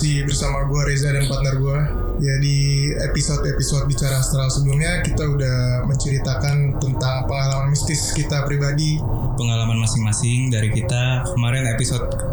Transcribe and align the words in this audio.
Masih 0.00 0.24
bersama 0.24 0.64
gue 0.64 0.80
Reza 0.88 1.12
dan 1.12 1.28
partner 1.28 1.60
gue. 1.60 1.78
Ya 2.24 2.40
di 2.40 2.88
episode-episode 2.88 3.84
Bicara 3.84 4.16
Astral 4.16 4.48
sebelumnya 4.48 5.04
kita 5.04 5.28
udah 5.28 5.84
menceritakan 5.84 6.80
tentang 6.80 7.28
pengalaman 7.28 7.68
mistis 7.68 8.08
kita 8.16 8.48
pribadi. 8.48 8.96
Pengalaman 9.36 9.76
masing-masing 9.76 10.48
dari 10.48 10.72
kita. 10.72 11.28
Kemarin 11.36 11.68
episode 11.76 12.16
4 12.16 12.32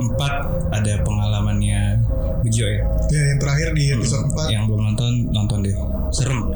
ada 0.80 0.94
pengalamannya 1.04 2.08
Bejo 2.40 2.72
ya. 2.72 2.88
Ya 3.12 3.36
yang 3.36 3.40
terakhir 3.44 3.76
di 3.76 3.92
episode 3.92 4.32
4 4.32 4.48
Yang 4.48 4.64
belum 4.72 4.82
nonton 4.88 5.12
nonton 5.36 5.58
deh. 5.68 5.76
Serem. 6.16 6.48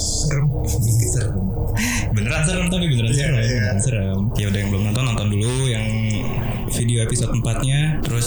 serem. 0.00 0.48
serem. 1.12 1.36
Beneran 2.16 2.42
serem 2.48 2.72
tapi 2.72 2.88
beneran 2.88 3.12
Iya, 3.12 3.20
serem. 3.20 3.36
Beneran 3.36 3.78
serem. 3.84 4.20
Ya 4.40 4.46
udah 4.48 4.58
yang 4.64 4.70
belum 4.72 4.82
nonton 4.88 5.04
nonton 5.12 5.26
dulu 5.28 5.68
yang 5.68 5.84
video 6.72 7.04
episode 7.04 7.32
4-nya. 7.36 8.00
Terus 8.00 8.21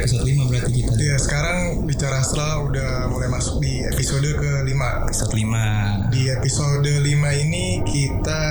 episode 0.00 0.24
5 0.24 0.48
berarti 0.48 0.72
kita. 0.80 0.92
Ya 0.96 1.16
sekarang 1.20 1.84
Bicara 1.84 2.24
Astral 2.24 2.72
udah 2.72 3.12
mulai 3.12 3.28
masuk 3.28 3.60
di 3.60 3.84
episode 3.84 4.24
ke-5. 4.24 4.80
Episode 5.04 5.32
5. 5.36 6.08
Di 6.08 6.22
episode 6.32 6.92
5 7.04 7.44
ini 7.44 7.84
kita 7.84 8.42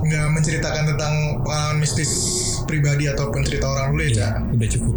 nggak 0.00 0.26
menceritakan 0.32 0.84
tentang 0.96 1.14
pengalaman 1.44 1.84
mistis 1.84 2.10
pribadi 2.64 3.04
ataupun 3.12 3.44
cerita 3.44 3.68
orang 3.68 3.92
dulu 3.92 4.02
ya, 4.08 4.12
Cak. 4.16 4.32
Iya, 4.32 4.56
udah 4.56 4.68
cukup. 4.72 4.94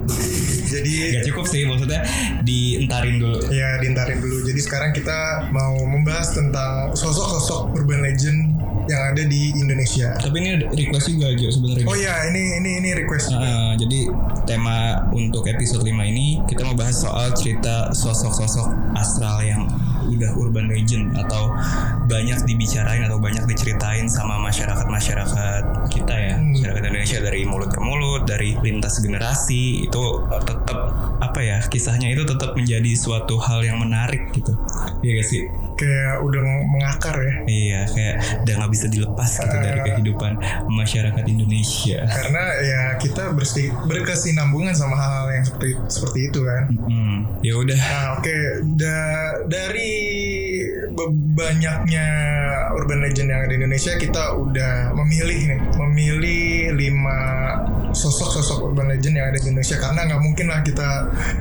Jadi 0.67 0.93
Gak 1.19 1.25
cukup 1.31 1.45
sih 1.47 1.61
maksudnya 1.67 1.99
dientarin 2.43 3.15
dulu. 3.19 3.39
Ya 3.51 3.79
diintarin 3.83 4.19
dulu. 4.23 4.47
Jadi 4.47 4.59
sekarang 4.63 4.91
kita 4.95 5.51
mau 5.51 5.75
membahas 5.83 6.31
tentang 6.35 6.95
sosok-sosok 6.95 7.75
urban 7.75 7.99
legend 8.03 8.46
yang 8.87 9.01
ada 9.13 9.23
di 9.23 9.51
Indonesia. 9.53 10.15
Tapi 10.17 10.35
ini 10.39 10.49
request 10.65 11.07
juga 11.11 11.27
Jo 11.35 11.47
sebenarnya. 11.51 11.85
Oh 11.85 11.97
ya, 11.97 12.13
ini 12.31 12.59
ini 12.59 12.69
ini 12.83 12.89
request. 12.95 13.31
Nah, 13.31 13.75
jadi 13.75 14.07
tema 14.47 15.07
untuk 15.11 15.43
episode 15.45 15.83
5 15.83 15.91
ini 16.07 16.39
kita 16.47 16.63
mau 16.63 16.75
bahas 16.75 17.03
soal 17.03 17.31
cerita 17.35 17.91
sosok-sosok 17.91 18.95
astral 18.95 19.43
yang 19.43 19.67
udah 20.07 20.31
urban 20.39 20.71
legend 20.71 21.11
atau 21.19 21.51
banyak 22.07 22.39
dibicarain 22.47 23.03
atau 23.03 23.19
banyak 23.19 23.43
diceritain 23.43 24.07
sama 24.07 24.39
masyarakat-masyarakat 24.39 25.91
kita 25.91 26.15
ya, 26.15 26.35
Hmm. 26.39 26.55
masyarakat 26.55 26.83
Indonesia 26.87 27.19
dari 27.19 27.43
mulut 27.43 27.69
ke 27.75 27.79
mulut, 27.83 28.23
dari 28.23 28.55
lintas 28.63 29.03
generasi 29.03 29.83
itu 29.83 30.03
tetap 30.47 30.79
apa 31.19 31.39
ya 31.43 31.59
kisahnya 31.67 32.07
itu 32.07 32.23
tetap 32.23 32.55
menjadi 32.55 32.91
suatu 32.95 33.35
hal 33.35 33.67
yang 33.67 33.83
menarik 33.83 34.31
gitu. 34.31 34.55
Iya 35.03 35.11
gak 35.19 35.27
sih? 35.27 35.43
Kayak 35.77 36.25
udah 36.25 36.41
mengakar 36.41 37.15
ya. 37.21 37.35
Iya, 37.45 37.81
kayak 37.87 38.15
udah 38.43 38.53
nggak 38.57 38.71
bisa 38.73 38.85
dilepas 38.89 39.29
gitu 39.29 39.55
dari 39.55 39.79
kehidupan 39.85 40.31
masyarakat 40.67 41.23
Indonesia. 41.23 42.01
Karena 42.09 42.43
ya 42.59 42.81
kita 42.97 43.29
bersi, 43.31 43.69
berkesinambungan 43.85 44.73
sama 44.73 44.97
hal-hal 44.97 45.27
yang 45.31 45.45
seperti 45.45 45.71
seperti 45.87 46.19
itu 46.33 46.39
kan. 46.41 46.63
Hmm, 46.81 47.17
ya 47.45 47.53
udah. 47.55 47.77
Nah, 47.77 48.07
oke, 48.17 48.37
Da- 48.73 49.37
dari 49.45 49.93
banyaknya 51.37 52.07
urban 52.73 52.99
legend 52.99 53.29
yang 53.29 53.41
ada 53.45 53.49
di 53.53 53.57
Indonesia, 53.61 53.93
kita 53.95 54.33
udah 54.33 54.97
memilih 54.97 55.39
nih, 55.53 55.59
memilih 55.77 56.45
lima 56.73 57.19
sosok-sosok 57.89 58.57
urban 58.63 58.87
legend 58.87 59.15
yang 59.15 59.27
ada 59.27 59.37
di 59.37 59.47
Indonesia 59.47 59.77
karena 59.77 59.99
nggak 60.03 60.21
mungkin 60.21 60.45
lah 60.45 60.59
kita 60.61 60.87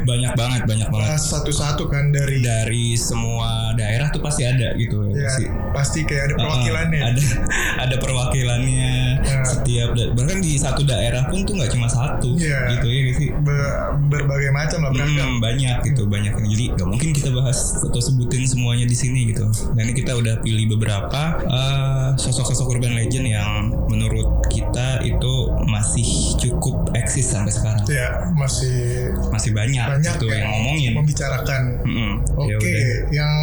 banyak 0.03 0.33
banget 0.33 0.61
banyak 0.65 0.89
banget 0.89 1.19
satu-satu 1.19 1.87
kan 1.87 2.11
dari 2.11 2.39
dari 2.39 2.85
semua 2.95 3.73
daerah 3.73 4.09
tuh 4.09 4.21
pasti 4.21 4.43
ada 4.43 4.75
gitu 4.75 5.07
ya, 5.09 5.25
ya 5.25 5.31
sih 5.33 5.47
pasti 5.71 6.03
kayak 6.03 6.31
ada 6.31 6.35
perwakilannya. 6.37 7.01
ada 7.05 7.23
ada 7.85 7.97
perwakilannya 7.97 8.89
Ya. 9.17 9.43
setiap 9.43 9.91
bahkan 10.13 10.39
di 10.39 10.55
satu 10.55 10.83
daerah 10.83 11.27
pun 11.27 11.43
tuh 11.43 11.57
nggak 11.57 11.73
cuma 11.73 11.89
satu 11.89 12.37
Iya. 12.37 12.79
gitu 12.79 12.87
ya 12.87 13.03
sih 13.13 13.31
Be- 13.35 13.75
berbagai 14.07 14.51
macam 14.51 14.79
lah 14.81 14.91
beragam. 14.93 15.27
Hmm, 15.29 15.41
banyak 15.41 15.77
gitu 15.85 16.07
banyak 16.07 16.31
jadi 16.37 16.65
nggak 16.73 16.87
mungkin 16.87 17.11
kita 17.11 17.33
bahas 17.33 17.59
atau 17.81 17.99
sebutin 17.99 18.45
semuanya 18.45 18.85
di 18.85 18.95
sini 18.95 19.27
gitu 19.27 19.43
nah 19.73 19.83
ini 19.83 19.93
kita 19.93 20.15
udah 20.15 20.39
pilih 20.41 20.71
beberapa 20.71 21.21
eh, 21.43 22.09
sosok-sosok 22.17 22.67
urban 22.71 22.95
legend 22.95 23.27
yang 23.27 23.49
menurut 23.87 24.47
kita 24.47 25.03
itu 25.03 25.33
masih 25.65 26.07
cukup 26.47 26.95
eksis 26.95 27.27
sampai 27.27 27.51
sekarang 27.51 27.83
Ya 27.91 28.31
masih 28.33 29.11
masih 29.35 29.51
banyak, 29.51 29.83
banyak 29.83 30.15
gitu 30.15 30.27
yang 30.31 30.47
ngomongin 30.51 30.93
membicarakan. 30.95 31.63
Mm-mm. 31.83 32.13
Oke, 32.39 32.51
Ya 32.51 32.57
udah. 32.57 32.87
yang 33.11 33.35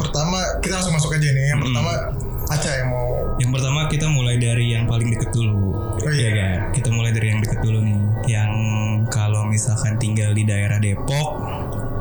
pertama 0.00 0.38
kita 0.64 0.80
langsung 0.80 0.94
masuk 0.96 1.12
aja 1.12 1.28
nih. 1.28 1.44
Yang 1.52 1.58
Mm-mm. 1.60 1.74
pertama 1.76 1.92
Aca 2.46 2.70
yang 2.70 2.88
mau 2.94 3.06
Yang 3.36 3.50
pertama 3.58 3.80
kita 3.90 4.06
mulai 4.06 4.36
dari 4.38 4.72
yang 4.72 4.86
paling 4.86 5.12
deket 5.12 5.34
dulu. 5.34 5.76
Oh, 5.98 6.08
iya. 6.08 6.16
Iya 6.16 6.30
kan? 6.32 6.56
Kita 6.72 6.88
mulai 6.88 7.10
dari 7.12 7.26
yang 7.34 7.40
deket 7.42 7.60
dulu 7.60 7.78
nih. 7.82 7.98
Yang 8.30 8.52
kalau 9.12 9.42
misalkan 9.44 9.98
tinggal 9.98 10.30
di 10.32 10.46
daerah 10.46 10.78
Depok, 10.80 11.28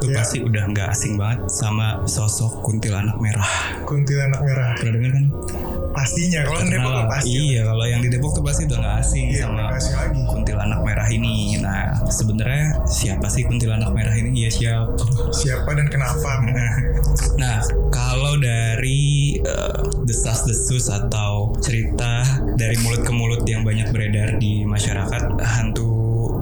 itu 0.05 0.13
Iya. 0.13 0.21
pasti 0.21 0.37
udah 0.39 0.63
nggak 0.69 0.87
asing 0.87 1.17
banget 1.17 1.39
sama 1.49 2.05
sosok 2.05 2.61
kuntilanak 2.61 3.17
merah. 3.17 3.49
kuntilanak 3.83 4.37
merah. 4.39 4.77
Pernah 4.77 4.93
dengar 4.93 5.11
kan? 5.11 5.25
Pastinya 5.89 6.39
kalau 6.43 6.59
di 6.59 6.69
Depok 6.69 6.91
tuh 6.91 7.07
pasti. 7.07 7.29
Iya, 7.31 7.61
kalau 7.63 7.85
yang 7.87 8.01
di 8.03 8.09
Depok 8.11 8.31
tuh 8.31 8.43
pasti 8.43 8.61
udah 8.65 8.77
nggak 8.77 8.95
asing 8.99 9.25
Iya, 9.31 9.41
sama 9.41 9.63
asing 9.73 9.95
lagi. 9.95 10.21
kuntilanak 10.27 10.79
merah 10.81 11.07
ini. 11.07 11.35
Nah, 11.57 11.81
sebenarnya 12.05 12.65
siapa 12.85 13.25
sih 13.25 13.41
kuntilanak 13.43 13.89
merah 13.89 14.13
ini? 14.13 14.29
Iya 14.37 14.49
siapa? 14.51 14.93
Siapa 15.31 15.69
dan 15.71 15.87
kenapa? 15.87 16.29
Nah, 17.35 17.59
kalau 17.89 18.37
dari 18.37 19.35
eh, 19.37 19.79
desas-desus 20.03 20.87
atau 20.87 21.51
cerita 21.57 22.23
dari 22.53 22.75
mulut 22.79 23.01
ke 23.01 23.11
mulut 23.11 23.41
yang 23.43 23.63
banyak 23.63 23.89
beredar 23.89 24.35
di 24.35 24.63
masyarakat, 24.63 25.35
hantu 25.37 25.91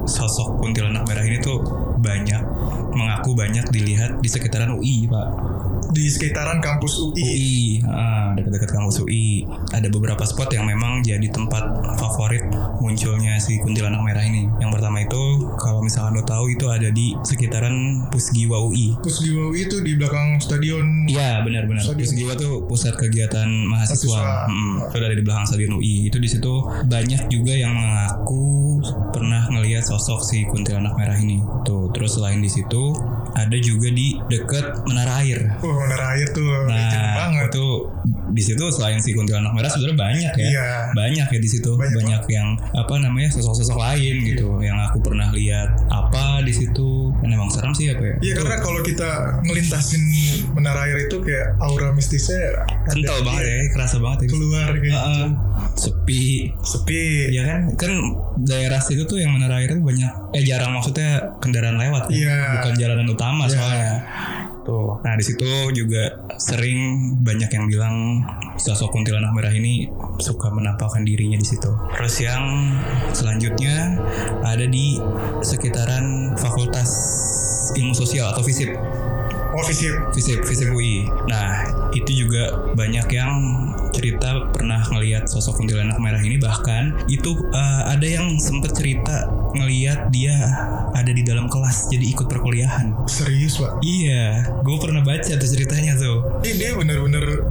sosok 0.06 0.58
kuntilanak 0.58 1.06
merah 1.06 1.24
ini 1.24 1.38
tuh 1.40 1.62
banyak 2.04 2.42
mengaku 2.92 3.32
banyak 3.34 3.66
dilihat 3.72 4.20
di 4.20 4.28
sekitaran 4.28 4.76
UI, 4.76 5.08
Pak. 5.08 5.28
Di 5.96 6.12
sekitaran 6.12 6.60
kampus 6.60 7.00
UI. 7.00 7.24
UI, 7.24 7.60
ah, 7.88 8.36
dekat-dekat 8.36 8.70
kampus 8.70 9.00
UI. 9.02 9.48
Ada 9.72 9.88
beberapa 9.88 10.22
spot 10.28 10.52
yang 10.52 10.68
memang 10.68 11.02
jadi 11.02 11.26
tempat 11.32 11.64
favorit 11.98 12.43
munculnya 12.84 13.40
si 13.40 13.58
kuntilanak 13.58 14.04
merah 14.04 14.22
ini. 14.22 14.52
Yang 14.60 14.72
pertama 14.80 15.00
itu, 15.00 15.24
kalau 15.56 15.80
misalkan 15.80 16.20
lo 16.20 16.24
tahu 16.24 16.52
itu 16.52 16.68
ada 16.68 16.92
di 16.92 17.16
sekitaran 17.24 18.06
Pusgiwa 18.12 18.60
UI. 18.60 19.00
Pusgiwa 19.00 19.50
UI 19.50 19.64
itu 19.64 19.80
di 19.80 19.96
belakang 19.96 20.38
stadion. 20.38 21.08
Iya 21.08 21.42
benar-benar. 21.42 21.88
Pusgiwa 21.88 22.36
tuh 22.36 22.68
pusat 22.68 23.00
kegiatan 23.00 23.48
mahasiswa. 23.66 24.20
Mahasiswa. 24.20 24.52
Mm, 24.52 24.76
itu 24.92 24.96
ada 25.00 25.16
di 25.16 25.24
belakang 25.24 25.46
stadion 25.48 25.72
UI. 25.80 25.96
Itu 26.12 26.18
di 26.20 26.28
situ 26.28 26.54
banyak 26.84 27.32
juga 27.32 27.54
yang 27.56 27.74
mengaku 27.74 28.80
pernah 29.10 29.48
ngelihat 29.48 29.88
sosok 29.88 30.20
si 30.22 30.44
kuntilanak 30.46 30.92
merah 30.94 31.16
ini. 31.16 31.40
Tuh 31.64 31.88
terus 31.96 32.20
selain 32.20 32.44
di 32.44 32.52
situ 32.52 32.92
ada 33.34 33.56
juga 33.58 33.88
di 33.90 34.20
deket 34.28 34.84
menara 34.86 35.24
air. 35.24 35.40
Oh, 35.64 35.74
menara 35.80 36.18
air 36.18 36.28
tuh 36.30 36.44
Nah 36.68 37.16
banget. 37.18 37.50
itu 37.50 37.68
di 38.34 38.42
situ 38.42 38.64
selain 38.70 38.98
si 38.98 39.14
kuntilanak 39.14 39.54
merah 39.54 39.70
sebenarnya 39.70 39.98
banyak 39.98 40.34
ya. 40.36 40.48
Iya. 40.50 40.68
Banyak 40.92 41.28
ya 41.30 41.40
di 41.40 41.50
situ. 41.50 41.78
Banyak 41.78 41.96
Banyak, 41.96 42.22
yang 42.28 42.48
apa 42.74 42.94
namanya 42.98 43.30
sosok-sosok 43.32 43.78
lain 43.78 44.16
gitu. 44.26 44.58
Yang 44.60 44.78
aku 44.90 44.98
pernah 45.00 45.30
lihat 45.32 45.70
apa 45.88 46.42
di 46.42 46.52
situ. 46.52 47.14
Dan 47.22 47.30
emang 47.32 47.48
serem 47.48 47.72
sih 47.72 47.88
apa 47.88 48.04
ya. 48.04 48.16
Iya 48.20 48.34
karena 48.36 48.58
kalau 48.60 48.82
kita 48.82 49.10
ngelintasin 49.46 50.02
menara 50.52 50.84
air 50.84 51.08
itu 51.08 51.22
kayak 51.22 51.56
aura 51.62 51.94
mistisnya 51.94 52.66
Kental 52.84 53.24
banget 53.24 53.44
ya, 53.46 53.56
kerasa 53.72 53.98
banget 53.98 54.26
ya. 54.26 54.28
keluar 54.30 54.68
kayak 54.76 54.92
Heeh. 54.94 55.28
sepi 55.74 56.24
sepi. 56.60 57.04
ya 57.32 57.44
kan 57.44 57.60
kan 57.76 57.92
daerah 58.38 58.78
situ 58.78 59.06
tuh 59.06 59.18
yang 59.18 59.32
menara 59.32 59.62
air 59.62 59.72
itu 59.72 59.80
banyak 59.80 60.12
eh 60.34 60.44
jarang 60.44 60.74
maksudnya 60.74 61.38
kendaraan 61.40 61.78
lewat 61.78 62.10
ya 62.10 62.18
Iya. 62.18 62.38
bukan 62.60 62.74
jalanan 62.76 63.08
utama 63.08 63.44
Iya. 63.46 63.54
soalnya 63.54 63.94
tuh 64.64 65.00
nah 65.04 65.14
di 65.20 65.24
situ 65.24 65.72
juga 65.76 66.24
sering 66.40 67.14
banyak 67.22 67.52
yang 67.52 67.66
bilang 67.68 67.96
sosok 68.58 68.94
kuntilanak 68.94 69.34
merah 69.34 69.54
ini 69.54 69.90
suka 70.22 70.54
menampakkan 70.54 71.04
dirinya 71.04 71.36
di 71.36 71.48
situ. 71.48 71.70
Terus 71.98 72.16
yang 72.22 72.44
selanjutnya 73.12 73.98
ada 74.46 74.64
di 74.64 75.02
sekitaran 75.42 76.38
fakultas 76.38 76.90
ilmu 77.74 77.96
sosial 77.96 78.30
atau 78.32 78.46
FISIP 78.46 78.76
Oh 79.54 79.62
visip. 79.62 79.94
Visip, 80.18 80.42
Visip 80.50 80.74
UI. 80.74 81.06
Nah, 81.30 81.70
itu 81.94 82.26
juga 82.26 82.74
banyak 82.74 83.08
yang 83.14 83.32
cerita 83.94 84.50
pernah 84.50 84.82
ngelihat 84.90 85.30
sosok 85.30 85.62
kuntilanak 85.62 86.02
merah 86.02 86.18
ini 86.18 86.42
bahkan 86.42 86.98
itu 87.06 87.38
eh, 87.54 87.82
ada 87.86 88.08
yang 88.10 88.42
sempet 88.42 88.74
cerita 88.74 89.30
ngelihat 89.54 90.10
dia 90.10 90.34
ada 90.98 91.14
di 91.14 91.22
dalam 91.22 91.46
kelas 91.46 91.94
jadi 91.94 92.06
ikut 92.18 92.26
perkuliahan. 92.26 93.06
Serius 93.06 93.62
pak. 93.62 93.78
Iya, 93.86 94.58
gue 94.66 94.78
pernah 94.82 95.06
baca 95.06 95.32
tuh 95.38 95.50
ceritanya 95.50 95.94
tuh. 96.02 96.42
Ini 96.42 96.54
dia 96.58 96.70
bener-bener 96.74 97.46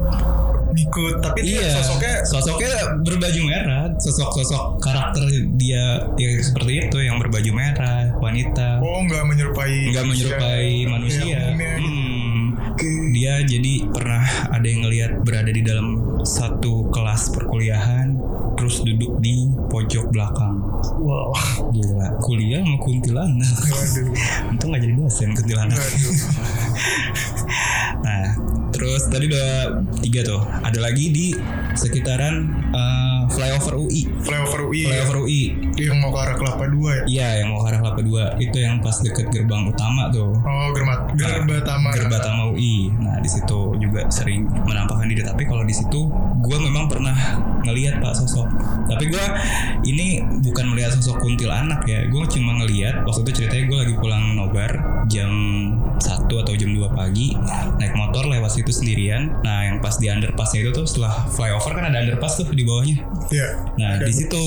ngikut 0.72 1.14
tapi 1.20 1.38
dia 1.44 1.60
Iya, 1.62 1.70
sosoknya 1.78 2.14
sosoknya 2.24 2.72
berbaju 3.04 3.40
merah, 3.44 3.84
sosok-sosok 4.00 4.80
karakter 4.80 5.22
dia 5.60 6.08
ya 6.16 6.30
seperti 6.40 6.88
itu 6.88 6.98
yang 7.04 7.20
berbaju 7.20 7.50
merah, 7.52 8.08
wanita, 8.18 8.80
oh 8.80 9.00
nggak 9.04 9.24
menyerupai 9.28 9.92
nggak 9.92 10.04
menyerupai 10.08 10.68
manusia. 10.88 11.22
Iya, 11.22 11.40
umumnya 11.52 11.72
gitu. 11.76 11.92
Hmm. 11.92 12.44
Oke. 12.72 12.88
dia 13.12 13.44
jadi 13.44 13.84
pernah 13.92 14.24
ada 14.48 14.64
yang 14.64 14.88
ngelihat 14.88 15.12
berada 15.20 15.52
di 15.52 15.60
dalam 15.60 16.16
satu 16.24 16.88
kelas 16.88 17.28
perkuliahan 17.36 18.16
terus 18.56 18.80
duduk 18.80 19.20
di 19.20 19.52
pojok 19.68 20.08
belakang. 20.08 20.71
Wow. 20.98 21.32
Gila, 21.70 22.06
kuliah 22.22 22.60
sama 22.62 22.76
kuntilanak. 22.82 23.56
Waduh. 23.70 24.50
Untung 24.50 24.68
gak 24.74 24.82
jadi 24.82 24.94
dosen 24.98 25.28
kuntilanak. 25.34 25.78
Waduh. 25.78 26.16
Nah, 28.02 28.34
terus 28.74 29.06
tadi 29.06 29.30
udah 29.30 29.78
tiga 30.02 30.26
tuh. 30.26 30.42
Ada 30.42 30.82
lagi 30.82 31.06
di 31.14 31.26
sekitaran 31.78 32.50
eh, 32.74 33.20
flyover 33.30 33.78
UI. 33.78 34.10
Flyover 34.26 34.60
UI. 34.66 34.82
Flyover 34.90 35.16
UI. 35.22 35.42
Yang 35.76 35.98
mau 36.04 36.10
ke 36.12 36.18
arah 36.20 36.36
Kelapa 36.36 36.64
2 36.68 36.76
ya. 36.76 37.02
Iya, 37.08 37.28
yang 37.42 37.48
mau 37.54 37.64
ke 37.64 37.72
arah 37.72 37.80
Kelapa 37.80 38.00
2 38.04 38.44
itu 38.44 38.56
yang 38.60 38.76
pas 38.84 38.96
deket 39.00 39.26
gerbang 39.32 39.62
utama 39.68 40.12
tuh. 40.12 40.32
Oh, 40.36 40.68
Germat. 40.76 41.12
Gerba 41.16 41.56
Tama. 41.64 41.88
Gerba 41.96 42.18
Tama 42.20 42.42
UI. 42.52 42.92
Nah, 43.00 43.16
di 43.18 43.28
situ 43.30 43.76
juga 43.80 44.04
sering 44.12 44.46
menampakkan 44.46 45.08
diri. 45.08 45.24
Tapi 45.24 45.48
kalau 45.48 45.64
di 45.64 45.74
situ, 45.74 46.12
gue 46.42 46.58
memang 46.60 46.90
pernah 46.90 47.16
ngelihat 47.62 48.02
pak 48.02 48.12
sosok. 48.18 48.48
Tapi 48.90 49.04
gue 49.08 49.24
ini 49.86 50.20
bukan 50.42 50.74
melihat 50.74 50.92
sosok 50.98 51.22
kuntilanak 51.22 51.86
ya. 51.86 52.04
Gue 52.10 52.26
cuma 52.28 52.58
ngelihat 52.62 53.06
waktu 53.06 53.24
itu 53.24 53.42
ceritanya 53.42 53.64
gue 53.70 53.78
lagi 53.86 53.94
pulang 53.96 54.24
nobar 54.36 54.70
jam 55.06 55.30
1 56.02 56.26
atau 56.26 56.54
jam 56.58 56.70
2 56.74 56.82
pagi 56.92 57.34
naik 57.78 57.94
motor 57.94 58.26
lewat 58.26 58.50
situ 58.50 58.74
sendirian. 58.74 59.30
Nah, 59.46 59.70
yang 59.70 59.78
pas 59.78 59.94
di 59.96 60.10
underpassnya 60.10 60.66
itu 60.66 60.70
tuh 60.74 60.86
setelah 60.86 61.30
flyover 61.30 61.72
kan 61.78 61.84
ada 61.88 62.02
underpass 62.02 62.42
tuh 62.42 62.50
di 62.50 62.66
bawahnya. 62.66 62.98
Iya. 63.30 63.48
Nah, 63.78 63.88
Ada 63.96 64.04
di 64.10 64.12
situ 64.12 64.42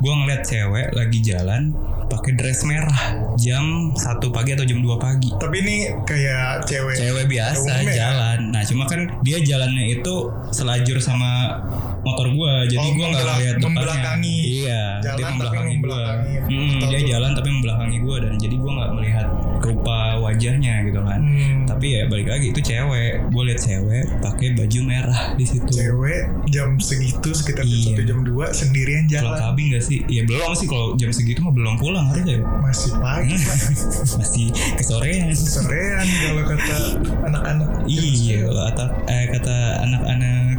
gue 0.00 0.12
ngeliat 0.12 0.42
cewek 0.48 0.63
lagi 0.70 1.18
jalan 1.20 1.74
pakai 2.08 2.36
dress 2.36 2.64
merah 2.68 3.34
jam 3.40 3.92
1 3.92 4.20
pagi 4.30 4.54
atau 4.54 4.64
jam 4.64 4.80
2 4.80 4.96
pagi. 5.00 5.30
Tapi 5.34 5.56
ini 5.64 5.76
kayak 6.04 6.68
cewek. 6.68 6.94
Cewek 6.96 7.26
biasa 7.28 7.68
Umumnya 7.80 7.92
ya? 7.92 7.96
jalan. 8.08 8.38
Nah, 8.52 8.62
cuma 8.64 8.84
kan 8.86 9.00
dia 9.24 9.38
jalannya 9.40 10.00
itu 10.00 10.14
selajur 10.52 10.98
sama 11.00 11.60
motor 12.04 12.26
gua, 12.30 12.52
jadi 12.64 12.78
Oh, 12.80 12.92
gua 12.92 13.06
nggak 13.08 13.24
lihat 13.34 13.54
depannya. 13.54 13.64
membelakangi. 13.66 14.36
Iya, 14.44 14.82
Jalan 14.94 15.02
dia 15.02 15.12
tapi 15.16 15.32
membelakangi 15.32 15.72
gua. 15.72 15.80
membelakangi. 15.80 16.32
Hmm, 16.44 16.78
dia 16.84 17.00
jalan 17.06 17.30
tapi 17.32 17.48
membelakangi 17.50 17.96
gua 17.98 18.16
dan 18.20 18.32
jadi 18.36 18.54
gua 18.54 18.70
nggak 18.74 18.90
melihat 18.94 19.26
rupa 19.58 19.98
wajahnya 20.20 20.74
gitu 20.84 21.00
kan. 21.00 21.20
Hmm. 21.20 21.56
Tapi 21.64 21.86
ya 21.90 22.02
balik 22.04 22.28
lagi 22.28 22.46
itu 22.46 22.60
cewek. 22.62 23.12
Gue 23.26 23.42
lihat 23.44 23.60
cewek 23.60 24.04
pakai 24.20 24.48
baju 24.52 24.78
merah 24.82 25.22
di 25.32 25.44
situ. 25.44 25.70
Cewek 25.70 26.22
jam 26.46 26.76
segitu 26.78 27.28
sekitar 27.30 27.64
jam 27.64 27.72
Iya. 27.74 27.96
1 27.96 28.04
jam 28.04 28.18
2 28.22 28.46
sendirian 28.52 29.04
Pulang 29.04 29.24
jalan. 29.24 29.38
kabin 29.40 29.64
gak 29.72 29.82
sih? 29.82 29.98
Ya 30.06 30.22
belum 30.22 30.52
sih 30.52 30.66
kalau 30.66 30.92
jam 30.94 31.10
segitu 31.10 31.40
mah 31.40 31.50
belum 31.50 31.74
pulang 31.74 32.04
harusnya. 32.06 32.36
ya. 32.36 32.44
Masih 32.60 32.92
pagi. 32.94 33.36
Masih 34.20 34.44
kesorean. 34.76 35.32
Sorean 35.32 36.06
kalau 36.20 36.42
kata 36.46 36.76
anak-anak. 37.24 37.68
Iya, 37.86 38.44
kalau 38.44 38.62
kata 38.66 38.84
eh, 39.06 39.24
kata 39.30 39.56
anak-anak 39.82 40.58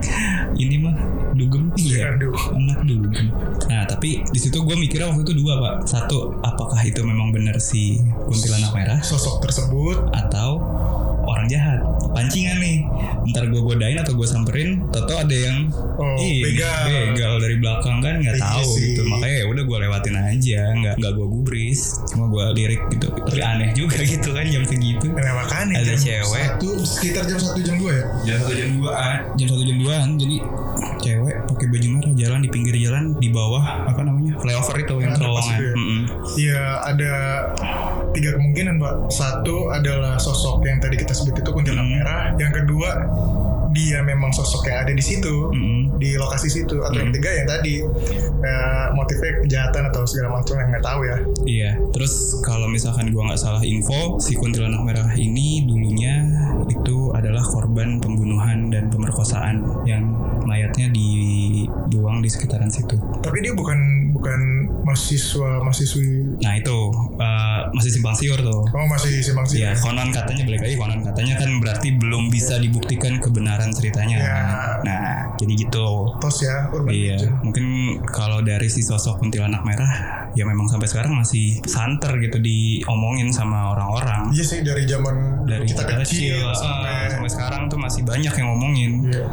ini 0.56 0.76
mah 0.80 0.96
dugem 1.36 1.64
iya. 1.78 2.16
Aduh. 2.16 2.34
Anak 2.56 2.84
dugem. 2.88 3.28
Nah, 3.68 3.84
tapi 3.86 4.24
di 4.26 4.40
situ 4.40 4.64
gue 4.64 4.76
mikirnya 4.76 5.12
waktu 5.12 5.24
itu 5.28 5.36
dua 5.36 5.60
pak. 5.60 5.76
Satu, 5.88 6.40
apakah 6.42 6.80
itu 6.84 7.04
memang 7.04 7.36
benar 7.36 7.60
si 7.60 8.00
kuntilanak 8.26 8.72
merah 8.72 9.00
Sosok 9.04 9.44
tersebut 9.44 10.10
atau 10.16 10.60
orang 11.46 11.52
jahat? 11.52 11.80
Pancingan 12.10 12.58
nih. 12.58 12.78
Ntar 13.28 13.44
gue 13.46 13.62
godain 13.62 13.98
atau 13.98 14.14
gue 14.14 14.26
samperin, 14.26 14.82
toto 14.90 15.14
ada 15.14 15.30
yang 15.32 15.70
Oh, 15.96 16.20
Ih, 16.20 16.44
begal. 16.44 17.14
begal 17.14 17.34
dari 17.40 17.56
belakang 17.56 17.98
kan 18.00 18.20
nggak 18.20 18.36
Iya 18.36 18.44
tahu 18.44 18.68
sih. 18.70 18.84
gitu 18.92 19.02
makanya 19.08 19.36
ya 19.38 19.46
udah 19.48 19.64
gue 19.64 19.78
lewatin 19.80 20.16
aja 20.18 20.62
nggak 20.76 20.94
nggak 20.98 21.12
gue 21.14 21.28
gubris 21.30 21.82
cuma 22.06 22.28
gue 22.28 22.44
lirik 22.52 22.82
gitu 22.90 23.08
tapi 23.16 23.40
aneh 23.40 23.72
juga 23.72 24.04
gitu 24.12 24.30
kan 24.30 24.44
jam 24.44 24.64
segitu 24.66 25.08
Nah, 25.08 25.34
makanya 25.38 25.80
Ada 25.80 25.96
jam 25.96 26.00
cewek. 26.20 26.48
satu, 26.52 26.70
sekitar 26.84 27.24
jam 27.24 27.40
1 27.40 27.56
jam 27.62 27.76
2 27.78 27.88
ya. 27.90 28.04
jam 28.26 28.36
satu 28.38 28.54
jam 28.54 28.70
duaan 28.76 29.18
jam 29.36 29.48
satu 29.48 29.64
jam 29.64 29.78
duaan 29.78 30.08
jadi 30.16 30.36
cewek 30.98 31.36
pakai 31.48 31.68
baju 31.70 31.88
merah 31.90 32.14
jalan 32.14 32.40
di 32.42 32.50
pinggir 32.50 32.76
jalan 32.78 33.04
di 33.16 33.30
bawah 33.30 33.64
apa 33.86 34.02
namanya 34.02 34.34
flyover 34.36 34.76
itu 34.78 34.96
yang 35.00 35.14
terowongan 35.14 35.56
ya? 35.56 35.74
Iya, 36.36 36.64
ada 36.84 37.14
tiga 38.16 38.34
kemungkinan, 38.34 38.80
Pak. 38.80 38.94
Satu 39.12 39.70
adalah 39.70 40.16
sosok 40.16 40.64
yang 40.64 40.80
tadi 40.80 40.96
kita 40.96 41.12
sebut 41.12 41.36
itu 41.38 41.50
kuntilanak 41.52 41.84
Hmm. 41.84 41.94
merah. 42.00 42.22
Yang 42.40 42.64
kedua, 42.64 42.90
dia 43.70 44.00
memang 44.00 44.32
sosok 44.32 44.72
yang 44.72 44.88
ada 44.88 44.96
di 44.96 45.04
situ, 45.04 45.52
Mm-mm. 45.52 46.00
di 46.00 46.16
lokasi 46.16 46.48
situ. 46.48 46.80
Atau 46.80 46.96
yang 46.96 47.12
Hmm. 47.12 47.16
ketiga 47.20 47.30
yang 47.36 47.48
tadi 47.50 47.76
eh, 48.46 48.88
motifnya 48.94 49.42
kejahatan 49.42 49.84
atau 49.90 50.06
segala 50.06 50.38
macam 50.38 50.56
yang 50.62 50.70
nggak 50.70 50.86
tahu 50.86 51.02
ya. 51.02 51.18
Iya, 51.44 51.72
terus 51.92 52.14
kalau 52.40 52.70
misalkan 52.70 53.10
gua 53.10 53.28
nggak 53.28 53.42
salah 53.42 53.64
info, 53.66 54.22
si 54.22 54.38
kuntilanak 54.38 54.86
merah 54.86 55.10
ini 55.18 55.66
dulunya 55.66 56.30
itu 56.70 57.10
adalah 57.12 57.42
korban 57.42 57.98
pembunuhan 57.98 58.70
dan 58.70 58.94
pemerkosaan 58.94 59.66
yang 59.84 60.06
mayatnya 60.46 60.94
dibuang 60.94 62.22
di 62.22 62.30
sekitaran 62.30 62.70
situ. 62.70 62.96
Tapi 63.20 63.42
dia 63.42 63.58
bukan 63.58 64.05
bukan 64.26 64.42
mahasiswa 64.82 65.62
mahasiswi. 65.62 66.42
Nah 66.42 66.58
itu 66.58 66.78
eh, 67.22 67.62
masih 67.78 67.92
simpang 67.94 68.18
siur 68.18 68.42
tuh. 68.42 68.66
Oh 68.74 68.86
masih 68.90 69.22
simpang 69.22 69.46
siur. 69.46 69.62
Ya 69.62 69.78
konon 69.78 70.10
katanya 70.10 70.50
balik 70.50 70.66
lagi 70.66 70.74
konon 70.74 71.06
katanya 71.06 71.38
kan 71.38 71.50
berarti 71.62 71.94
belum 71.94 72.34
bisa 72.34 72.58
dibuktikan 72.58 73.22
kebenaran 73.22 73.70
ceritanya. 73.70 74.18
Ya. 74.18 74.38
Nah 74.82 75.06
jadi 75.38 75.54
gitu. 75.62 76.10
Tos 76.18 76.42
ya, 76.42 76.72
urban 76.74 76.90
Iya, 76.90 77.20
legend. 77.22 77.34
mungkin 77.44 77.66
kalau 78.08 78.40
dari 78.42 78.66
si 78.66 78.82
sosok 78.82 79.20
kuntilanak 79.20 79.62
merah, 79.62 79.92
ya 80.34 80.48
memang 80.48 80.66
sampai 80.66 80.88
sekarang 80.88 81.12
masih 81.14 81.60
santer 81.68 82.18
gitu 82.24 82.40
diomongin 82.40 83.30
sama 83.30 83.76
orang-orang. 83.76 84.32
Iya 84.34 84.42
sih 84.48 84.60
dari 84.64 84.88
zaman 84.88 85.44
Dari 85.46 85.68
kita 85.68 85.84
kecil, 85.86 86.40
ah, 86.50 86.56
sampai, 86.56 86.96
sampai 87.12 87.30
sekarang 87.30 87.62
tuh 87.68 87.78
masih 87.78 88.02
banyak 88.02 88.32
yang 88.32 88.48
ngomongin 88.50 88.92
Iya. 89.12 89.28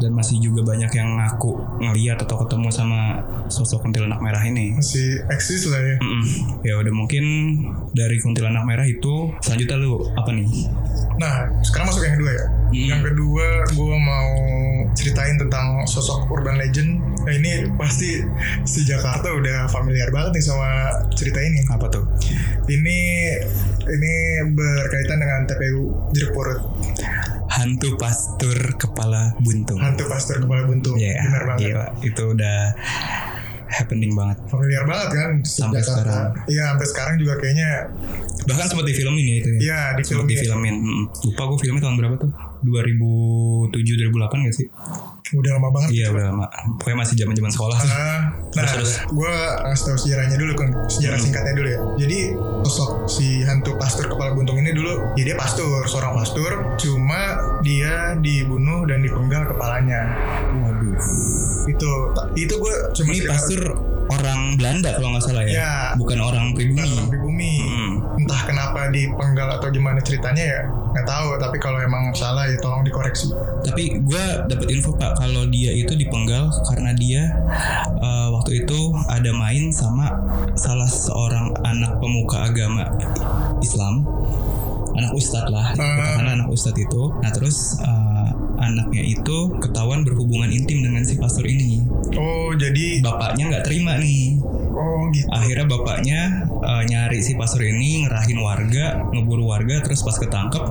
dan 0.00 0.10
masih 0.16 0.40
juga 0.40 0.64
banyak 0.64 0.90
yang 0.90 1.20
ngaku 1.20 1.52
ngeliat 1.78 2.18
atau 2.24 2.40
ketemu 2.42 2.68
sama 2.72 3.20
sosok 3.46 3.84
kuntilanak 3.84 4.18
merah 4.18 4.31
ini. 4.40 4.72
masih 4.72 5.20
eksis 5.28 5.68
lah 5.68 5.76
ya. 5.78 5.96
Mm-mm. 6.00 6.24
Ya 6.64 6.74
udah 6.80 6.92
mungkin 6.94 7.24
dari 7.92 8.16
kuntilanak 8.16 8.64
merah 8.64 8.88
itu 8.88 9.28
selanjutnya 9.44 9.76
lu 9.76 10.00
apa 10.16 10.32
nih? 10.32 10.48
Nah, 11.20 11.44
sekarang 11.60 11.92
masuk 11.92 12.02
yang 12.02 12.16
kedua 12.16 12.32
ya. 12.32 12.46
Hmm. 12.72 12.88
Yang 12.88 13.02
kedua, 13.12 13.46
gue 13.68 13.96
mau 14.00 14.30
ceritain 14.96 15.36
tentang 15.36 15.84
sosok 15.84 16.24
urban 16.32 16.56
legend. 16.56 17.04
Nah, 17.22 17.32
ini 17.36 17.68
pasti 17.76 18.24
si 18.64 18.80
Jakarta 18.82 19.28
udah 19.28 19.68
familiar 19.68 20.08
banget 20.08 20.40
nih 20.40 20.44
sama 20.48 20.70
cerita 21.12 21.36
ini. 21.38 21.60
Apa 21.68 21.92
tuh? 21.92 22.08
Ini 22.64 22.98
ini 23.82 24.14
berkaitan 24.56 25.20
dengan 25.20 25.40
TPU 25.44 25.82
Jeruk 26.16 26.32
Purut. 26.32 26.60
Hantu 27.52 28.00
pastur 28.00 28.56
kepala 28.80 29.36
buntung. 29.44 29.76
Hantu 29.76 30.08
pastor 30.08 30.40
kepala 30.40 30.64
buntung. 30.64 30.96
Iya, 30.96 31.20
Benar 31.28 31.42
banget. 31.52 31.60
gila. 31.68 31.86
Itu 32.00 32.22
udah 32.32 32.58
happening 33.72 34.12
banget. 34.12 34.36
Familiar 34.46 34.84
banget 34.84 35.08
kan 35.16 35.30
Sampai 35.42 35.80
sekarang. 35.80 36.36
Iya, 36.44 36.76
sampai 36.76 36.86
sekarang 36.92 37.14
juga 37.16 37.34
kayaknya 37.40 37.88
Bahkan 38.42 38.66
sempat 38.68 38.86
difilmin 38.90 39.24
ya 39.24 39.36
itu 39.38 39.48
ya. 39.48 39.58
Iya, 39.62 39.80
di 39.96 40.02
Sempat 40.02 40.26
filmnya. 40.26 40.32
difilmin. 40.34 40.74
Mm. 40.82 41.04
Lupa 41.30 41.42
gue 41.48 41.58
filmnya 41.62 41.82
tahun 41.86 41.96
berapa 41.98 42.16
tuh? 42.18 42.30
2007 42.66 44.10
2008 44.12 44.46
gak 44.46 44.54
sih? 44.54 44.66
Udah 45.34 45.50
lama 45.56 45.68
banget. 45.70 45.88
Iya 45.92 46.06
udah 46.10 46.24
lama. 46.28 46.46
Pokoknya 46.76 46.98
masih 47.00 47.14
zaman-zaman 47.16 47.50
sekolah 47.50 47.76
tuh. 47.78 47.88
Ah, 47.88 47.96
nah, 47.96 48.50
Terus, 48.52 48.72
terus. 48.72 48.92
gue 49.08 49.32
ngasih 49.64 49.84
tahu 49.84 49.96
sejarahnya 49.98 50.36
dulu 50.36 50.52
kan, 50.54 50.68
sejarah 50.86 51.16
Hmm. 51.16 51.24
singkatnya 51.24 51.54
dulu 51.54 51.68
ya. 51.68 51.80
Jadi 51.98 52.18
sosok 52.62 52.90
si 53.06 53.26
hantu 53.42 53.74
pastur 53.74 54.06
kepala 54.06 54.32
buntung 54.32 54.56
ini 54.56 54.70
dulu, 54.70 54.92
ya 55.14 55.24
dia 55.24 55.36
pastur, 55.36 55.84
seorang 55.84 56.12
pastur, 56.14 56.50
cuma 56.76 57.20
dia 57.60 58.14
dibunuh 58.16 58.84
dan 58.84 59.00
dipenggal 59.00 59.48
kepalanya. 59.48 60.00
Waduh. 60.52 60.94
Itu, 61.64 61.90
itu 62.34 62.54
gue 62.54 62.74
cuma 62.92 63.08
Ini 63.08 63.20
pastur 63.24 63.60
orang 64.04 64.58
Belanda 64.58 64.92
kalau 64.94 65.14
nggak 65.14 65.24
salah 65.24 65.42
ya. 65.42 65.52
Ya. 65.54 65.72
Bukan 65.94 66.18
orang 66.18 66.46
pribumi. 66.52 66.84
orang 66.84 67.08
pribumi. 67.08 67.52
Hmm. 67.62 67.91
Entah 68.18 68.42
kenapa 68.44 68.92
dipenggal 68.92 69.58
atau 69.58 69.68
gimana 69.72 69.98
ceritanya 70.04 70.44
ya, 70.44 70.60
nggak 70.68 71.06
tahu. 71.08 71.28
Tapi 71.40 71.56
kalau 71.58 71.78
emang 71.80 72.12
salah 72.12 72.44
ya 72.46 72.56
tolong 72.60 72.84
dikoreksi. 72.84 73.32
Tapi 73.64 74.02
gue 74.02 74.24
dapat 74.48 74.68
info 74.68 74.92
pak 74.94 75.16
kalau 75.16 75.48
dia 75.48 75.72
itu 75.72 75.94
dipenggal 75.96 76.52
karena 76.68 76.92
dia 76.96 77.22
eh, 77.98 78.28
waktu 78.32 78.66
itu 78.66 78.80
ada 79.08 79.30
main 79.32 79.72
sama 79.72 80.12
salah 80.58 80.88
seorang 80.88 81.56
anak 81.64 81.96
pemuka 81.98 82.50
agama 82.50 82.86
Islam, 83.64 84.04
anak 84.98 85.12
ustadz 85.16 85.48
lah, 85.48 85.72
katakanlah 85.72 86.34
anak 86.42 86.48
ustadz 86.52 86.82
itu. 86.82 87.02
Nah 87.22 87.30
terus 87.32 87.80
eh, 87.80 88.30
anaknya 88.62 89.02
itu 89.02 89.50
ketahuan 89.58 90.06
berhubungan 90.06 90.50
intim 90.50 90.86
dengan 90.86 91.02
si 91.02 91.18
pastor 91.18 91.42
ini. 91.46 91.82
Oh, 92.14 92.54
jadi, 92.54 93.02
Bapaknya 93.02 93.50
nggak 93.50 93.64
terima 93.66 93.98
nih. 93.98 94.38
Oh 94.72 95.06
gitu. 95.10 95.28
Akhirnya 95.28 95.66
bapaknya 95.66 96.20
eh, 96.48 96.82
nyari 96.86 97.18
si 97.18 97.34
pastor 97.34 97.62
ini, 97.62 98.04
ngerahin 98.04 98.38
warga, 98.38 98.84
ngeburu 99.08 99.46
warga, 99.46 99.80
terus 99.80 100.00
pas 100.00 100.14
ketangkep 100.14 100.64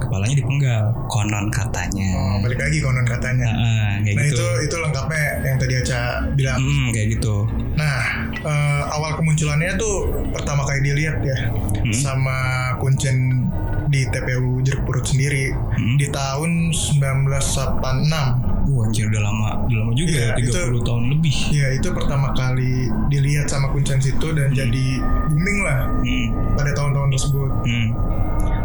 kepalanya 0.00 0.36
dipenggal. 0.36 0.84
Konon 1.06 1.50
katanya. 1.50 2.08
Oh, 2.14 2.36
balik 2.40 2.58
lagi 2.58 2.78
konon 2.78 3.02
katanya. 3.02 3.50
Nah, 3.50 3.92
kayak 4.00 4.14
Nah 4.14 4.24
gitu. 4.24 4.38
itu 4.38 4.46
itu 4.64 4.76
lengkapnya 4.76 5.22
yang 5.42 5.56
tadi 5.56 5.74
Aca 5.76 6.00
bilang. 6.32 6.58
Hmm, 6.58 6.86
kayak 6.90 7.08
gitu. 7.14 7.36
Nah 7.74 7.98
eh, 8.36 8.82
awal 8.88 9.14
kemunculannya 9.14 9.74
tuh 9.74 9.94
pertama 10.30 10.62
kali 10.62 10.80
dilihat 10.82 11.18
ya 11.20 11.38
Hmm. 11.80 11.92
sama 11.92 12.38
kuncen 12.76 13.48
di 13.88 14.06
TPU 14.06 14.60
Jeruk 14.60 14.84
Purut 14.84 15.02
sendiri 15.02 15.50
Hmm. 15.50 15.96
di 15.96 16.06
tahun 16.08 16.70
1986. 16.70 18.49
Anjir 18.80 19.06
udah 19.06 19.22
lama, 19.22 19.48
udah 19.64 19.76
lama 19.78 19.92
juga 19.92 20.10
Iya, 20.12 20.26
ya, 20.28 20.34
30 20.36 20.46
itu- 20.72 20.84
tahun 20.84 21.04
lebih. 21.10 21.36
Ya 21.50 21.66
itu 21.70 21.88
pertama 21.90 22.28
kali 22.30 22.72
dilihat 23.08 23.46
sama 23.46 23.66
kuncen 23.68 23.98
situ 23.98 24.28
dan 24.30 24.50
jadi 24.50 24.86
booming 25.26 25.58
lah 25.60 25.78
Hmm. 25.90 26.26
pada 26.54 26.70
tahun-tahun 26.72 27.08
tersebut. 27.10 27.50
Hmm. 27.62 27.88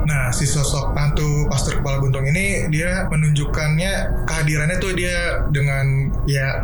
Nah, 0.06 0.30
si 0.30 0.46
sosok 0.46 0.94
hantu 0.94 1.50
pastor 1.50 1.82
kepala 1.82 1.98
buntung 1.98 2.26
ini 2.30 2.70
dia 2.70 3.10
menunjukkannya 3.10 4.26
kehadirannya 4.30 4.78
tuh 4.78 4.94
dia 4.94 5.42
dengan 5.50 6.14
ya 6.30 6.62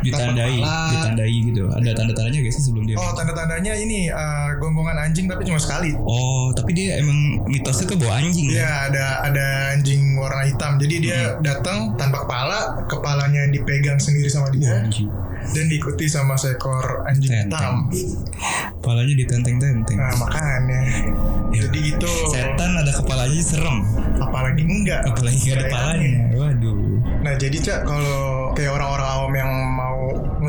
Ditandai, 0.00 0.56
kepala. 0.56 0.76
ditandai 0.96 1.34
gitu. 1.52 1.62
Ada 1.68 1.90
tanda-tandanya 1.92 2.40
sih 2.48 2.62
sebelum 2.64 2.88
dia? 2.88 2.96
Oh, 2.96 3.12
tanda-tandanya 3.12 3.72
ini 3.76 4.08
eh, 4.08 4.48
gonggongan 4.56 4.96
anjing 4.96 5.28
tapi 5.28 5.44
cuma 5.44 5.60
sekali. 5.60 5.92
Oh, 5.92 6.50
tapi 6.56 6.72
dia 6.72 6.96
emang 6.98 7.44
mitosnya 7.46 7.84
tuh 7.84 8.00
bawa 8.00 8.16
anjing 8.18 8.48
ya? 8.48 8.64
Iya, 8.64 8.72
ada 8.90 9.04
ada 9.28 9.46
anjing 9.76 10.16
warna 10.16 10.48
hitam. 10.48 10.80
Jadi 10.80 10.94
dia 11.04 11.36
datang 11.44 11.94
tanpa 12.00 12.24
kepala, 12.24 12.80
kepalanya 12.88 13.52
dipegang 13.52 14.00
sendiri 14.00 14.32
sama 14.32 14.48
dia 14.50 14.88
anjing. 14.88 15.06
Dan 15.50 15.64
diikuti 15.66 16.06
sama 16.06 16.36
seekor 16.36 17.04
anjing 17.08 17.48
Tenteng. 17.48 17.90
hitam. 17.90 18.72
Kepalanya 18.80 19.14
ditenteng-tenteng. 19.16 19.98
Nah, 19.98 20.14
makanya. 20.16 20.80
Ya. 21.52 21.66
Jadi 21.66 21.78
gitu. 21.94 22.10
Setan 22.30 22.78
ada 22.78 22.92
kepalanya 22.94 23.40
serem. 23.42 23.84
Apalagi 24.20 24.62
enggak. 24.64 25.00
Apalagi 25.04 25.46
ada 25.52 25.64
kepalanya. 25.68 26.12
Waduh. 26.36 26.78
Nah 27.20 27.34
jadi 27.36 27.56
cak 27.60 27.80
kalau 27.84 28.52
kayak 28.56 28.72
orang-orang 28.72 29.08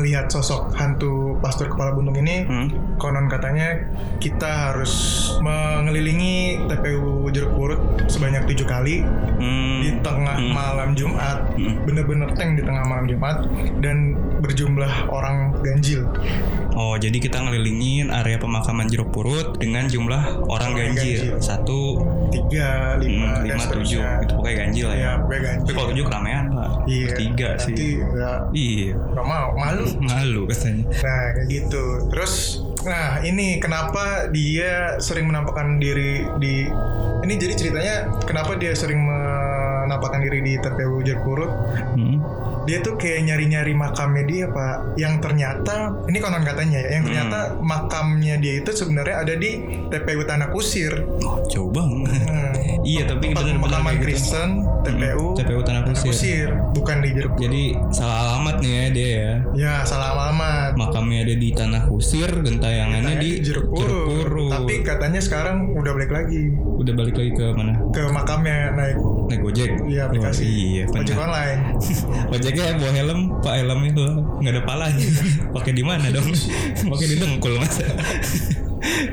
melihat 0.02 0.26
sosok 0.26 0.74
hantu 0.74 1.38
pastor 1.38 1.70
kepala 1.70 1.94
buntung 1.94 2.18
ini, 2.18 2.42
Hmm. 2.42 2.98
konon 2.98 3.30
katanya 3.30 3.86
kita 4.18 4.74
harus 4.74 4.90
mengelilingi 5.38 6.66
TPU 6.66 7.30
Jeruk 7.30 7.54
Purut 7.54 7.80
sebanyak 8.10 8.50
tujuh 8.50 8.66
kali 8.66 9.06
Hmm. 9.38 9.78
di 9.78 9.94
tengah 10.02 10.42
Hmm. 10.42 10.50
malam 10.50 10.90
Jumat, 10.98 11.54
Hmm. 11.54 11.86
bener-bener 11.86 12.34
tank 12.34 12.58
di 12.58 12.66
tengah 12.66 12.82
malam 12.82 13.06
Jumat 13.06 13.46
dan 13.78 14.18
berjumlah 14.42 15.06
orang 15.06 15.54
ganjil. 15.62 16.02
Oh, 16.72 16.94
jadi 16.94 17.14
kita 17.14 17.38
ngelilingin 17.38 18.08
area 18.08 18.36
pemakaman 18.36 18.86
jeruk 18.86 19.10
purut 19.10 19.56
dengan 19.56 19.84
jumlah 19.84 20.42
orang 20.42 20.72
Orang 20.72 20.94
ganjil. 20.94 21.36
ganjil. 21.36 21.36
Satu, 21.38 22.00
Tiga, 22.28 22.96
hmm, 22.96 23.02
lima, 23.02 23.28
dan 23.44 23.58
lima, 23.60 23.64
tujuh. 23.70 24.00
Itu 24.24 24.32
pokoknya 24.34 24.56
ganjil 24.58 24.86
lah 24.86 24.96
ya. 24.96 25.12
Ya, 25.20 25.38
ganjil. 25.38 25.62
Tapi 25.62 25.72
kalau 25.74 25.88
tujuh 25.92 26.04
keramaian 26.04 26.44
pak. 26.48 26.68
Iya. 26.84 27.08
Tiga 27.12 27.48
sih. 27.58 27.74
nggak 28.00 28.38
Iya. 28.52 28.90
nggak 28.96 29.26
mau, 29.26 29.48
malu. 29.52 29.84
Malu 30.10 30.42
katanya. 30.48 30.84
Nah 30.96 31.24
kayak 31.34 31.46
gitu. 31.48 31.84
Terus, 32.08 32.32
nah 32.82 33.20
ini 33.20 33.60
kenapa 33.60 34.28
dia 34.28 34.96
sering 34.98 35.28
menampakkan 35.28 35.76
diri 35.76 36.24
di 36.40 36.66
ini 37.22 37.34
jadi 37.36 37.54
ceritanya 37.54 37.96
kenapa 38.24 38.56
dia 38.56 38.72
sering 38.72 38.98
menampakkan 38.98 40.18
diri 40.20 40.40
di 40.40 40.54
TPU 40.56 41.04
Jerpurut. 41.04 41.50
Hmm. 41.94 42.16
Dia 42.62 42.78
tuh 42.80 42.94
kayak 42.94 43.26
nyari-nyari 43.26 43.72
makamnya 43.72 44.24
dia 44.24 44.44
pak. 44.46 44.94
Yang 44.94 45.14
ternyata 45.20 45.74
ini 46.06 46.18
konon 46.18 46.42
katanya 46.42 46.78
ya. 46.78 46.88
Yang 46.96 47.04
ternyata 47.10 47.38
makamnya 47.58 48.34
dia 48.36 48.54
itu 48.58 48.70
sebenarnya 48.70 49.16
ada 49.20 49.34
di 49.34 49.50
TPU 49.88 50.22
Tanah 50.22 50.48
Kusir. 50.48 50.92
Oh, 51.20 51.42
jauh 51.46 51.68
banget. 51.68 52.22
Hmm. 52.22 52.54
iya, 52.88 53.02
tapi 53.04 53.32
Tempat 53.32 53.48
pemakaman 53.50 53.92
gitu. 53.96 54.02
Kristen 54.04 54.48
TPU 54.82 55.24
Hmm, 55.32 55.38
TPU 55.38 55.60
Tanah 55.62 55.82
Kusir. 55.86 56.48
bukan 56.72 56.96
di 57.00 57.10
Jeruk. 57.12 57.34
Jadi 57.36 57.62
salah 57.90 58.18
alamat 58.28 58.56
nih 58.58 58.72
ya 58.72 58.86
dia 58.88 59.08
ya. 59.08 59.32
Ya 59.52 59.74
salah 59.82 60.08
alamat. 60.12 60.74
Makamnya 60.74 61.24
ada 61.24 61.34
di 61.34 61.48
Tanah 61.52 61.82
Kusir, 61.86 62.28
gentayangannya 62.28 63.16
di 63.18 63.30
Jeruk. 63.40 63.70
Purut. 63.70 64.50
Tapi 64.50 64.82
katanya 64.82 65.20
sekarang 65.20 65.72
udah 65.72 65.92
balik 65.92 66.10
lagi 66.10 66.50
Udah 66.82 66.94
balik 66.98 67.14
lagi 67.14 67.30
ke 67.38 67.46
mana? 67.54 67.72
ke 67.94 68.02
makamnya 68.10 68.74
naik 68.74 68.98
Naik 69.30 69.40
Gojek. 69.48 69.70
Iya 69.86 70.10
aplikasi. 70.10 70.42
Oh, 70.42 70.50
iya, 70.50 70.84
Ojek 70.90 71.14
benar. 71.16 71.26
online. 71.30 71.60
Ojeknya 72.34 72.64
bawa 72.76 72.90
helm, 72.92 73.20
Pak 73.40 73.54
helmnya 73.54 73.90
tuh 73.94 74.10
nggak 74.42 74.52
ada 74.52 74.62
palanya. 74.66 75.06
Pakai 75.56 75.72
di 75.72 75.82
mana 75.86 76.06
dong? 76.10 76.26
Pakai 76.92 77.06
di 77.06 77.16
dengkul 77.16 77.54
mas. 77.56 77.78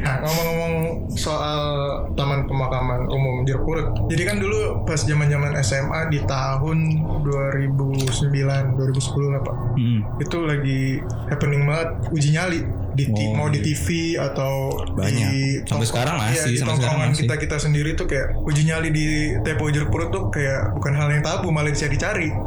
Nah, 0.02 0.18
ngomong-ngomong 0.26 0.74
soal 1.14 1.62
taman 2.18 2.50
pemakaman 2.50 3.06
umum 3.06 3.46
Jeruk 3.46 3.70
Purut. 3.70 3.88
Jadi 4.10 4.24
kan 4.26 4.42
dulu 4.42 4.82
pas 4.82 4.98
zaman-zaman 4.98 5.54
SMA 5.62 6.10
di 6.10 6.20
tahun 6.26 7.06
2009, 7.22 8.18
2010 8.18 9.30
lah 9.30 9.42
Pak. 9.46 9.56
Hmm. 9.78 10.00
Itu 10.18 10.50
lagi 10.50 10.98
happening 11.30 11.70
banget 11.70 11.90
uji 12.10 12.30
nyali 12.34 12.60
di 13.06 13.24
Oh, 13.24 13.34
mau 13.34 13.48
di 13.48 13.58
iya. 13.58 13.66
TV 13.66 13.86
atau 14.16 14.54
Banyak. 14.90 15.30
di 15.30 15.40
Sampai 15.62 15.86
sekarang 15.86 16.16
masih, 16.18 16.36
sampai 16.36 16.50
di 16.50 16.58
sekarang 16.58 16.76
tongkrongan 16.76 17.10
kita 17.14 17.34
kita 17.38 17.58
sendiri 17.58 17.90
tuh 17.94 18.06
kayak 18.06 18.28
uji 18.40 18.62
nyali 18.64 18.90
di 18.90 19.06
Tepo 19.40 19.68
Jeruk 19.68 19.90
Purut 19.90 20.10
tuh 20.10 20.24
kayak 20.28 20.74
bukan 20.74 20.94
hal 20.94 21.08
yang 21.10 21.22
tabu 21.22 21.48
malah 21.48 21.70
dicari-cari 21.70 22.30
yang 22.34 22.46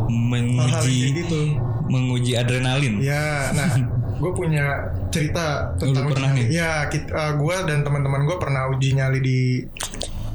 kayak 0.00 0.08
Menguji 0.08 0.98
gitu. 1.14 1.40
menguji 1.84 2.32
adrenalin. 2.32 2.96
Ya, 2.98 3.50
nah, 3.50 3.68
gue 4.22 4.32
punya 4.32 4.64
cerita 5.08 5.76
tentang 5.76 5.92
lu 6.00 6.08
uji 6.08 6.14
pernah 6.14 6.30
nih? 6.32 6.46
Ya, 6.50 6.70
kita, 6.86 7.12
gue 7.36 7.56
dan 7.64 7.78
teman-teman 7.80 8.24
gue 8.24 8.36
pernah 8.36 8.62
uji 8.68 8.94
nyali 8.94 9.20
di 9.20 9.38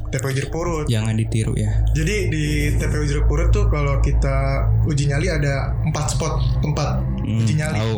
TPU 0.05 0.29
Jeruk 0.31 0.51
Purut. 0.51 0.85
Jangan 0.85 1.13
ditiru 1.13 1.53
ya. 1.53 1.69
Jadi 1.91 2.15
di 2.27 2.45
TPU 2.75 3.01
Jeruk 3.03 3.25
Purut 3.25 3.49
tuh 3.49 3.65
kalau 3.65 3.97
kita 3.99 4.35
uji 4.83 5.05
nyali 5.05 5.27
ada 5.27 5.73
empat 5.83 6.05
spot 6.11 6.33
tempat 6.59 7.01
Hmm, 7.19 7.39
uji 7.39 7.53
nyali. 7.55 7.77
tahu. 7.77 7.97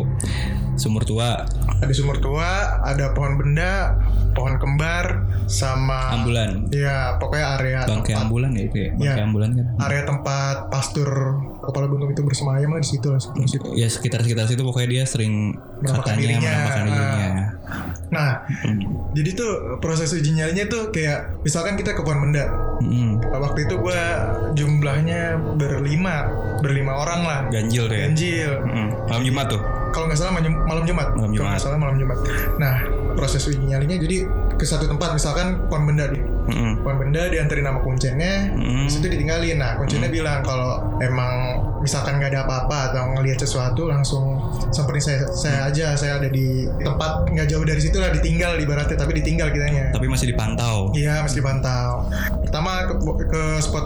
Sumur 0.74 1.04
tua, 1.04 1.44
Ada 1.78 1.92
sumur 1.92 2.18
tua, 2.18 2.48
ada 2.80 3.12
pohon 3.12 3.36
benda, 3.36 4.00
pohon 4.32 4.56
kembar, 4.56 5.28
sama 5.46 6.16
ambulan, 6.16 6.70
ya 6.70 7.18
pokoknya 7.18 7.48
area 7.56 7.80
bangkai 7.84 8.14
tempat 8.14 8.24
ambulan 8.24 8.52
ya 8.52 8.64
itu 8.64 8.78
ya. 8.80 8.90
Bangkai 8.94 9.12
Iya. 9.14 9.26
ambulan 9.26 9.50
kan. 9.52 9.66
area 9.82 10.02
tempat 10.06 10.56
pastur 10.70 11.10
kepala 11.60 11.86
buntung 11.86 12.10
itu 12.10 12.22
bersemayam 12.22 12.70
lah 12.70 12.80
di 12.80 12.88
situ 12.88 13.08
lah. 13.08 13.20
sekitar 13.20 13.48
situ. 13.48 13.68
Ya 13.74 13.88
sekitar-sekitar 13.88 14.46
situ 14.48 14.62
pokoknya 14.62 14.90
dia 14.90 15.04
sering 15.04 15.60
Menampakkan 15.78 16.02
katanya 16.08 16.22
dirinya. 16.22 16.52
menampakkan 16.52 16.84
dirinya. 16.88 17.46
Nah, 18.12 18.32
Hmm. 18.44 18.80
jadi 19.12 19.30
tuh 19.34 19.52
proses 19.78 20.12
uji 20.12 20.32
nyalinya 20.34 20.68
tuh 20.68 20.92
kayak 20.92 21.42
misalkan 21.42 21.76
kita 21.76 21.92
ke 21.92 22.02
pohon 22.02 22.20
benda. 22.22 22.48
Hmm. 22.78 23.20
Waktu 23.24 23.66
itu 23.66 23.76
gue 23.78 24.02
jumlahnya 24.54 25.22
berlima, 25.56 26.28
berlima 26.60 26.94
orang 26.98 27.22
lah. 27.22 27.40
Ganjil 27.50 27.86
ya. 27.88 28.00
Ganjil. 28.06 28.52
Hmm. 28.62 28.90
Malam 29.08 29.24
Jumat 29.24 29.48
tuh. 29.50 29.62
Kalau 29.92 30.06
nggak 30.08 30.18
salah 30.18 30.32
malam, 30.32 30.54
malam 30.64 30.84
Jumat. 30.84 31.08
Malam 31.12 31.20
Kalau 31.28 31.36
Jumat. 31.38 31.52
nggak 31.52 31.62
salah 31.62 31.78
malam 31.78 31.96
Jumat. 31.96 32.18
Nah, 32.58 32.76
proses 33.14 33.44
uji 33.44 33.60
nyalinya 33.62 33.98
jadi 33.98 34.18
ke 34.54 34.64
satu 34.64 34.88
tempat 34.88 35.12
misalkan 35.12 35.68
pohon 35.68 35.84
benda 35.86 36.08
di 36.08 36.20
Hmm. 36.42 36.80
pohon 36.80 36.98
benda 36.98 37.28
dianterin 37.28 37.64
nama 37.64 37.80
kuncennya 37.80 38.50
Hmm. 38.52 38.86
di 38.86 38.92
situ 38.92 39.06
ditinggalin 39.06 39.58
nah 39.58 39.76
kuncennya 39.76 40.08
bilang 40.08 40.42
kalau 40.42 40.98
emang 40.98 41.64
misalkan 41.82 42.22
nggak 42.22 42.32
ada 42.32 42.42
apa-apa 42.46 42.94
atau 42.94 43.18
ngelihat 43.18 43.42
sesuatu 43.42 43.90
langsung 43.90 44.38
samperin 44.70 45.02
saya 45.02 45.26
saya 45.34 45.60
aja 45.68 45.98
saya 45.98 46.22
ada 46.22 46.30
di 46.30 46.70
tempat 46.80 47.28
nggak 47.28 47.48
jauh 47.50 47.66
dari 47.66 47.82
situ 47.82 47.98
lah 47.98 48.14
ditinggal 48.14 48.56
ibaratnya 48.62 48.96
tapi 48.96 49.18
ditinggal 49.18 49.50
kitanya 49.50 49.90
Tapi 49.92 50.06
masih 50.08 50.32
dipantau. 50.32 50.94
Iya 50.94 51.26
mesti 51.26 51.42
dipantau. 51.42 52.08
Pertama 52.46 52.86
ke, 52.88 52.96
ke 53.28 53.44
spot 53.60 53.86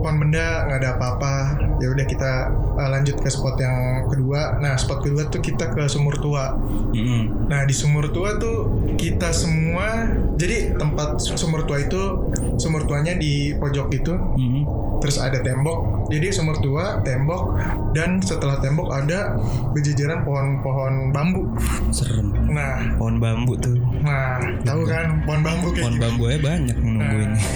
pohon 0.00 0.16
benda 0.20 0.68
nggak 0.68 0.78
ada 0.84 0.90
apa-apa. 0.96 1.34
Ya 1.80 1.88
udah 1.88 2.04
kita 2.04 2.32
uh, 2.76 2.88
lanjut 2.92 3.16
ke 3.20 3.28
spot 3.32 3.56
yang 3.56 4.06
kedua. 4.08 4.60
Nah 4.60 4.76
spot 4.76 5.04
kedua 5.04 5.26
tuh 5.32 5.40
kita 5.40 5.72
ke 5.72 5.88
sumur 5.88 6.20
tua. 6.20 6.56
Hmm. 6.92 7.48
Nah 7.48 7.64
di 7.64 7.74
sumur 7.74 8.12
tua 8.12 8.36
tuh 8.36 8.68
kita 9.00 9.32
semua 9.32 10.12
jadi 10.36 10.76
tempat 10.76 11.20
sumur 11.20 11.64
tua 11.64 11.80
itu 11.80 12.32
sumur 12.60 12.84
tuanya 12.84 13.16
di 13.16 13.56
pojok 13.56 13.88
itu. 13.96 14.12
Hmm. 14.14 14.62
Terus 15.00 15.16
ada 15.16 15.40
tembok. 15.40 15.89
Jadi 16.10 16.26
sumur 16.28 16.58
tua, 16.58 16.98
tembok 17.00 17.54
dan 17.90 18.18
setelah 18.18 18.58
tembok 18.58 18.90
ada 18.90 19.38
berjejeran 19.70 20.20
pohon-pohon 20.20 21.10
bambu. 21.10 21.54
Serem. 21.88 22.34
Nah, 22.46 22.98
Pohon 22.98 23.16
bambu 23.16 23.54
tuh. 23.54 23.78
nah 24.00 24.36
tahu 24.60 24.82
kan 24.84 25.22
pohon 25.22 25.40
bambu 25.40 25.70
kayak 25.70 25.80
Pohon 25.80 25.94
gitu. 25.94 26.02
bambu 26.02 26.22
aja 26.26 26.38
banyak 26.40 26.76
yang 26.76 26.92
nungguin. 26.92 27.30
Nah. 27.30 27.40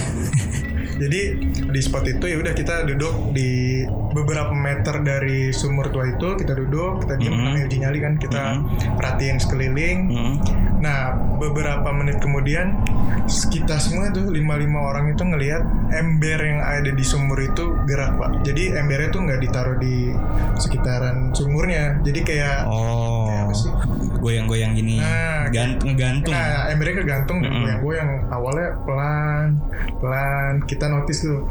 Jadi 0.95 1.21
di 1.67 1.81
spot 1.81 2.07
itu 2.07 2.23
ya 2.23 2.39
udah 2.39 2.55
kita 2.55 2.87
duduk 2.87 3.35
di 3.35 3.83
beberapa 4.15 4.55
meter 4.55 5.03
dari 5.03 5.51
sumur 5.51 5.91
tua 5.91 6.07
itu 6.07 6.39
kita 6.39 6.55
duduk 6.55 7.03
kita 7.03 7.19
diam 7.19 7.35
namanya 7.35 7.67
uji 7.67 7.77
nyali 7.77 7.99
kan 7.99 8.13
kita 8.15 8.43
Mhm. 8.55 8.95
perhatiin 8.95 9.35
sekeliling. 9.35 9.97
Hmm. 10.07 10.35
Nah 10.79 11.11
beberapa 11.35 11.91
menit 11.91 12.23
kemudian 12.23 12.79
kita 13.27 13.75
semua 13.75 14.07
tuh 14.09 14.31
lima 14.31 14.55
lima 14.55 14.87
orang 14.87 15.11
itu 15.11 15.19
ngelihat 15.19 15.67
ember 15.95 16.37
yang 16.37 16.59
ada 16.59 16.87
di 16.87 17.01
sumur 17.01 17.39
itu 17.39 17.63
gerak 17.85 18.15
pak. 18.15 18.43
Jadi 18.43 18.71
embernya 18.71 19.09
tuh 19.09 19.21
nggak 19.23 19.39
ditaruh 19.39 19.77
di 19.77 20.11
sekitaran 20.55 21.31
sumurnya. 21.31 21.99
Jadi 22.01 22.19
kayak 22.21 22.57
Oh. 22.65 23.25
Kayak 23.25 23.41
apa 23.41 23.53
sih? 23.53 23.71
Goyang-goyang 24.17 24.73
gini. 24.73 24.97
Nah, 24.97 25.47
Gant 25.47 25.77
ngegantung. 25.79 26.33
Nah, 26.33 26.67
embernya 26.67 26.95
kegantung 26.99 27.37
dan 27.39 27.47
Mm-mm. 27.47 27.61
goyang-goyang. 27.61 28.09
Awalnya 28.27 28.69
pelan, 28.81 29.47
pelan. 29.97 30.53
Kita 30.63 30.85
notice 30.87 31.21
tuh, 31.23 31.45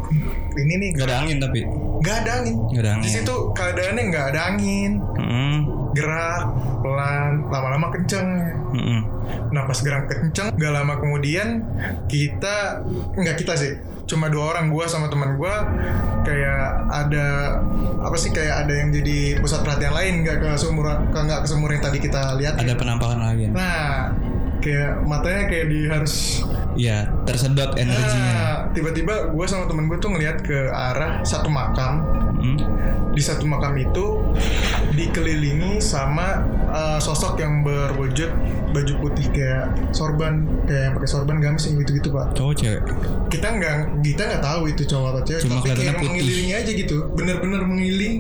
ini 0.55 0.75
nih 0.77 0.91
Gak 0.95 1.07
ada 1.07 1.17
angin 1.21 1.39
tapi. 1.39 1.61
nggak 1.97 2.17
ada 2.21 2.31
angin. 2.37 2.55
Gak 2.69 2.81
ada 2.81 2.91
Di 2.91 2.97
angin. 2.99 3.11
situ 3.11 3.35
keadaannya 3.53 4.03
nggak 4.05 4.27
ada 4.29 4.41
angin, 4.47 4.91
Hmm. 5.15 5.59
gerak, 5.93 6.43
pelan, 6.81 7.31
lama-lama 7.47 7.87
kenceng. 7.91 8.29
Hmm. 8.71 9.01
Nah 9.49 9.63
pas 9.65 9.79
gerak 9.79 10.05
kenceng, 10.07 10.53
nggak 10.53 10.73
lama 10.75 10.99
kemudian 10.99 11.63
kita 12.07 12.83
nggak 13.15 13.37
kita 13.39 13.55
sih, 13.55 13.73
cuma 14.05 14.29
dua 14.29 14.53
orang 14.53 14.69
gua 14.69 14.85
sama 14.85 15.09
teman 15.09 15.35
gua 15.35 15.65
kayak 16.23 16.63
ada 16.87 17.59
apa 17.99 18.17
sih 18.17 18.31
kayak 18.31 18.65
ada 18.65 18.73
yang 18.75 18.89
jadi 18.91 19.39
pusat 19.39 19.61
perhatian 19.61 19.93
lain 19.93 20.15
nggak 20.21 20.37
ke 20.39 20.51
seumuran 20.55 21.09
ke 21.09 21.19
nggak 21.19 21.41
ke 21.41 21.47
seumuran 21.47 21.73
yang 21.77 21.85
tadi 21.85 21.99
kita 21.99 22.23
lihat 22.37 22.55
Ada 22.57 22.75
penampakan 22.75 23.19
lagi. 23.23 23.49
nah 23.49 24.13
kayak 24.61 25.05
matanya 25.05 25.43
kayak 25.47 25.67
di 25.69 25.81
harus 25.87 26.45
Iya, 26.75 27.07
tersedot 27.23 27.79
energinya. 27.79 28.35
Nah, 28.35 28.57
tiba-tiba 28.75 29.31
gue 29.31 29.47
sama 29.47 29.71
temen 29.71 29.87
gue 29.87 29.95
tuh 29.95 30.11
ngeliat 30.11 30.43
ke 30.43 30.67
arah 30.69 31.23
satu 31.23 31.47
makam 31.47 32.03
Hmm? 32.35 32.59
di 33.15 33.23
satu 33.23 33.47
makam 33.47 33.73
itu 33.79 34.21
dikelilingi 34.95 35.73
sama 35.77 36.41
uh, 36.67 36.97
sosok 36.97 37.37
yang 37.37 37.61
berwujud 37.61 38.31
baju 38.71 38.95
putih 39.01 39.27
kayak 39.29 39.65
sorban 39.91 40.35
kayak 40.65 40.83
yang 40.83 40.93
pakai 40.95 41.07
sorban 41.09 41.37
gamis 41.39 41.63
yang 41.65 41.79
gitu-gitu 41.79 42.09
pak 42.09 42.33
Cowok 42.33 42.55
cewek. 42.57 42.83
kita 43.29 43.47
nggak 43.53 43.75
kita 44.01 44.23
nggak 44.25 44.43
tahu 44.43 44.63
itu 44.67 44.83
cowok 44.85 45.09
atau 45.13 45.23
cewek 45.25 45.43
Cuma 45.43 45.55
tapi 45.57 45.69
kayak 45.77 45.95
putih. 45.95 46.09
mengelilingi 46.09 46.53
aja 46.53 46.71
gitu 46.73 46.97
bener-bener 47.13 47.61
mengeliling 47.61 48.15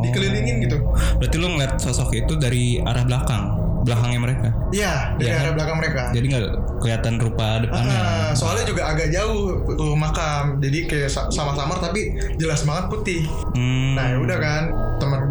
dikelilingin 0.00 0.56
gitu 0.60 0.76
Berarti 1.14 1.36
lu 1.36 1.48
ngeliat 1.48 1.78
sosok 1.78 2.10
itu 2.12 2.34
dari 2.34 2.64
arah 2.80 3.02
belakang, 3.02 3.42
belakangnya 3.82 4.20
mereka. 4.20 4.48
Iya 4.70 5.14
dari 5.14 5.30
kan? 5.30 5.40
arah 5.40 5.52
belakang 5.54 5.76
mereka 5.78 6.02
Jadi 6.10 6.24
nggak 6.26 6.42
kelihatan 6.78 7.14
rupa 7.16 7.46
depannya. 7.60 7.94
Ah, 7.94 8.30
soalnya 8.32 8.64
juga 8.64 8.82
agak 8.84 9.08
jauh 9.08 9.38
tuh 9.68 9.94
makam 9.94 10.58
jadi 10.58 10.78
kayak 10.84 11.06
sa- 11.08 11.28
sama-samar 11.28 11.78
tapi 11.78 12.10
jelas 12.34 12.62
banget 12.62 12.90
putih 12.90 13.22
Hmm. 13.52 13.94
Nah 13.94 14.08
ya 14.08 14.18
udah 14.18 14.38
kan 14.38 14.62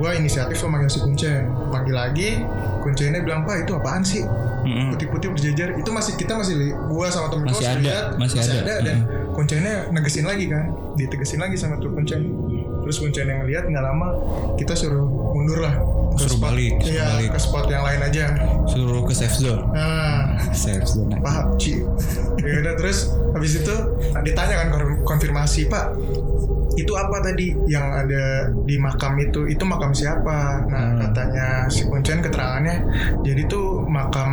gue 0.01 0.10
inisiatif 0.15 0.58
lo 0.58 0.67
manggil 0.67 0.89
si 0.89 0.98
Kuncen 0.98 1.46
Manggil 1.70 1.93
lagi 1.93 2.29
Kuncennya 2.81 3.22
bilang 3.22 3.46
pak 3.46 3.62
itu 3.62 3.72
apaan 3.72 4.01
sih 4.01 4.25
Mm-mm. 4.62 4.89
Putih-putih 4.91 5.29
berjejer 5.29 5.74
Itu 5.75 5.89
masih 5.89 6.13
kita 6.15 6.34
masih 6.34 6.53
li- 6.55 6.74
Gue 6.74 7.05
sama 7.08 7.29
temen 7.29 7.46
gue 7.46 7.53
Masih 7.53 7.70
ada, 7.72 7.98
masih 8.15 8.38
ada. 8.41 8.74
Dan 8.79 8.98
Kuncennya 9.31 9.89
negesin 9.89 10.22
lagi 10.24 10.46
kan 10.46 10.70
Ditegesin 10.93 11.38
lagi 11.38 11.53
sama 11.53 11.77
tuh 11.77 11.89
Kuncen 11.91 12.22
Terus 12.81 12.98
Kuncen 12.98 13.25
yang 13.25 13.41
lihat 13.43 13.63
nggak 13.63 13.84
lama 13.84 14.17
Kita 14.55 14.74
suruh 14.74 15.05
mundur 15.05 15.62
lah 15.62 15.77
Ke 16.12 16.25
Suruh 16.25 16.34
spot- 16.36 16.46
balik, 16.51 16.74
suruh 16.79 16.89
Iya 16.91 17.05
balik. 17.08 17.29
ke 17.31 17.39
spot 17.39 17.65
yang 17.67 17.84
lain 17.84 18.01
aja 18.03 18.25
Suruh 18.65 19.01
ke 19.01 19.13
safe 19.13 19.38
zone. 19.39 19.62
Nah 19.70 20.41
Safe 20.51 20.81
zone. 20.84 21.13
Pak 21.15 21.58
Ci 21.58 21.77
ya 22.41 22.58
udah 22.60 22.74
terus 22.74 23.05
habis 23.31 23.53
itu 23.55 23.75
ditanya 24.20 24.55
kan 24.58 24.67
kon- 24.72 25.01
konfirmasi 25.05 25.65
Pak 25.67 25.93
itu 26.74 26.94
apa 26.94 27.20
tadi 27.22 27.51
yang 27.66 27.84
ada 27.86 28.24
di 28.62 28.75
makam 28.75 29.16
itu 29.18 29.44
itu 29.46 29.63
makam 29.63 29.92
siapa 29.92 30.63
nah 30.66 30.80
Hmm. 30.84 31.00
katanya 31.01 31.48
si 31.68 31.84
Kuncen 31.84 32.20
keterangannya 32.20 32.78
jadi 33.22 33.46
tuh 33.46 33.84
makam 33.84 34.32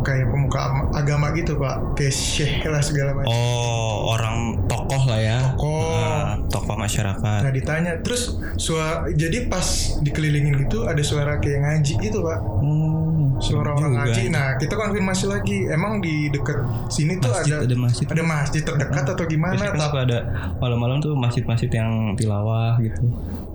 kayak 0.00 0.26
pemuka 0.26 0.58
am- 0.64 0.88
agama 0.92 1.30
gitu 1.32 1.54
Pak 1.54 1.94
kayak 1.94 2.10
syekh 2.10 2.62
lah 2.64 2.80
segala 2.80 3.12
macam 3.12 3.28
Oh, 3.28 4.10
orang 4.10 4.38
tokoh 4.64 5.02
lah 5.04 5.18
ya. 5.18 5.38
Tokoh. 5.50 5.84
Ah, 5.92 6.38
tokoh 6.46 6.76
masyarakat. 6.76 7.40
nah 7.40 7.50
ditanya 7.50 7.92
terus 7.98 8.22
suara 8.56 9.06
jadi 9.08 9.46
pas 9.46 9.66
dikelilingin 10.00 10.54
gitu 10.60 10.84
ada 10.84 11.00
suara 11.00 11.36
kayak 11.36 11.60
ngaji 11.60 11.92
gitu 12.00 12.18
Pak 12.20 12.38
Hmm, 12.58 13.07
suara 13.38 13.70
orang 13.72 13.92
juga. 13.92 14.04
ngaji 14.04 14.22
nah 14.28 14.48
kita 14.56 14.74
konfirmasi 14.74 15.24
lagi 15.26 15.58
emang 15.66 15.98
di 15.98 16.28
deket 16.28 16.58
sini 16.88 17.16
tuh 17.16 17.30
Masjid, 17.30 17.54
ada 17.54 17.64
ada 17.64 17.76
masjid. 17.76 18.06
ada 18.06 18.22
masjid 18.22 18.62
terdekat 18.62 19.04
atau 19.08 19.24
gimana 19.24 19.52
Biasanya 19.54 19.72
Tapi- 19.72 19.84
suka 19.86 19.98
ada 20.04 20.18
malam-malam 20.58 20.98
tuh 20.98 21.12
masjid-masjid 21.14 21.70
yang 21.70 21.90
tilawah 22.14 22.74
gitu. 22.78 23.02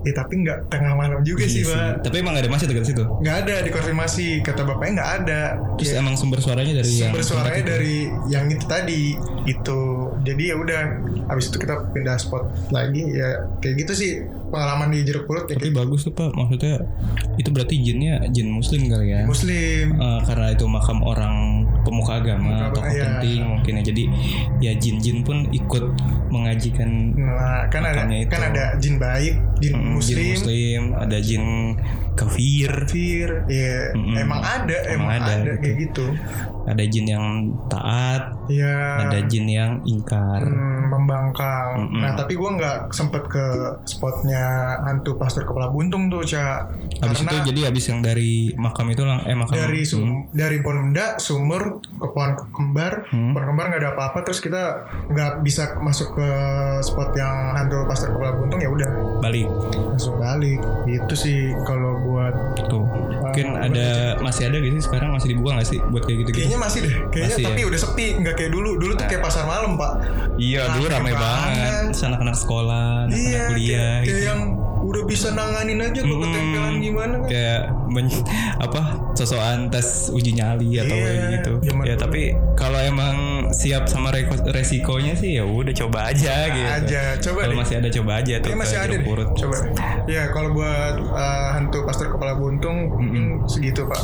Ya 0.04 0.12
tapi 0.12 0.44
nggak 0.44 0.68
tengah 0.68 0.92
malam 0.92 1.24
juga 1.24 1.48
sih 1.48 1.64
Iya 1.64 1.72
pak. 1.98 2.08
Tapi 2.08 2.16
emang 2.20 2.36
gak 2.36 2.44
ada 2.44 2.52
masjid 2.52 2.68
dekat 2.68 2.84
situ. 2.86 3.04
Nggak 3.04 3.36
ada 3.44 3.54
dikonfirmasi 3.64 4.26
kata 4.44 4.60
bapaknya 4.62 4.92
nggak 5.00 5.10
ada. 5.24 5.40
Terus 5.80 5.88
Ya, 5.88 6.00
emang 6.00 6.14
sumber 6.14 6.38
suaranya 6.38 6.74
dari 6.78 6.92
yang 6.92 7.10
sumber 7.10 7.22
suaranya 7.24 7.50
tempat 7.50 7.64
itu? 7.64 7.72
dari 7.72 7.96
yang 8.28 8.44
itu 8.48 8.64
tadi 8.68 9.02
itu. 9.44 9.80
Jadi 10.20 10.42
ya 10.44 10.56
udah. 10.56 10.80
Habis 11.24 11.48
itu 11.48 11.56
kita 11.56 11.74
pindah 11.90 12.16
spot 12.16 12.44
lagi 12.68 13.00
ya 13.10 13.48
kayak 13.58 13.74
gitu 13.80 13.92
sih 13.96 14.10
pengalaman 14.52 14.92
di 14.92 15.02
jeruk 15.02 15.24
purut 15.24 15.48
ya 15.48 15.56
Tapi 15.56 15.72
kayak 15.72 15.78
bagus 15.82 16.06
tuh 16.06 16.12
pak, 16.12 16.30
maksudnya 16.30 16.84
itu 17.34 17.48
berarti 17.50 17.74
jinnya 17.80 18.22
jin 18.30 18.52
muslim 18.52 18.86
kali 18.86 19.10
ya? 19.10 19.24
Muslim. 19.26 19.96
Eh, 19.96 20.20
karena 20.28 20.46
itu 20.52 20.64
makam 20.68 21.00
orang 21.02 21.64
pemuka 21.82 22.22
agama, 22.22 22.70
Pemuka 22.70 22.76
tokoh 22.76 22.92
iya. 22.92 23.04
penting 23.18 23.40
mungkin 23.42 23.72
ya. 23.80 23.82
Jadi 23.82 24.04
ya 24.60 24.72
jin-jin 24.78 25.18
pun 25.24 25.48
ikut 25.50 25.84
mengajikan 26.30 27.14
Nah 27.14 27.66
kan 27.68 27.82
ada 27.82 28.04
itu. 28.10 28.30
kan 28.30 28.42
ada 28.52 28.64
jin 28.78 28.96
baik, 28.96 29.34
jin 29.58 29.74
mm, 29.74 29.93
muslim, 29.94 30.18
jin 30.18 30.30
muslim, 30.34 30.82
ada 30.94 31.16
jin 31.22 31.44
kafir, 32.18 32.70
kafir. 32.86 33.28
Ya 33.50 33.94
Mm-mm. 33.94 34.14
emang 34.18 34.42
ada, 34.42 34.76
Emang 34.90 35.10
emang, 35.10 35.10
ada, 35.22 35.32
ada, 35.40 35.52
gitu. 35.54 35.60
kayak 35.62 35.76
gitu. 35.90 36.06
Ada 36.64 36.82
jin 36.82 37.06
yang 37.06 37.26
taat, 37.68 38.32
Ya. 38.46 39.04
ada 39.04 39.20
jin 39.24 39.44
yang 39.44 39.72
ingkar. 39.84 40.40
Hmm, 40.40 40.88
membangkang. 40.88 41.68
Mm-mm. 41.78 42.00
Nah, 42.00 42.12
tapi 42.14 42.34
gua 42.34 42.54
nggak 42.54 42.78
sempet 42.90 43.24
ke 43.26 43.44
spotnya 43.84 44.44
hantu 44.82 45.14
pastor 45.14 45.44
kepala 45.44 45.68
buntung 45.68 46.08
tuh, 46.08 46.20
Cak. 46.20 46.72
Habis 47.00 47.20
itu 47.20 47.36
jadi 47.44 47.60
habis 47.68 47.84
yang 47.86 48.00
dari 48.00 48.32
makam 48.54 48.88
itu 48.88 49.02
lang 49.02 49.20
eh 49.24 49.32
makam 49.32 49.54
dari 49.54 49.80
Hmm. 49.80 49.90
sum 49.90 50.08
dari 50.30 50.60
pohon 50.60 50.90
benda 50.90 51.16
sumur 51.16 51.62
ke 51.80 52.06
pohon 52.06 52.32
kembar, 52.50 53.08
Hmm. 53.08 53.32
pohon 53.32 53.46
kembar 53.46 53.64
nggak 53.68 53.80
ada 53.80 53.90
apa-apa, 53.92 54.18
terus 54.22 54.40
kita 54.40 54.62
nggak 55.08 55.40
bisa 55.40 55.76
masuk 55.78 56.14
ke 56.14 56.28
spot 56.80 57.12
yang 57.12 57.54
hantu 57.54 57.84
pastor 57.84 58.10
kepala 58.10 58.34
buntung 58.34 58.58
ya 58.58 58.68
udah 58.68 58.88
balik 59.20 59.48
langsung 59.88 60.16
balik. 60.16 60.60
Itu 60.84 61.14
sih 61.14 61.38
kalau 61.62 62.00
buat 62.02 62.34
tuh. 62.66 62.84
Mungkin 63.34 63.46
Ah, 63.50 63.66
ada 63.66 63.86
masih 64.22 64.42
ada 64.46 64.56
gitu 64.56 64.74
sih 64.78 64.84
sekarang 64.86 65.10
masih 65.10 65.28
dibuka 65.34 65.50
nggak 65.58 65.68
sih 65.68 65.78
buat 65.82 66.02
kayak 66.02 66.18
gitu-gitu? 66.22 66.38
kayaknya 66.38 66.58
masih 66.62 66.78
deh, 66.80 66.94
kayaknya 67.10 67.34
Masih 67.34 67.44
tapi 67.44 67.60
ya? 67.60 67.66
udah 67.66 67.80
sepi, 67.80 68.06
nggak 68.22 68.34
kayak 68.38 68.50
dulu. 68.54 68.70
Dulu 68.78 68.92
tuh 68.94 69.06
kayak 69.06 69.22
pasar 69.22 69.44
malam, 69.44 69.74
Pak. 69.74 69.92
Iya, 70.38 70.62
dulu 70.72 70.86
rame 70.86 71.12
banget. 71.12 71.72
anak-anak 71.96 72.36
sekolah, 72.36 72.86
anak-anak 73.04 73.18
Iya, 73.18 73.42
kuliah 73.48 73.74
kayak, 73.74 73.98
kayak 73.98 74.04
gitu. 74.06 74.22
yang 74.22 74.40
udah 74.84 75.02
bisa 75.02 75.28
nanganin 75.30 75.80
aja 75.80 75.96
kok 75.96 76.06
Mm-mm. 76.06 76.22
ketempelan 76.22 76.74
gimana 76.78 77.14
kan. 77.16 77.26
Kayak 77.26 77.60
men- 77.86 78.24
apa 78.56 78.80
sosokan 79.12 79.68
tes 79.68 79.86
uji 80.08 80.32
nyali 80.32 80.76
atau 80.76 80.92
Iya, 80.92 81.04
kayak 81.04 81.20
gitu. 81.32 81.52
Ya 81.62 81.72
dulu. 81.72 81.94
tapi 81.98 82.22
kalau 82.54 82.76
emang 82.76 83.16
siap 83.50 83.84
sama 83.84 84.12
resikonya 84.46 85.14
sih 85.14 85.34
ya 85.34 85.44
udah 85.44 85.72
coba 85.74 86.08
aja 86.08 86.34
gitu. 86.48 86.68
aja 86.68 87.02
coba 87.18 87.38
Kalau 87.42 87.56
masih 87.56 87.76
ada 87.76 87.88
coba 87.90 88.12
aja 88.16 88.34
tuh 88.36 88.42
Kayaknya 88.44 88.60
masih 88.60 88.78
ada 88.78 88.96
Purut. 89.00 89.28
coba 89.32 89.56
ya 90.04 90.22
kalau 90.28 90.50
buat 90.52 90.94
uh, 91.08 91.48
hantu 91.52 91.78
pastor 91.82 92.08
kepala 92.08 92.34
buntung 92.34 92.90
mungkin 92.90 93.24
segitu 93.46 93.84
pak 93.84 94.00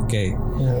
Oke, 0.00 0.36
Ya. 0.54 0.74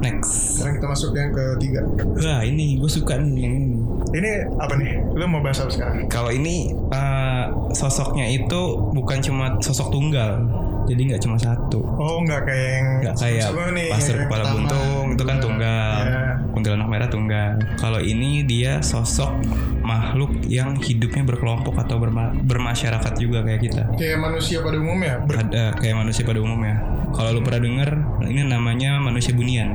Next. 0.00 0.56
sekarang 0.56 0.74
kita 0.76 0.86
masuk 0.88 1.10
yang 1.12 1.30
ketiga 1.30 1.80
Wah 2.16 2.40
ini 2.40 2.76
gue 2.76 2.90
suka 2.90 3.14
nih 3.16 3.40
yang 3.40 3.54
ini. 3.54 3.68
ini 4.12 4.30
apa 4.54 4.74
nih 4.74 4.90
lu 5.12 5.24
mau 5.24 5.40
bahas 5.40 5.60
apa 5.60 5.70
sekarang 5.70 5.94
Kalau 6.06 6.28
ini 6.28 6.56
eh, 6.72 7.44
sosoknya 7.70 8.26
itu 8.26 8.60
bukan 8.90 9.18
cuma 9.20 9.54
sosok 9.58 9.88
tunggal, 9.88 10.42
jadi 10.84 11.00
nggak 11.06 11.22
cuma 11.22 11.36
satu. 11.36 11.78
oh 11.78 12.18
nggak 12.20 12.42
kayak 12.42 12.68
yang 12.72 12.86
nggak 13.00 13.14
kayak 13.16 13.46
pasir 13.88 14.16
kepala 14.18 14.44
buntung 14.48 15.06
itu 15.10 15.22
kan 15.22 15.36
tunggal 15.38 15.98
Iya. 16.02 16.19
Kuntilanak 16.60 16.88
merah 16.92 17.08
tunggal. 17.08 17.56
Kalau 17.80 17.96
ini 17.96 18.44
dia 18.44 18.84
sosok 18.84 19.32
makhluk 19.80 20.44
yang 20.44 20.76
hidupnya 20.76 21.24
berkelompok 21.24 21.80
atau 21.80 21.96
berma- 21.96 22.36
bermasyarakat 22.36 23.16
juga 23.16 23.40
kayak 23.40 23.60
kita. 23.64 23.82
Kayak 23.96 24.20
manusia 24.20 24.60
pada 24.60 24.76
umumnya 24.76 25.24
ber- 25.24 25.40
ada 25.40 25.72
kayak 25.80 25.96
manusia 25.96 26.22
pada 26.28 26.44
umumnya. 26.44 26.84
Kalau 27.16 27.32
lu 27.32 27.40
pernah 27.40 27.64
denger 27.64 27.90
ini 28.28 28.44
namanya 28.44 29.00
manusia 29.00 29.32
bunian. 29.32 29.72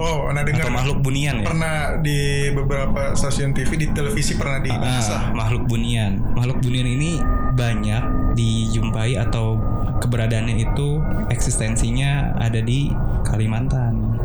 Oh 0.00 0.30
pernah 0.30 0.46
dengar 0.46 0.64
atau 0.64 0.72
makhluk 0.72 0.98
bunian 1.02 1.34
ya? 1.42 1.46
Pernah 1.50 1.74
di 2.00 2.48
beberapa 2.54 3.12
stasiun 3.12 3.50
TV 3.52 3.70
di 3.74 3.86
televisi 3.90 4.38
pernah 4.38 4.62
dibahas 4.62 5.10
lah. 5.10 5.18
Ah, 5.18 5.22
makhluk 5.34 5.66
bunian. 5.66 6.22
Makhluk 6.32 6.62
bunian 6.62 6.86
ini 6.86 7.20
banyak 7.52 8.32
dijumpai 8.38 9.18
atau 9.18 9.58
keberadaannya 10.00 10.56
itu 10.56 11.02
eksistensinya 11.28 12.38
ada 12.40 12.62
di 12.64 12.88
Kalimantan. 13.28 14.16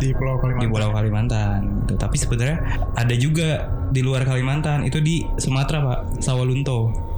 Di 0.00 0.16
Pulau 0.16 0.40
di 0.40 0.40
Kalimantan 0.40 0.70
Pulau 0.72 0.90
Kalimantan 0.90 1.58
gitu. 1.84 1.94
Tapi 2.00 2.16
sebenarnya 2.16 2.58
ada 2.96 3.14
juga 3.14 3.48
di 3.92 4.00
luar 4.00 4.24
Kalimantan 4.24 4.88
itu 4.88 4.98
di 4.98 5.22
Sumatera 5.36 5.84
Pak 5.84 6.00
Sawalunto. 6.24 7.09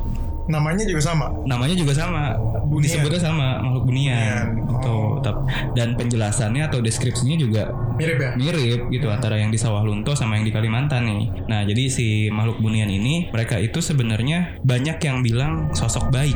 Namanya 0.44 0.82
juga 0.82 1.00
sama 1.00 1.26
Namanya 1.42 1.74
juga 1.74 1.92
sama, 1.92 2.34
Bunian. 2.64 2.82
disebutnya 2.82 3.20
sama 3.20 3.60
makhluk 3.60 3.84
bunian. 3.84 4.16
Bunian. 4.16 4.46
Gitu. 4.72 4.90
Oh. 4.90 5.20
Tap- 5.20 5.44
Dan 5.72 5.94
penjelasannya 5.94 6.62
atau 6.64 6.78
deskripsinya 6.78 7.36
juga 7.36 7.70
mirip 7.92 8.18
ya 8.18 8.30
mirip 8.34 8.88
gitu 8.88 9.06
antara 9.06 9.36
yang 9.36 9.48
di 9.48 9.60
Sawalunto 9.60 10.12
sama 10.12 10.34
yang 10.34 10.42
di 10.42 10.50
Kalimantan 10.50 11.04
nih. 11.04 11.46
Nah 11.46 11.62
jadi 11.62 11.86
si 11.86 12.06
makhluk 12.28 12.58
bunian 12.58 12.88
ini 12.88 13.28
mereka 13.28 13.56
itu 13.56 13.78
sebenarnya 13.78 14.58
banyak 14.60 14.98
yang 14.98 15.20
bilang 15.20 15.70
sosok 15.70 16.08
baik, 16.08 16.34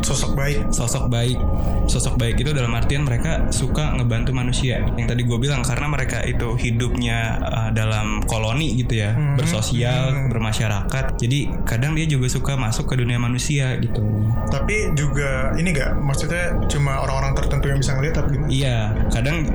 sosok 0.00 0.34
baik 0.34 0.58
sosok 0.70 1.06
baik, 1.06 1.38
sosok 1.86 2.14
baik 2.16 2.36
itu 2.36 2.50
dalam 2.50 2.72
artian 2.72 3.04
mereka 3.04 3.46
suka 3.50 3.94
ngebantu 3.94 4.32
manusia. 4.32 4.82
Yang 4.96 5.06
tadi 5.08 5.22
gue 5.22 5.38
bilang 5.38 5.62
karena 5.62 5.86
mereka 5.86 6.18
itu 6.24 6.56
hidupnya 6.56 7.18
uh, 7.38 7.70
dalam 7.70 8.24
koloni 8.24 8.74
gitu 8.76 8.98
ya, 8.98 9.12
Hmm. 9.14 9.36
bersosial, 9.36 10.10
Hmm. 10.10 10.28
bermasyarakat. 10.28 11.04
Jadi 11.16 11.38
kadang 11.62 11.92
dia 11.92 12.08
juga 12.08 12.26
suka 12.26 12.56
masuk 12.56 12.88
ke 12.88 12.96
dunia 12.96 13.16
manusia 13.16 13.43
gitu. 13.78 14.00
tapi 14.48 14.94
juga 14.94 15.52
ini 15.54 15.70
gak 15.70 15.98
maksudnya 15.98 16.56
cuma 16.66 17.02
orang-orang 17.02 17.34
tertentu 17.34 17.66
yang 17.68 17.78
bisa 17.78 17.92
ngeliat 17.92 18.14
tapi 18.14 18.28
gimana? 18.38 18.48
Iya, 18.48 18.78
kadang 19.10 19.50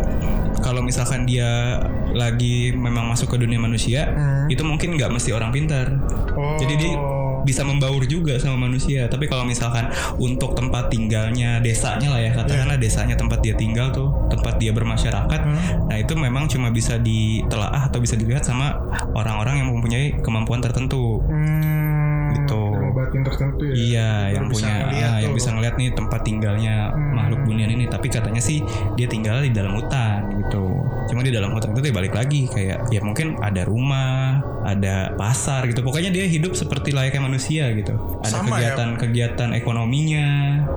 kalau 0.60 0.84
misalkan 0.84 1.23
dia 1.23 1.80
lagi 2.12 2.75
memang 2.75 3.08
masuk 3.08 3.32
ke 3.32 3.38
dunia 3.39 3.58
manusia, 3.58 4.12
Hmm. 4.12 4.52
itu 4.52 4.60
mungkin 4.62 4.97
nggak 4.97 5.10
mesti 5.10 5.32
orang 5.32 5.49
pintar. 5.49 5.88
Oh. 6.36 6.58
Jadi 6.58 6.73
dia 6.75 6.93
bisa 7.39 7.63
membaur 7.63 8.04
juga 8.04 8.36
sama 8.36 8.67
manusia. 8.67 9.08
Tapi 9.08 9.25
kalau 9.25 9.47
misalkan 9.47 9.88
untuk 10.19 10.54
tempat 10.54 10.91
tinggalnya 10.91 11.63
desanya 11.63 12.12
lah 12.12 12.19
ya, 12.19 12.36
katakanlah 12.36 12.75
desanya 12.75 13.15
tempat 13.15 13.39
dia 13.39 13.56
tinggal 13.56 13.89
tuh, 13.89 14.12
tempat 14.28 14.60
dia 14.60 14.69
bermasyarakat, 14.69 15.39
Hmm. 15.39 15.88
nah 15.88 15.95
itu 15.95 16.13
memang 16.13 16.45
cuma 16.45 16.67
bisa 16.69 16.99
ditelaah 16.99 17.88
atau 17.88 18.04
bisa 18.04 18.19
dilihat 18.19 18.43
sama 18.43 18.75
orang-orang 19.15 19.63
yang 19.63 19.71
mempunyai 19.71 20.19
kemampuan 20.19 20.60
tertentu. 20.60 21.23
Hmm, 21.23 22.36
Gitu. 22.36 22.62
Batin 23.09 23.25
tertentu 23.25 23.63
ya. 23.65 23.73
Iya, 23.73 24.09
yang 24.37 24.45
punya 24.47 24.73
ngeliat 24.85 25.09
ah, 25.09 25.19
yang 25.19 25.33
bisa 25.33 25.49
ngeliat 25.49 25.75
nih 25.75 25.89
tempat 25.97 26.21
tinggalnya 26.21 26.75
Hmm. 26.93 27.13
makhluk 27.17 27.41
bunian 27.49 27.69
ini. 27.73 27.85
Tapi 27.89 28.07
katanya 28.07 28.37
sih 28.37 28.61
dia 28.93 29.09
tinggal 29.09 29.41
di 29.41 29.49
dalam 29.49 29.73
hutan 29.73 30.29
gitu. 30.37 30.65
Cuma 31.09 31.25
di 31.25 31.33
dalam 31.33 31.49
hutan 31.51 31.73
itu 31.73 31.89
dia 31.89 31.93
balik 31.93 32.13
lagi 32.13 32.45
kayak 32.45 32.93
ya 32.93 33.01
mungkin 33.01 33.41
ada 33.41 33.65
rumah, 33.65 34.45
ada 34.61 35.17
pasar 35.17 35.65
gitu. 35.65 35.81
Pokoknya 35.81 36.13
dia 36.13 36.29
hidup 36.29 36.53
seperti 36.53 36.93
layaknya 36.93 37.25
manusia 37.25 37.73
gitu. 37.73 37.97
Ada 38.21 38.29
ya? 38.29 38.41
kegiatan-kegiatan 38.45 39.49
ekonominya, 39.57 40.27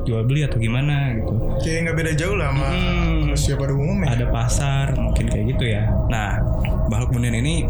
jual 0.08 0.24
beli 0.24 0.48
atau 0.48 0.56
gimana 0.56 1.12
gitu. 1.20 1.32
Kayak 1.60 1.78
nggak 1.84 1.96
beda 2.00 2.12
jauh 2.16 2.36
lah 2.40 2.48
sama 2.48 2.64
Hmm. 2.72 3.21
Manusia 3.32 3.54
pada 3.56 3.72
umumnya. 3.72 4.08
Ada 4.12 4.26
pasar 4.28 4.86
mungkin 4.94 5.24
kayak 5.26 5.44
gitu 5.50 5.64
ya. 5.66 5.82
Nah, 6.06 6.36
makhluk 6.86 7.10
bunian 7.12 7.34
ini 7.34 7.64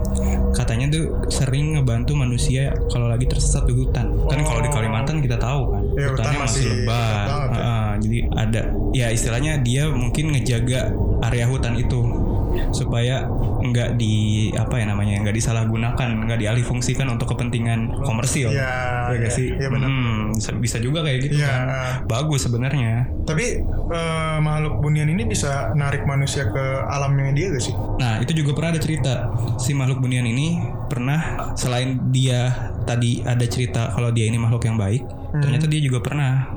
katanya 0.53 0.91
tuh 0.91 1.05
sering 1.29 1.79
ngebantu 1.79 2.13
manusia 2.13 2.75
kalau 2.89 3.07
lagi 3.07 3.25
tersesat 3.25 3.65
di 3.65 3.73
hutan. 3.73 4.11
Kan 4.27 4.43
kalau 4.43 4.59
di 4.59 4.69
Oh. 4.69 4.75
Kalimantan 4.75 5.21
kita 5.21 5.37
tahu 5.37 5.63
kan, 5.69 5.83
Ya, 5.95 6.09
hutan 6.09 6.25
hutannya 6.25 6.39
masih 6.41 6.63
masih 6.65 6.81
lebat. 6.83 7.27
ya. 7.29 7.45
Heeh, 7.53 7.91
jadi 8.01 8.19
ada 8.35 8.61
ya 8.93 9.07
istilahnya 9.09 9.53
dia 9.61 9.85
mungkin 9.87 10.33
ngejaga 10.33 10.81
area 11.23 11.47
hutan 11.47 11.77
itu 11.77 12.01
supaya 12.69 13.25
nggak 13.63 13.97
di 13.97 14.15
apa 14.53 14.77
ya 14.77 14.85
namanya 14.85 15.23
nggak 15.23 15.33
disalahgunakan 15.33 16.09
nggak 16.27 16.37
dialihfungsikan 16.37 17.09
untuk 17.09 17.33
kepentingan 17.33 17.89
komersil 18.03 18.53
Iya, 18.53 19.09
ya 19.09 19.17
nggak 19.17 19.33
iya, 19.33 19.39
sih 19.39 19.49
iya 19.55 19.69
benar. 19.71 19.89
Hmm, 19.89 20.22
bisa, 20.33 20.51
bisa 20.53 20.77
juga 20.79 21.01
kayak 21.01 21.19
gitu 21.23 21.35
Iya. 21.39 21.49
kan 21.49 21.67
bagus 22.05 22.45
sebenarnya 22.45 23.09
Tapi 23.23 23.45
eh, 23.89 24.39
makhluk 24.39 24.81
bunian 24.81 25.07
ini 25.07 25.25
bisa 25.25 25.71
narik 25.73 26.03
manusia 26.03 26.45
ke 26.45 26.65
alamnya 26.85 27.33
dia 27.33 27.47
gak 27.51 27.63
sih? 27.63 27.75
Nah 27.99 28.19
itu 28.19 28.33
juga 28.35 28.53
pernah 28.53 28.71
ada 28.73 28.81
cerita 28.81 29.13
si 29.57 29.73
makhluk 29.73 30.01
bunian 30.01 30.25
ini 30.25 30.59
pernah 30.87 31.21
selain 31.55 31.99
dia 32.09 32.53
tadi 32.83 33.23
ada 33.23 33.45
cerita 33.45 33.93
kalau 33.93 34.11
dia 34.11 34.27
ini 34.27 34.37
makhluk 34.37 34.65
yang 34.65 34.77
baik, 34.77 35.03
ternyata 35.33 35.65
dia 35.65 35.81
juga 35.81 36.03
pernah 36.03 36.51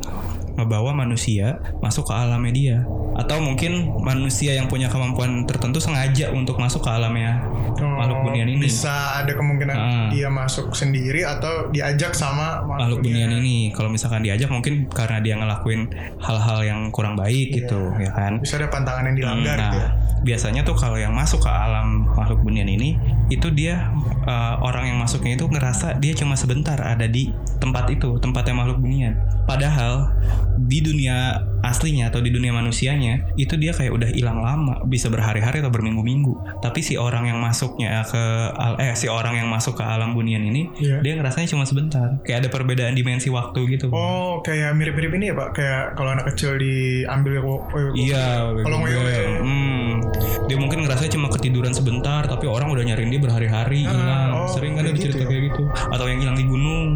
ngebawa 0.56 0.92
manusia 0.92 1.60
masuk 1.80 2.08
ke 2.08 2.14
alamnya 2.16 2.52
dia 2.52 2.78
atau 3.16 3.40
mungkin 3.40 3.96
manusia 4.04 4.52
yang 4.56 4.68
punya 4.68 4.92
kemampuan 4.92 5.48
tertentu 5.48 5.80
sengaja 5.80 6.36
untuk 6.36 6.60
masuk 6.60 6.84
ke 6.84 6.92
alamnya 6.92 7.40
makhluk 7.80 8.28
bunian 8.28 8.48
ini. 8.52 8.60
Oh, 8.60 8.68
Bisa 8.68 9.24
ada 9.24 9.32
kemungkinan 9.32 9.76
Ah. 9.76 10.08
dia 10.12 10.28
masuk 10.28 10.76
sendiri 10.76 11.24
atau 11.24 11.72
diajak 11.72 12.12
sama 12.12 12.60
makhluk 12.64 13.04
bunian 13.04 13.32
ini 13.32 13.72
kalau 13.72 13.88
misalkan 13.88 14.20
diajak 14.20 14.52
mungkin 14.52 14.88
karena 14.92 15.20
dia 15.24 15.36
ngelakuin 15.40 15.88
hal-hal 16.20 16.60
yang 16.64 16.80
kurang 16.92 17.16
baik 17.16 17.56
gitu 17.56 17.92
ya 18.00 18.12
kan 18.12 18.40
Bisa 18.40 18.60
ada 18.60 18.68
pantangan 18.68 19.12
yang 19.12 19.16
dilanggar 19.16 19.56
nah, 19.56 19.64
gitu 19.68 19.78
ya. 19.80 19.90
biasanya 20.24 20.62
tuh 20.64 20.76
kalau 20.76 21.00
yang 21.00 21.16
masuk 21.16 21.40
ke 21.40 21.52
alam 21.52 22.04
makhluk 22.16 22.44
bunian 22.44 22.68
ini 22.68 23.00
itu 23.28 23.48
dia 23.52 23.92
uh, 24.24 24.60
orang 24.60 24.92
yang 24.92 24.98
masuknya 25.00 25.36
itu 25.36 25.48
ngerasa 25.48 26.00
dia 26.00 26.12
cuma 26.16 26.36
sebentar 26.36 26.76
ada 26.80 27.08
di 27.08 27.32
tempat 27.60 27.88
itu 27.92 28.20
tempatnya 28.20 28.56
makhluk 28.56 28.80
bunian 28.80 29.16
padahal 29.46 30.12
di 30.58 30.80
dunia 30.80 31.36
aslinya 31.62 32.08
atau 32.08 32.20
di 32.20 32.30
dunia 32.30 32.52
manusianya 32.52 33.34
itu 33.36 33.56
dia 33.56 33.72
kayak 33.72 33.92
udah 33.92 34.10
hilang 34.10 34.40
lama 34.40 34.82
bisa 34.84 35.08
berhari-hari 35.08 35.60
atau 35.60 35.70
berminggu-minggu 35.70 36.34
tapi 36.60 36.80
si 36.80 36.96
orang 36.96 37.26
yang 37.26 37.38
masuknya 37.38 38.04
ke 38.04 38.24
eh 38.78 38.94
si 38.94 39.06
orang 39.06 39.36
yang 39.36 39.48
masuk 39.48 39.74
ke 39.74 39.84
alam 39.84 40.12
bunian 40.12 40.42
ini 40.42 40.68
Iya. 40.76 41.00
dia 41.00 41.14
ngerasanya 41.16 41.48
cuma 41.48 41.64
sebentar 41.64 42.22
kayak 42.22 42.38
ada 42.40 42.50
perbedaan 42.50 42.94
dimensi 42.94 43.28
waktu 43.28 43.60
gitu 43.72 43.88
Oh, 43.88 44.42
kayak 44.42 44.74
mirip-mirip 44.74 45.14
ini 45.14 45.26
ya, 45.26 45.36
Pak. 45.36 45.50
Kayak 45.54 45.84
kalau 45.94 46.12
anak 46.12 46.26
kecil 46.28 46.56
diambil 46.56 47.40
wo- 47.40 47.64
wo- 47.64 47.94
Iya, 47.94 48.50
Kalau 48.58 48.78
bebel. 48.78 48.92
ngewe 48.92 49.20
Hmm. 49.40 49.92
Dia 50.46 50.58
mungkin 50.58 50.84
ngerasa 50.84 51.08
cuma 51.08 51.30
ketiduran 51.30 51.72
sebentar, 51.72 52.24
tapi 52.24 52.46
orang 52.46 52.70
udah 52.70 52.84
nyariin 52.84 53.08
dia 53.08 53.18
berhari-hari 53.20 53.84
Ah, 53.84 53.90
hilang. 53.90 54.30
oh, 54.36 54.48
Sering 54.48 54.74
kan 54.74 54.84
ada 54.84 54.94
cerita 54.94 55.16
gitu 55.16 55.20
ya? 55.20 55.28
kayak 55.28 55.44
gitu. 55.48 55.64
Atau 55.88 56.06
yang 56.06 56.20
hilang 56.20 56.36
di 56.36 56.46
gunung. 56.46 56.88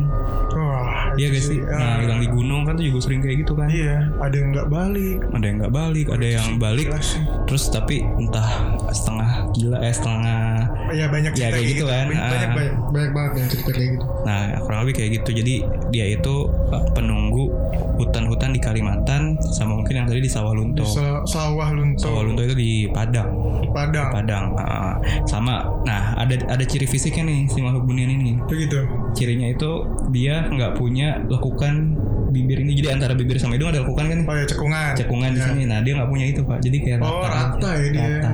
Iya 1.19 1.27
itu 1.27 1.35
guys 1.35 1.45
sih. 1.45 1.59
ah. 1.61 1.75
Nah, 1.75 1.95
hilang 1.99 2.19
di 2.19 2.29
gunung 2.29 2.61
kan 2.63 2.73
tuh 2.73 2.85
juga 2.85 2.99
sering 3.01 3.19
kayak 3.19 3.37
gitu 3.39 3.53
kan. 3.53 3.67
Iya, 3.67 4.07
ada 4.15 4.33
yang 4.33 4.47
nggak 4.49 4.67
balik. 4.67 5.17
Ada 5.29 5.45
yang 5.45 5.57
nggak 5.59 5.73
balik, 5.73 6.07
ada 6.07 6.27
yang 6.29 6.47
balik. 6.55 6.87
Jelas. 6.87 7.09
Terus 7.43 7.63
tapi 7.67 7.95
entah 8.01 8.49
setengah 8.89 9.29
gila 9.51 9.77
eh 9.79 9.91
setengah. 9.91 10.47
Ya 10.89 11.05
banyak 11.05 11.31
Ya, 11.35 11.47
kayak 11.49 11.67
gitu 11.67 11.85
kan. 11.85 12.05
Banyak, 12.07 12.17
Ah. 12.17 12.29
banyak, 12.29 12.49
banyak, 12.49 12.73
banyak 12.89 13.11
banget 13.11 13.31
yang 13.35 13.47
cerita 13.49 13.71
kayak 13.71 13.89
gitu. 13.93 14.05
Nah, 14.23 14.39
kurang 14.61 14.79
lebih 14.81 14.95
kayak 14.95 15.11
gitu. 15.19 15.29
Jadi 15.35 15.55
dia 15.89 16.05
itu 16.07 16.35
eh, 16.69 16.83
penunggu 16.91 17.49
hutan-hutan 17.95 18.51
di 18.51 18.59
Kalimantan 18.59 19.35
sama 19.41 19.75
mungkin 19.75 19.91
yang 19.93 20.07
tadi 20.07 20.19
di 20.19 20.29
Sawalunto. 20.29 20.85
Sa- 20.85 21.21
sawah 21.23 21.69
lunto, 21.69 21.99
Sawalunto 22.01 22.41
itu 22.41 22.55
di 22.55 22.71
Padang. 22.87 23.27
Padang. 23.69 24.07
Padang 24.09 24.45
ah, 24.55 24.95
sama 25.23 25.61
nah 25.81 26.15
ada 26.15 26.33
ada 26.47 26.63
ciri 26.63 26.85
fisiknya 26.85 27.23
nih 27.23 27.45
si 27.45 27.59
makhluk 27.59 27.85
bunian 27.85 28.09
ini 28.09 28.33
Begitu. 28.41 28.81
cirinya 29.11 29.47
itu 29.47 29.69
dia 30.09 30.45
nggak 30.45 30.73
punya 30.73 31.21
lekukan 31.23 31.93
bibir 32.29 32.59
ini 32.59 32.73
jadi 32.73 32.93
antara 32.93 33.13
bibir 33.13 33.35
sama 33.35 33.55
hidung 33.55 33.69
ada 33.69 33.81
lekukan 33.81 34.05
kan 34.05 34.19
Oh 34.23 34.33
ya 34.33 34.45
cekungan. 34.45 34.91
cekungan 34.95 35.29
di 35.31 35.39
Ya. 35.39 35.45
sini 35.45 35.61
nah 35.65 35.79
dia 35.79 35.93
nggak 35.95 36.07
punya 36.07 36.25
itu 36.25 36.41
pak 36.41 36.57
jadi 36.59 36.77
kayak 36.77 36.99
Oh, 36.99 37.21
rata 37.21 37.57
rata 37.57 37.67
aja. 37.71 37.81
ya 37.81 37.89
dia. 37.89 38.05
rata 38.21 38.31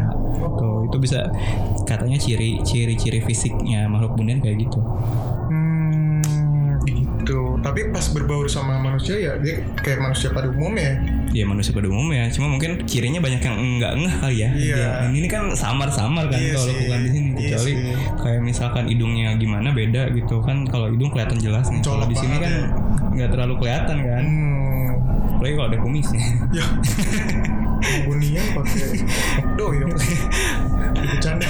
tuh 0.54 0.76
itu 0.86 0.98
bisa 0.98 1.20
katanya 1.84 2.18
ciri 2.18 2.60
ciri 2.62 2.94
ciri 2.94 3.20
fisiknya 3.20 3.88
makhluk 3.88 4.16
bunian 4.16 4.40
kayak 4.40 4.60
gitu 4.62 4.80
Hmm, 4.80 5.52
gitu. 5.52 5.65
Tapi 7.66 7.90
pas 7.90 8.06
berbaur 8.08 8.46
sama 8.46 8.78
manusia 8.78 9.18
ya 9.18 9.34
dia 9.36 9.58
kayak 9.76 9.98
manusia 10.00 10.30
pada 10.30 10.46
umumnya. 10.48 11.02
ya 11.32 11.44
manusia 11.44 11.74
pada 11.74 11.90
umumnya 11.90 12.30
cuma 12.30 12.48
mungkin 12.48 12.86
cirinya 12.86 13.18
banyak 13.18 13.42
yang 13.42 13.58
nggak 13.76 13.92
ngeh 13.98 14.16
kali 14.16 14.36
ya 14.38 14.50
Iya. 14.54 14.76
Dia- 14.78 15.12
ini 15.12 15.28
kan 15.28 15.52
samar-samar 15.52 16.30
kan 16.30 16.38
Iya 16.38 16.54
kalau 16.54 16.66
lekukan 16.70 17.00
di 17.02 17.10
sini 17.10 17.28
Iya 17.28 17.36
kecuali 17.52 17.66
sih. 17.68 17.76
kayak 18.16 18.42
misalkan 18.42 18.84
hidungnya 18.86 19.30
gimana 19.36 19.68
beda 19.70 20.02
gitu 20.12 20.40
kan 20.40 20.64
kalau 20.64 20.88
hidung 20.88 21.10
kelihatan 21.10 21.36
jelas 21.36 21.68
nih 21.68 21.82
kalau 21.82 22.06
di 22.06 22.16
sini 22.16 22.36
kan 22.38 22.54
ya. 22.54 22.64
nggak 23.12 23.30
terlalu 23.32 23.54
kelihatan 23.58 23.98
kan 24.00 24.24
Hmm. 24.24 25.36
apalagi 25.36 25.54
kalau 25.54 25.68
ada 25.68 25.80
kumisnya 25.82 26.22
Ya. 26.54 26.66
Bunian 28.02 28.46
pakai 28.52 29.04
do 29.54 29.68
ya. 29.72 29.86
Bercanda. 30.96 31.46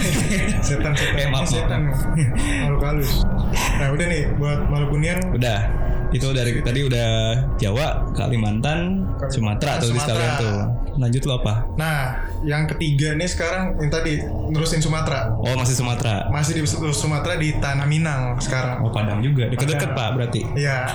Setan 0.60 0.92
setan. 0.92 1.16
Eh, 1.16 1.28
maaf, 1.30 1.46
setan. 1.46 1.82
Makhluk 2.60 2.82
halus. 2.84 3.24
Nah, 3.78 3.88
udah 3.90 4.06
nih 4.06 4.24
buat 4.36 4.60
makhluk 4.66 4.90
bunian 4.92 5.18
udah 5.32 5.60
itu 6.16 6.28
dari 6.32 6.52
tadi 6.58 6.80
udah 6.82 7.10
Jawa 7.56 7.88
Kalimantan 8.12 9.04
Sumatera 9.28 9.78
tuh 9.78 9.90
di 9.90 9.94
Sumatera. 9.94 10.16
sekalian 10.16 10.34
tuh 10.40 10.58
lanjut 10.96 11.22
lo 11.24 11.34
apa 11.38 11.54
Nah, 11.76 12.00
yang 12.42 12.64
ketiga 12.66 13.12
nih 13.12 13.28
sekarang 13.28 13.76
yang 13.78 13.92
tadi 13.92 14.24
nerusin 14.48 14.80
Sumatera. 14.80 15.28
oh 15.30 15.54
masih 15.54 15.76
Sumatera 15.76 16.32
Masih 16.32 16.56
di 16.56 16.62
Sumatera 16.90 17.36
di 17.36 17.52
Tanah 17.54 17.84
Minang 17.84 18.40
sekarang. 18.40 18.80
oh 18.80 18.90
Padang 18.90 19.20
juga 19.20 19.52
deket-deket 19.52 19.92
pak 19.92 20.10
berarti 20.16 20.42
Ya, 20.56 20.88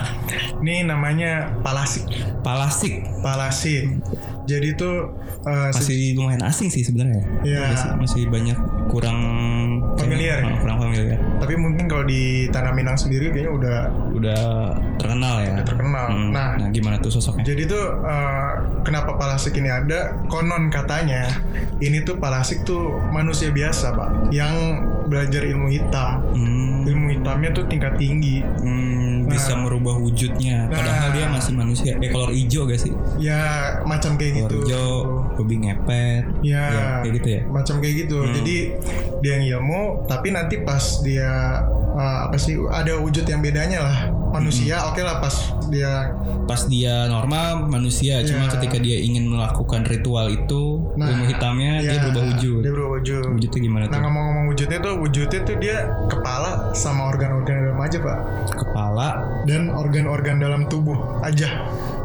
ini 0.57 0.81
namanya 0.83 1.53
Palasik. 1.61 2.09
Palasik 2.41 3.05
Palasik. 3.21 4.01
Jadi 4.43 4.73
tuh 4.73 5.13
eh, 5.41 5.69
se- 5.69 5.81
masih 5.81 5.99
lumayan 6.13 6.43
asing 6.43 6.67
sih 6.67 6.81
sebenarnya 6.81 7.23
Iya. 7.41 7.61
Masih, 7.69 7.89
masih 7.97 8.21
banyak 8.27 8.57
kurang 8.87 9.19
Familiar 9.93 10.37
ya? 10.39 10.45
Ah, 10.47 10.57
kurang 10.57 10.77
familiar 10.79 11.19
tapi 11.37 11.53
mungkin 11.55 11.85
kalau 11.85 12.03
di 12.03 12.21
Tanah 12.47 12.71
Minang 12.71 12.95
sendiri 12.95 13.29
kayaknya 13.29 13.51
udah 13.51 13.77
udah 14.13 14.41
terkenal 14.95 15.35
ya 15.39 15.55
terkenal. 15.61 16.05
Hmm, 16.07 16.29
Nah, 16.29 16.53
nah 16.55 16.67
gimana 16.69 16.95
tuh 16.97 17.11
sosoknya 17.11 17.43
Jadi 17.43 17.65
tuh 17.65 17.83
eh, 17.99 18.51
kenapa 18.81 19.13
Palasik 19.13 19.53
ini 19.53 19.67
ada? 19.67 20.15
Konon 20.25 20.69
katanya 20.69 21.27
ini 21.77 22.01
tuh 22.01 22.15
Palasik 22.15 22.61
tuh 22.61 22.81
manusia 23.09 23.49
biasa 23.49 23.91
pak, 23.91 24.09
yang 24.29 24.53
belajar 25.03 25.43
ilmu 25.43 25.67
hitam. 25.67 26.21
Hmm, 26.31 26.83
Ilmu 26.83 27.07
hitamnya 27.11 27.49
tuh 27.51 27.65
tingkat 27.65 27.93
tinggi. 27.95 28.41
hmm, 28.41 28.90
bisa 29.31 29.53
merubah 29.55 29.95
wujudnya 29.95 30.67
padahal 30.67 30.99
Nah. 31.01 31.11
dia 31.11 31.25
masih 31.27 31.53
manusia 31.53 31.91
eh 31.95 32.09
kolor 32.09 32.29
hijau 32.29 32.63
gak 32.63 32.79
sih 32.79 32.93
Ya 33.17 33.39
macam 33.83 34.15
kayak 34.15 34.31
kolor 34.37 34.43
gitu. 34.43 34.55
hijau 34.61 34.91
hobi 35.33 35.55
ngepet 35.59 36.23
Ya, 36.41 36.99
kayak 37.01 37.13
gitu 37.17 37.27
ya 37.29 37.41
macam 37.47 37.75
kayak 37.77 37.95
gitu. 37.99 38.17
Hmm. 38.19 38.33
Jadi 38.33 38.57
dia 39.19 39.31
yang 39.33 39.59
ilmu, 39.59 39.81
tapi 40.05 40.27
nanti 40.29 40.59
pas 40.59 40.81
dia 41.01 41.61
eh, 41.91 42.19
apa 42.23 42.35
sih 42.35 42.55
ada 42.65 42.97
wujud 42.97 43.23
yang 43.23 43.39
bedanya 43.39 43.79
lah. 43.81 43.97
Manusia, 44.31 44.79
Hmm. 44.79 44.89
oke 44.89 45.01
lah 45.01 45.19
pas 45.19 45.35
dia 45.67 46.07
pas 46.41 46.61
dia 46.65 47.03
normal 47.05 47.65
manusia 47.65 48.19
cuma 48.21 48.45
Iya. 48.45 48.51
ketika 48.53 48.77
dia 48.77 48.97
ingin 48.97 49.27
melakukan 49.27 49.83
ritual 49.83 50.27
itu 50.27 50.79
Nah, 50.93 51.07
ilmu 51.09 51.25
hitamnya 51.25 51.79
dia 51.79 51.91
ya, 51.91 52.01
berubah 52.01 52.23
wujud 52.29 52.59
Dia 52.59 52.71
berubah 52.71 52.91
wujud. 52.97 53.23
wujudnya 53.29 53.59
gimana 53.61 53.83
Nah 53.83 53.89
tuh 53.89 53.99
ngomong-ngomong 54.01 54.40
wujudnya 54.51 54.77
tuh 54.77 54.93
wujudnya 54.97 55.39
tuh 55.41 55.55
dia 55.57 55.77
kepala 56.05 56.51
sama 56.73 57.07
organ-organ 57.07 57.55
dalam 57.63 57.79
aja 57.79 57.97
pak 57.97 58.17
kepala 58.51 59.07
dan 59.43 59.71
organ-organ 59.71 60.37
dalam 60.37 60.67
tubuh 60.67 60.93
aja 61.21 61.47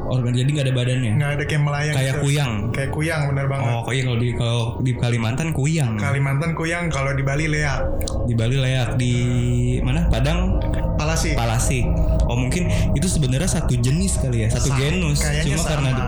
organ 0.07 0.31
jadi 0.31 0.47
nggak 0.47 0.67
ada 0.71 0.75
badannya. 0.77 1.13
nggak 1.19 1.31
ada 1.33 1.45
kayak 1.45 1.63
melayang 1.65 1.95
Kayak 1.97 2.07
gitu. 2.09 2.23
kuyang. 2.23 2.53
kayak 2.71 2.91
kuyang 2.95 3.21
bener 3.27 3.47
banget 3.51 3.67
Oh, 3.67 3.91
iya 3.91 4.03
kalau 4.05 4.17
di 4.17 4.29
kalau 4.33 4.63
di 4.79 4.93
Kalimantan 4.95 5.49
kuyang. 5.51 5.93
Kalimantan 5.99 6.51
kuyang 6.55 6.85
kalau 6.87 7.11
di 7.11 7.23
Bali 7.23 7.51
leak 7.51 7.81
Di 8.23 8.35
Bali 8.35 8.55
leak 8.55 8.95
di 8.95 9.15
mana? 9.83 10.07
Padang 10.07 10.63
palasi 10.95 11.35
Palasik. 11.35 11.83
Oh 12.23 12.39
mungkin 12.39 12.67
itu 12.95 13.07
sebenarnya 13.07 13.51
satu 13.53 13.75
jenis 13.75 14.17
kali 14.17 14.47
ya, 14.47 14.49
satu 14.49 14.71
Sa- 14.71 14.79
genus. 14.79 15.19
kayaknya 15.19 15.43
Cuma 15.53 15.63
karena 15.65 15.91
sama. 15.91 16.07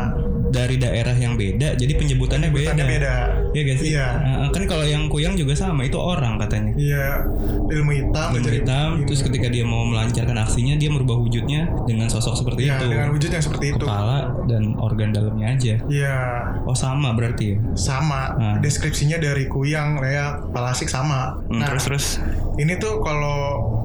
Dari 0.48 0.76
daerah 0.76 1.12
yang 1.12 1.34
beda, 1.34 1.74
jadi 1.74 1.92
penyebutannya, 1.92 2.48
Penyebutannya 2.48 2.86
beda. 2.86 3.14
Iya 3.48 3.62
gak 3.64 3.76
sih? 3.76 3.88
Iya. 3.90 4.06
Nah, 4.18 4.48
kan 4.48 4.64
kalau 4.64 4.82
yang 4.82 5.06
kuyang 5.06 5.34
juga 5.34 5.52
sama, 5.52 5.82
itu 5.82 5.96
orang 5.96 6.36
katanya. 6.38 6.72
iya 6.74 7.24
ilmu 7.66 7.90
hitam 7.92 8.28
Ilmu 8.30 8.42
jadi- 8.42 8.58
hitam, 8.58 8.88
terus 9.04 9.20
ketika 9.20 9.46
dia 9.46 9.62
mau 9.62 9.84
melancarkan 9.84 10.36
aksinya, 10.38 10.74
dia 10.74 10.88
merubah 10.88 11.16
wujudnya 11.16 11.68
dengan 11.84 12.06
sosok 12.06 12.34
seperti 12.34 12.64
Iya, 12.64 12.76
itu. 12.76 12.86
dengan 12.88 13.08
wujud 13.10 13.28
yang 13.28 13.40
seperti 13.40 13.66
itu 13.70 13.80
Kepala 13.80 14.18
dan 14.44 14.76
organ 14.76 15.10
dalamnya 15.10 15.46
aja. 15.50 15.74
Iya 15.84 16.16
Oh 16.62 16.72
sama 16.72 17.12
berarti 17.12 17.46
ya. 17.50 17.56
sama 17.74 18.20
Nah. 18.30 18.56
deskripsinya 18.58 19.16
dari 19.16 19.44
kuyang 19.46 19.98
leak 19.98 20.50
palasik 20.50 20.86
sama 20.86 21.36
Hmm, 21.42 21.58
nah 21.58 21.68
terus 21.68 21.84
terus. 21.84 22.06
ini 22.56 22.76
tuh 22.76 23.00
kalau 23.00 23.38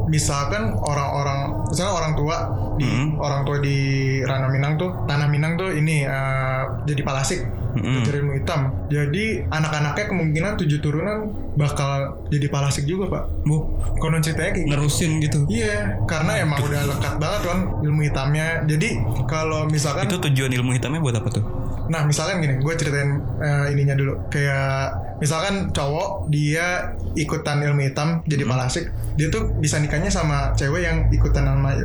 misalkan 0.05 0.75
orang-orang 0.75 1.67
misalnya 1.67 1.93
orang 1.93 2.13
tua 2.13 2.37
di 2.75 2.85
Hmm. 2.85 3.15
orang 3.15 3.41
tua 3.43 3.57
di 3.57 3.77
Rana 4.19 4.49
Minang 4.49 4.75
tuh 4.75 4.89
tanah 5.05 5.27
Minang 5.27 5.55
tuh 5.55 5.69
ini 5.71 6.03
eh, 6.03 6.61
jadi 6.83 7.01
palasik 7.01 7.45
belajar 7.73 8.21
ilmu 8.21 8.37
hitam 8.37 8.69
jadi 8.85 9.49
anak-anaknya 9.49 10.05
kemungkinan 10.05 10.51
tujuh 10.57 10.77
turunan 10.77 11.33
bakal 11.53 12.21
jadi 12.29 12.45
palasik 12.47 12.85
juga 12.85 13.09
pak 13.09 13.23
Bu, 13.43 13.65
konon 13.97 14.21
ceritanya 14.21 14.53
kayak 14.53 14.65
gitu 14.65 14.73
nerusin 14.73 15.11
gitu. 15.19 15.39
Iya, 15.45 15.99
karena 16.05 16.39
emang 16.39 16.61
udah 16.61 16.81
lekat 16.87 17.13
banget 17.17 17.41
kan 17.43 17.59
ilmu 17.81 18.01
hitamnya. 18.01 18.63
Jadi 18.63 18.89
kalau 19.25 19.67
misalkan, 19.67 20.07
Itu 20.07 20.17
tujuan 20.21 20.47
ilmu 20.49 20.71
hitamnya 20.71 21.01
buat 21.01 21.17
apa 21.17 21.29
tuh? 21.29 21.43
nah 21.83 22.07
misalkan 22.07 22.39
gini, 22.39 22.63
gue 22.63 22.73
ceritain 22.73 23.19
eh, 23.43 23.73
ininya 23.75 23.93
dulu. 23.93 24.15
Kayak 24.31 24.95
misalkan 25.23 25.71
cowok 25.71 26.27
dia 26.27 26.91
ikutan 27.15 27.63
ilmu 27.63 27.79
hitam 27.87 28.19
jadi 28.27 28.43
palasik, 28.43 28.91
dia 29.15 29.31
tuh 29.31 29.55
bisa 29.55 29.79
nikahnya 29.79 30.11
sama 30.11 30.51
cewek 30.53 30.83
yang 30.83 31.07
ikutan 31.09 31.47
sama 31.47 31.79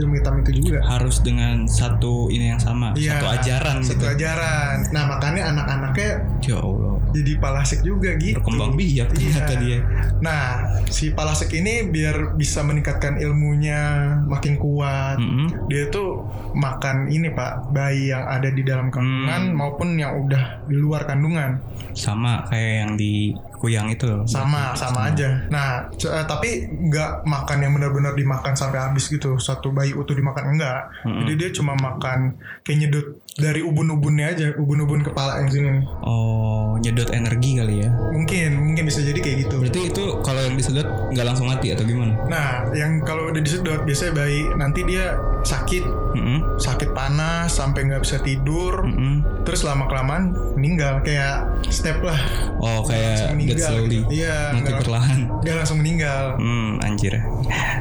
ilmu 0.00 0.16
hitam 0.16 0.40
itu 0.40 0.64
juga. 0.64 0.80
Harus 0.88 1.20
dengan 1.20 1.68
satu 1.68 2.32
ini 2.32 2.56
yang 2.56 2.60
sama, 2.62 2.96
Iya, 2.96 3.20
satu 3.20 3.26
ajaran 3.28 3.76
satu 3.84 4.00
gitu. 4.00 4.14
ajaran. 4.16 4.74
Nah 4.96 5.04
makanya 5.04 5.42
anak-anaknya 5.52 6.10
Ya 6.40 6.56
Allah, 6.56 6.96
jadi 7.10 7.32
palasik 7.36 7.80
juga 7.80 8.14
gitu. 8.14 8.38
berkembang 8.38 8.72
biak 8.72 9.08
ternyata 9.10 9.52
Iya. 9.54 9.60
dia. 9.60 9.78
Nah, 10.18 10.44
si 10.86 11.10
palasik 11.10 11.50
ini 11.52 11.84
biar 11.84 12.34
bisa 12.34 12.60
meningkatkan 12.60 13.16
ilmunya 13.16 13.80
makin 14.24 14.54
kuat. 14.54 15.16
Mm-mm. 15.16 15.66
Dia 15.66 15.88
tuh 15.88 16.24
makan 16.52 17.08
ini 17.08 17.28
Pak, 17.28 17.70
bayi 17.70 18.10
yang 18.10 18.24
ada 18.24 18.48
di 18.48 18.60
dalam 18.60 18.88
kandungan 18.88 19.16
Hmm. 19.44 19.56
maupun 19.56 19.94
yang 19.94 20.18
udah 20.18 20.64
di 20.64 20.74
luar 20.74 21.04
kandungan. 21.04 21.60
Sama 21.92 22.46
kayak 22.46 22.74
yang 22.78 22.92
di 22.94 23.32
kuyang 23.58 23.90
itu. 23.90 24.06
Sama, 24.24 24.72
sama 24.72 25.10
aja. 25.12 25.46
Nah, 25.50 25.90
eh, 25.92 26.24
tapi 26.24 26.64
nggak 26.70 27.26
makan 27.26 27.58
yang 27.60 27.72
benar-benar 27.74 28.14
dimakan 28.14 28.54
sampai 28.54 28.78
habis 28.78 29.10
gitu. 29.10 29.36
Satu 29.36 29.74
bayi 29.74 29.92
utuh 29.92 30.14
dimakan 30.14 30.54
enggak. 30.56 30.88
Mm-mm. 31.04 31.26
Jadi 31.26 31.32
dia 31.34 31.50
cuma 31.52 31.74
makan 31.74 32.38
kayak 32.62 32.78
nyedot 32.86 33.06
dari 33.38 33.62
ubun-ubunnya 33.62 34.34
aja, 34.34 34.46
ubun-ubun 34.58 35.02
kepala 35.02 35.42
yang 35.42 35.50
sini. 35.50 35.82
Oh, 36.02 36.74
nyedot 36.82 37.10
energi 37.10 37.58
kali 37.58 37.86
ya. 37.86 37.90
Mungkin, 37.90 38.50
mungkin 38.58 38.82
bisa 38.86 39.02
jadi 39.02 39.18
kayak 39.18 39.36
gitu. 39.46 39.56
Berarti 39.62 39.82
itu 39.94 40.04
kalau 40.22 40.40
yang 40.42 40.54
disedot 40.58 40.88
nggak 41.14 41.26
langsung 41.26 41.46
mati 41.46 41.70
atau 41.70 41.86
gimana? 41.86 42.14
Nah, 42.26 42.66
yang 42.74 43.02
kalau 43.06 43.30
udah 43.30 43.42
disedot 43.42 43.86
biasanya 43.86 44.12
bayi 44.18 44.42
nanti 44.58 44.82
dia 44.82 45.14
sakit, 45.46 45.84
Mm-mm. 46.18 46.58
sakit 46.58 46.90
panas 46.90 47.54
sampai 47.54 47.86
nggak 47.86 48.02
bisa 48.02 48.18
tidur, 48.18 48.82
Mm-mm. 48.82 49.46
terus 49.46 49.62
lama 49.62 49.86
kelamaan 49.86 50.34
meninggal 50.58 50.98
kayak 51.06 51.46
step 51.70 52.02
lah 52.02 52.18
Oh, 52.58 52.82
kayak 52.82 53.30
dead 53.48 53.60
slowly. 53.60 54.00
Iya, 54.08 54.36
Mati 54.52 54.60
nggak 54.62 54.78
perlahan. 54.82 55.20
nggak 55.40 55.56
langsung 55.56 55.78
meninggal. 55.78 56.24
Hmm, 56.36 56.78
anjir. 56.80 57.14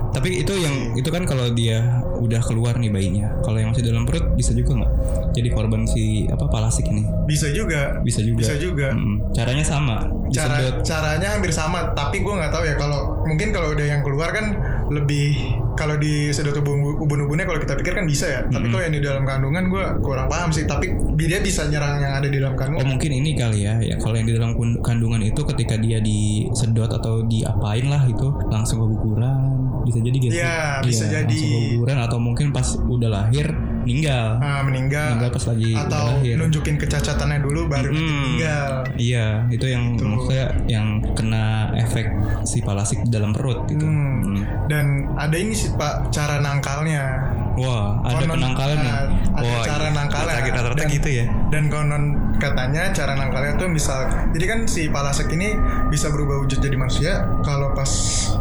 Tapi 0.10 0.42
itu 0.42 0.54
yang 0.56 0.76
itu 0.94 1.10
kan 1.10 1.24
kalau 1.24 1.52
dia 1.52 1.84
udah 2.18 2.42
keluar 2.42 2.76
nih 2.76 2.90
bayinya. 2.90 3.30
Kalau 3.42 3.58
yang 3.58 3.70
masih 3.72 3.86
dalam 3.86 4.04
perut 4.04 4.34
bisa 4.34 4.52
juga 4.52 4.82
nggak? 4.82 4.94
Jadi 5.34 5.48
korban 5.52 5.86
si 5.86 6.04
apa 6.26 6.46
palasik 6.48 6.88
ini? 6.88 7.06
Bisa 7.26 7.52
juga, 7.52 8.02
Bisa 8.02 8.24
juga. 8.24 8.40
bisa 8.40 8.54
juga. 8.56 8.88
Mm-mm. 8.96 9.32
Caranya 9.32 9.62
sama. 9.62 10.10
Cara 10.28 10.58
Disedot. 10.60 10.84
caranya 10.84 11.28
hampir 11.38 11.52
sama, 11.52 11.94
tapi 11.94 12.20
gue 12.20 12.34
nggak 12.34 12.52
tahu 12.52 12.64
ya 12.66 12.76
kalau 12.76 13.22
mungkin 13.24 13.54
kalau 13.54 13.72
udah 13.72 13.86
yang 13.86 14.02
keluar 14.02 14.34
kan 14.34 14.58
lebih 14.90 15.38
kalau 15.78 15.96
di 15.96 16.34
sedot 16.34 16.58
ubun 16.58 16.98
ubun-ubunnya 16.98 17.46
kalau 17.46 17.62
kita 17.62 17.78
pikir 17.78 17.94
kan 17.94 18.10
bisa 18.10 18.26
ya. 18.26 18.42
Tapi 18.50 18.74
kalau 18.74 18.82
yang 18.82 18.96
di 18.98 19.02
dalam 19.06 19.24
kandungan 19.24 19.64
gue 19.70 19.84
kurang 20.02 20.28
paham 20.28 20.50
sih. 20.50 20.66
Tapi 20.66 20.90
dia 21.16 21.40
bisa 21.40 21.70
nyerang 21.70 22.02
yang 22.02 22.14
ada 22.18 22.28
di 22.28 22.38
dalam 22.42 22.58
Oh 22.58 22.60
kandungan. 22.60 22.88
mungkin 22.90 23.12
ini 23.14 23.38
kali 23.38 23.70
ya, 23.70 23.78
ya 23.78 23.96
kalau 24.02 24.18
yang 24.18 24.26
di 24.26 24.34
dalam 24.34 24.58
kandungan 24.82 25.22
itu 25.22 25.42
ketika 25.54 25.78
dia 25.78 26.02
disedot 26.02 26.90
atau 26.90 27.22
diapain 27.24 27.86
lah 27.86 28.02
itu 28.10 28.28
langsung 28.50 28.82
keguguran, 28.82 29.86
bisa 29.86 30.02
jadi 30.02 30.18
gitu. 30.18 30.34
Iya, 30.34 30.82
bisa 30.82 31.06
jadi. 31.06 31.30
Langsung 31.30 31.54
keguguran 31.54 31.98
atau 32.02 32.18
mungkin 32.18 32.48
pas 32.50 32.68
udah 32.74 33.10
lahir 33.14 33.48
meninggal, 33.88 34.36
Ah, 34.38 34.60
meninggal, 34.62 35.16
meninggal 35.16 35.32
pas 35.32 35.46
lagi 35.48 35.72
atau 35.72 36.06
nunjukin 36.20 36.76
kecacatannya 36.76 37.40
dulu 37.40 37.62
baru 37.66 37.88
Hmm. 37.88 38.04
meninggal. 38.04 38.70
Iya, 38.94 39.48
itu 39.48 39.66
yang 39.66 39.96
maksudnya 39.96 40.48
yang 40.68 40.86
kena 41.16 41.46
efek 41.74 42.12
si 42.44 42.60
palasik 42.60 43.00
di 43.02 43.10
dalam 43.10 43.32
perut 43.32 43.64
gitu. 43.66 43.82
Hmm. 43.82 44.20
Hmm. 44.20 44.44
Dan 44.68 44.86
ada 45.16 45.34
ini 45.34 45.56
sih 45.56 45.72
Pak 45.72 46.12
cara 46.12 46.38
nangkalnya. 46.38 47.32
Wah, 47.56 48.04
ada 48.04 48.22
Konon- 48.22 48.38
penangkalannya. 48.38 48.92
ah, 48.92 49.06
ada 49.34 49.48
Wah, 49.48 49.64
cara 49.64 49.86
iya. 49.86 49.96
nangkalnya. 49.96 50.36
Rata-rata 50.38 50.84
gitu 50.86 51.10
ya. 51.10 51.26
Dan 51.48 51.64
konon 51.68 52.04
katanya 52.38 52.92
cara 52.92 53.16
nangkalnya 53.16 53.56
tuh 53.56 53.66
misal 53.66 54.06
jadi 54.30 54.46
kan 54.46 54.60
si 54.66 54.90
palasek 54.90 55.32
ini 55.32 55.58
bisa 55.88 56.12
berubah 56.12 56.38
wujud 56.38 56.60
jadi 56.60 56.76
manusia 56.76 57.14
kalau 57.42 57.74
pas 57.74 57.90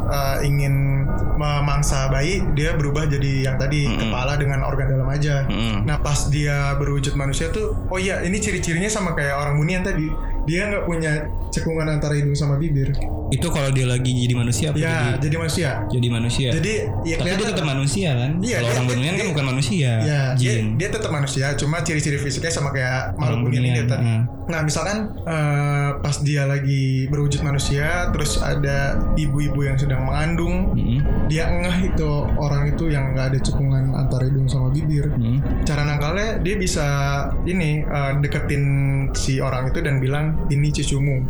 uh, 0.04 0.36
ingin 0.42 1.05
memangsa 1.36 2.08
bayi 2.08 2.40
dia 2.52 2.72
berubah 2.72 3.04
jadi 3.04 3.44
yang 3.44 3.56
tadi 3.56 3.84
Mm-mm. 3.84 4.00
kepala 4.02 4.34
dengan 4.34 4.62
organ 4.62 4.88
dalam 4.88 5.06
aja. 5.06 5.44
Mm-mm. 5.46 5.84
Nah 5.84 5.98
pas 5.98 6.26
dia 6.26 6.74
berwujud 6.74 7.14
manusia 7.14 7.48
tuh 7.48 7.76
oh 7.86 7.96
iya 7.96 8.20
ini 8.20 8.36
ciri-cirinya 8.36 8.88
sama 8.88 9.12
kayak 9.12 9.34
orang 9.34 9.56
bunian 9.56 9.80
tadi 9.80 10.08
dia 10.46 10.62
nggak 10.64 10.84
punya 10.84 11.12
cekungan 11.50 11.88
antara 11.88 12.14
hidung 12.14 12.32
sama 12.32 12.54
bibir. 12.54 12.94
Itu 13.26 13.50
kalau 13.50 13.74
dia 13.74 13.82
lagi 13.82 14.14
jadi 14.14 14.34
manusia 14.34 14.70
apa 14.70 14.78
Ya 14.78 14.86
jadi 14.86 15.26
jadi 15.26 15.36
manusia. 15.36 15.70
jadi 15.88 16.08
manusia? 16.08 16.48
Jadi 16.52 16.72
ya 17.02 17.16
Tapi 17.18 17.28
dia 17.32 17.46
tetap 17.48 17.66
manusia 17.66 18.08
kan? 18.14 18.30
Iya, 18.38 18.56
kalau 18.56 18.70
orang 18.70 18.86
bunian 18.86 19.14
kan 19.16 19.26
bukan 19.26 19.46
manusia, 19.48 19.90
Ya, 19.98 20.20
dia, 20.38 20.52
jin. 20.54 20.78
dia 20.78 20.88
tetap 20.88 21.10
manusia, 21.10 21.50
cuma 21.56 21.82
ciri-ciri 21.82 22.14
fisiknya 22.16 22.52
sama 22.52 22.70
kayak 22.70 23.18
makhluk 23.18 23.50
bunian 23.50 23.62
ini 23.64 23.80
tadi. 23.82 23.98
heeh. 23.98 24.20
Nah, 24.46 24.60
misalkan 24.62 24.96
eh, 25.26 25.90
pas 25.98 26.16
dia 26.22 26.46
lagi 26.46 27.10
berwujud 27.10 27.42
manusia, 27.42 28.06
terus 28.10 28.38
ada 28.38 28.94
ibu-ibu 29.16 29.58
yang 29.60 29.74
sedang 29.74 30.06
mengandung, 30.06 30.70
Mm-mm. 30.70 31.02
Dia 31.26 31.50
ngeh 31.50 31.90
itu 31.90 32.10
orang 32.38 32.70
itu 32.70 32.90
yang 32.90 33.12
nggak 33.14 33.34
ada 33.34 33.38
cekungan 33.42 33.94
antara 33.94 34.30
hidung 34.30 34.46
sama 34.46 34.70
bibir. 34.70 35.10
Mm. 35.10 35.66
Cara 35.66 35.82
nangkalnya 35.82 36.38
dia 36.38 36.54
bisa 36.54 36.86
ini 37.46 37.82
eh, 37.82 38.12
deketin 38.22 38.64
si 39.12 39.38
orang 39.38 39.70
itu 39.70 39.78
dan 39.78 40.00
bilang 40.00 40.34
ini 40.48 40.72
cucumu. 40.72 41.22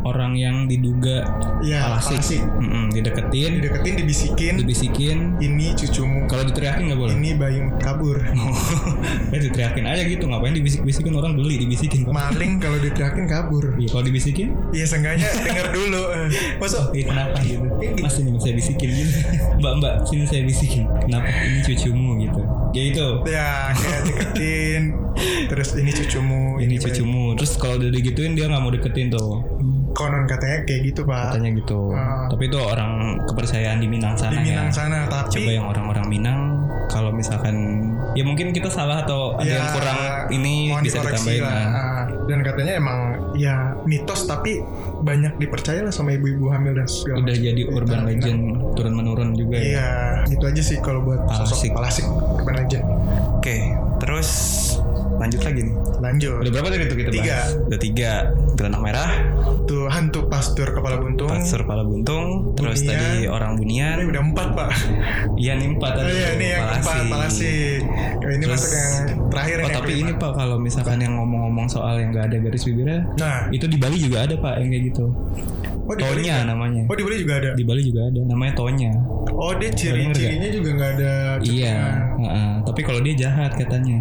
Orang 0.00 0.32
yang 0.32 0.64
diduga 0.64 1.28
Iya, 1.60 1.84
palasik, 1.92 2.24
palasik. 2.24 2.40
Mm-mm, 2.40 2.88
dideketin, 2.88 3.60
Dideketin, 3.60 3.94
dibisikin, 4.00 4.52
dibisikin. 4.56 5.18
ini 5.38 5.76
cucumu. 5.76 6.24
Kalau 6.24 6.48
diteriakin 6.48 6.88
nggak 6.88 6.96
boleh. 6.98 7.12
Ini 7.20 7.30
bayi 7.36 7.60
kabur. 7.78 8.16
ya 9.32 9.38
diteriakin 9.38 9.84
aja 9.84 10.02
gitu, 10.02 10.24
ngapain 10.24 10.56
dibisik-bisikin 10.56 11.12
orang 11.12 11.36
geli 11.36 11.60
dibisikin. 11.60 12.08
kok. 12.08 12.16
Maling 12.16 12.56
kalau 12.56 12.80
diteriakin 12.80 13.28
kabur. 13.28 13.76
Iya, 13.76 13.88
kalau 13.92 14.04
dibisikin, 14.08 14.48
Iya 14.72 14.84
seenggaknya 14.88 15.28
denger 15.36 15.68
dulu. 15.68 16.02
Masa 16.64 16.88
eh 16.96 17.04
kenapa 17.04 17.36
gitu? 17.44 17.60
Mas 18.00 18.16
ini 18.16 18.40
saya 18.40 18.54
bisikin 18.56 18.88
gitu. 18.96 19.12
Mbak 19.60 19.72
mbak, 19.84 19.94
sini 20.08 20.24
saya 20.24 20.42
bisikin. 20.48 20.88
Kenapa 21.04 21.28
ini 21.44 21.60
cucumu 21.60 22.16
gitu? 22.16 22.40
Ya 22.70 22.82
itu. 22.84 23.08
ya 23.24 23.50
kayak 23.72 24.00
deketin 24.04 24.82
terus 25.50 25.74
ini 25.74 25.90
cucumu 25.90 26.56
Ini 26.56 26.74
bayi. 26.74 26.84
cucumu. 26.84 27.24
Terus 27.34 27.52
kalau 27.56 27.74
udah 27.76 27.90
digituin 27.90 28.32
dia 28.32 28.46
nggak 28.46 28.60
mau 28.60 28.70
deketin 28.70 29.08
tuh. 29.08 29.42
konon 29.90 30.22
katanya 30.24 30.62
kayak 30.62 30.80
gitu 30.86 31.02
pak 31.02 31.34
Katanya 31.34 31.50
gitu. 31.58 31.90
Ah. 31.90 32.30
Tapi 32.30 32.46
itu 32.46 32.56
orang 32.56 32.92
kepercayaan 33.26 33.82
di 33.82 33.88
Minang 33.90 34.14
sana 34.14 34.38
di 34.38 34.46
Minang 34.46 34.70
ya. 34.70 34.72
sana 34.72 34.96
Coba 35.04 35.26
tapi 35.26 35.50
yang 35.50 35.66
orang-orang 35.66 36.06
Minang 36.06 36.40
kalau 36.86 37.10
misalkan 37.10 37.54
ya 38.12 38.22
mungkin 38.22 38.50
kita 38.50 38.66
salah 38.68 39.04
atau 39.04 39.38
ada 39.38 39.46
ya, 39.46 39.56
yang 39.60 39.68
kurang 39.70 39.98
ini 40.30 40.54
mohon 40.70 40.82
bisa 40.82 40.98
ditambahin. 40.98 41.40
lah. 41.42 41.52
nah. 41.52 41.68
Ah, 41.70 42.02
dan 42.26 42.38
katanya 42.42 42.72
emang 42.76 42.98
ya 43.36 43.54
mitos 43.84 44.24
tapi 44.24 44.62
banyak 45.00 45.36
dipercaya 45.36 45.86
lah 45.86 45.92
sama 45.92 46.14
ibu-ibu 46.14 46.50
hamil 46.50 46.74
dan 46.74 46.86
segala 46.86 47.22
Udah 47.22 47.34
macam. 47.34 47.46
jadi 47.46 47.62
Di 47.62 47.70
urban 47.70 47.98
tanah 48.02 48.08
legend 48.10 48.40
turun 48.74 48.94
menurun 48.94 49.28
juga 49.34 49.56
ya. 49.58 49.64
iya 49.64 49.90
gitu 50.26 50.44
aja 50.46 50.62
sih 50.62 50.78
kalau 50.78 51.02
buat 51.02 51.22
Palasik. 51.24 51.46
sosok 51.50 51.70
palasik 51.72 52.04
urban 52.08 52.54
legend 52.58 52.84
Oke, 53.40 53.56
terus 53.98 54.28
lanjut 55.20 55.40
lagi 55.42 55.60
nih. 55.62 55.74
Lanjut. 56.00 56.40
Udah 56.40 56.50
berapa 56.50 56.68
tadi 56.70 56.84
tuh 56.86 56.96
kita 56.96 57.10
Tiga. 57.12 57.36
bahas? 57.36 57.48
Udah 57.60 57.78
tiga. 57.78 58.12
Kuntilanak 58.50 58.80
merah, 58.80 59.10
Tuh 59.62 59.86
hantu 59.86 60.20
pastur 60.26 60.68
kepala 60.68 60.96
buntung. 60.96 61.28
pasur 61.28 61.60
kepala 61.62 61.82
buntung, 61.82 62.26
terus 62.52 62.80
Bunian. 62.80 62.96
tadi 62.96 63.18
orang 63.24 63.52
Ini 63.52 63.58
bunian. 63.60 63.96
udah 64.02 64.22
empat 64.24 64.48
pak. 64.52 64.70
Iya 65.36 65.52
nih 65.54 65.68
empat 65.70 65.92
Oh 65.92 65.98
tadi. 66.00 66.10
iya 66.10 66.24
tuh, 66.24 66.34
ini 66.34 66.46
yang 66.46 66.62
palasi. 66.62 66.80
keempat 66.80 67.04
palasi. 67.06 67.54
Ini 68.20 68.34
Terus- 68.40 68.50
masuk 68.50 68.72
yang 68.72 68.92
terakhir 69.30 69.56
Oh 69.56 69.60
yang 69.60 69.72
tapi 69.72 69.90
kelima. 69.90 70.02
ini 70.02 70.12
pak 70.16 70.32
kalau 70.34 70.56
misalkan 70.56 70.98
yang 70.98 71.14
ngomong-ngomong 71.14 71.66
soal 71.66 71.94
yang 71.96 72.08
nggak 72.10 72.24
ada 72.26 72.36
garis 72.40 72.62
bibirnya, 72.64 73.00
Nah, 73.14 73.36
itu 73.50 73.64
di 73.64 73.76
Bali 73.76 73.96
juga 73.96 74.24
ada 74.24 74.34
pak 74.34 74.54
yang 74.58 74.68
kayak 74.68 74.84
gitu. 74.88 75.06
oh 75.82 75.94
di 75.94 76.02
Bali 76.02 76.22
Tonya 76.22 76.34
juga- 76.36 76.48
namanya. 76.48 76.82
Oh 76.86 76.94
di 76.94 77.02
Bali 77.02 77.16
juga 77.18 77.34
ada. 77.36 77.50
Di 77.52 77.64
Bali 77.64 77.82
juga 77.82 78.00
ada, 78.06 78.20
namanya 78.24 78.52
Tonya. 78.54 78.92
Oh 79.32 79.52
dia 79.52 79.70
ciri-cirinya 79.70 80.48
juga 80.48 80.70
nggak 80.72 80.90
ada. 80.96 81.12
Iya, 81.40 81.78
heeh. 82.16 82.50
tapi 82.62 82.80
kalau 82.80 83.00
dia 83.00 83.14
jahat 83.16 83.54
katanya. 83.54 83.98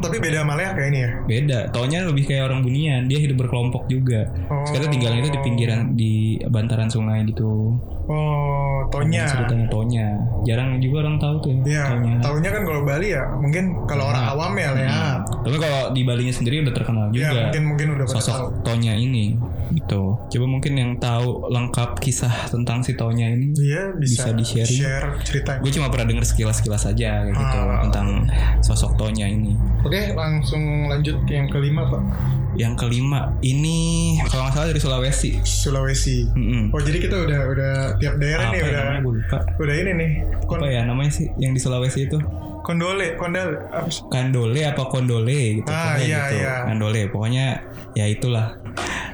Tapi 0.00 0.16
beda 0.18 0.38
sama 0.40 0.54
kayak 0.56 0.88
ini 0.88 0.98
ya. 0.98 1.10
Beda, 1.22 1.58
Tonya 1.68 1.98
lebih 2.04 2.24
kayak 2.24 2.44
orang 2.44 2.60
bunian, 2.60 3.06
dia 3.06 3.18
hidup 3.18 3.36
berkelompok 3.38 3.86
juga. 3.86 4.26
Oh. 4.46 4.64
Sekarang 4.64 4.88
tinggalnya 4.88 5.20
itu 5.20 5.30
di 5.30 5.40
pinggiran 5.40 5.80
di 5.92 6.12
bantaran 6.44 6.88
sungai 6.88 7.22
gitu. 7.24 7.76
Oh, 8.06 8.82
Tonya. 8.88 9.22
Ceritanya 9.24 9.66
Tonya. 9.68 10.06
Jarang 10.42 10.78
juga 10.78 10.96
orang 11.00 11.16
tahu 11.16 11.34
tuh 11.40 11.52
Iya, 11.62 11.84
Tonya. 11.90 12.14
tahunya 12.18 12.50
kan 12.50 12.62
kalau 12.64 12.80
Bali 12.82 13.08
ya 13.08 13.22
mungkin 13.32 13.64
kalau 13.84 14.04
orang 14.06 14.22
Nah. 14.22 14.32
awam 14.34 14.52
ya 14.54 14.68
leak. 14.72 14.90
Tapi 15.40 15.56
kalau 15.56 15.80
di 15.90 16.02
Balinya 16.02 16.32
sendiri 16.32 16.60
udah 16.60 16.74
terkenal 16.74 17.06
Ya 17.08 17.30
juga. 17.30 17.40
mungkin 17.46 17.62
mungkin 17.66 17.86
udah 17.94 18.04
pada 18.04 18.12
tahu. 18.12 18.24
sosok 18.24 18.48
Tonya 18.62 18.94
ini 18.94 19.38
gitu. 19.70 20.18
Coba 20.18 20.46
mungkin 20.48 20.72
yang 20.74 20.98
tahu 20.98 21.46
lengkap 21.46 22.02
kisah 22.02 22.50
tentang 22.50 22.82
si 22.82 22.92
Tonya 22.92 23.30
ini. 23.30 23.54
Iya 23.54 23.94
bisa, 23.94 24.26
Bisa 24.26 24.28
di-sharing. 24.34 24.80
share 24.82 25.06
ceritanya. 25.22 25.60
Gue 25.62 25.70
cuma 25.70 25.86
pernah 25.86 26.06
denger 26.08 26.24
sekilas-sekilas 26.26 26.82
aja 26.84 27.22
kayak 27.22 27.30
gitu 27.32 27.58
Ah. 27.62 27.78
tentang 27.86 28.26
sosok 28.60 28.98
Tonya 28.98 29.30
ini. 29.30 29.54
Oke, 29.90 30.14
langsung 30.14 30.86
lanjut 30.86 31.18
ke 31.26 31.34
yang 31.34 31.50
kelima 31.50 31.82
pak. 31.90 32.02
Yang 32.54 32.74
kelima 32.86 33.34
ini 33.42 34.14
kalau 34.30 34.46
nggak 34.46 34.54
salah 34.54 34.68
dari 34.70 34.78
Sulawesi. 34.78 35.30
Sulawesi. 35.42 36.30
Mm-mm. 36.30 36.70
Oh 36.70 36.78
jadi 36.78 36.98
kita 37.02 37.16
udah 37.26 37.40
udah 37.50 37.72
tiap 37.98 38.14
daerah 38.22 38.46
Apa 38.46 38.54
nih 38.54 38.58
ya 38.62 38.66
udah 38.70 38.82
namanya 38.86 39.02
udah 39.58 39.74
ini 39.74 39.90
nih. 39.98 40.10
Kon 40.46 40.62
Apa 40.62 40.70
ya 40.70 40.86
namanya 40.86 41.10
sih 41.10 41.26
yang 41.42 41.58
di 41.58 41.60
Sulawesi 41.62 42.06
itu? 42.06 42.22
kondole, 42.62 43.18
kondol 43.18 43.58
apa? 43.72 43.88
Kandole 44.14 44.62
apa 44.62 44.82
kondole 44.86 45.58
gitu. 45.58 45.70
Ah, 45.74 45.98
iya, 45.98 46.30
gitu. 46.30 46.34
iya. 46.44 46.54
Kandole 46.70 47.10
pokoknya 47.10 47.46
ya 47.98 48.06
itulah. 48.06 48.54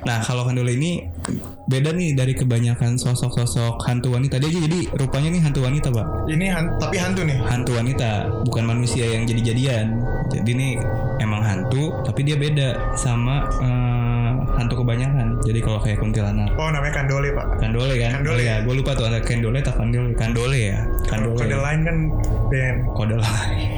Nah 0.06 0.22
kalau 0.22 0.46
kandole 0.46 0.78
ini 0.78 1.02
beda 1.66 1.90
nih 1.90 2.14
dari 2.14 2.30
kebanyakan 2.30 2.94
sosok-sosok 2.94 3.82
hantu 3.90 4.14
wanita. 4.14 4.38
Dia 4.38 4.46
jadi 4.54 4.86
rupanya 4.94 5.34
nih 5.34 5.42
hantu 5.42 5.66
wanita 5.66 5.90
pak. 5.90 6.06
Ini 6.30 6.46
han- 6.46 6.78
tapi 6.78 6.96
hantu 6.96 7.26
nih. 7.26 7.42
Hantu 7.42 7.74
wanita 7.74 8.30
bukan 8.46 8.64
manusia 8.64 9.02
yang 9.02 9.26
jadi-jadian. 9.26 9.98
Jadi 10.30 10.50
nih 10.54 10.72
emang 11.18 11.42
hantu 11.42 11.90
tapi 12.06 12.22
dia 12.22 12.38
beda 12.38 12.94
sama 12.94 13.50
eh, 13.58 14.32
hantu 14.54 14.86
kebanyakan. 14.86 15.42
Jadi 15.42 15.58
kalau 15.58 15.82
kayak 15.82 15.98
kuntilanak 15.98 16.54
Oh 16.54 16.70
namanya 16.70 17.02
kandole 17.02 17.34
pak. 17.34 17.46
Kandole 17.58 17.94
kan? 17.98 18.10
Kandole. 18.22 18.38
Oh, 18.38 18.46
ya, 18.46 18.56
gue 18.62 18.74
lupa 18.78 18.94
tuh 18.94 19.06
ada 19.10 19.18
kandole 19.18 19.58
atau 19.58 19.74
kandole. 19.74 20.14
Kandole 20.14 20.58
ya. 20.70 20.80
Kandole. 21.10 21.34
Kode 21.34 21.56
lain 21.58 21.80
kan 21.82 21.96
band. 22.46 22.78
Kode 22.94 23.16
lain. 23.18 23.68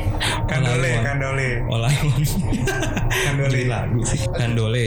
Kandole, 0.44 0.92
kandole. 1.00 1.48
Olaimon. 1.72 2.22
Kandole. 3.08 3.60
Sih. 4.04 4.20
Kandole. 4.36 4.86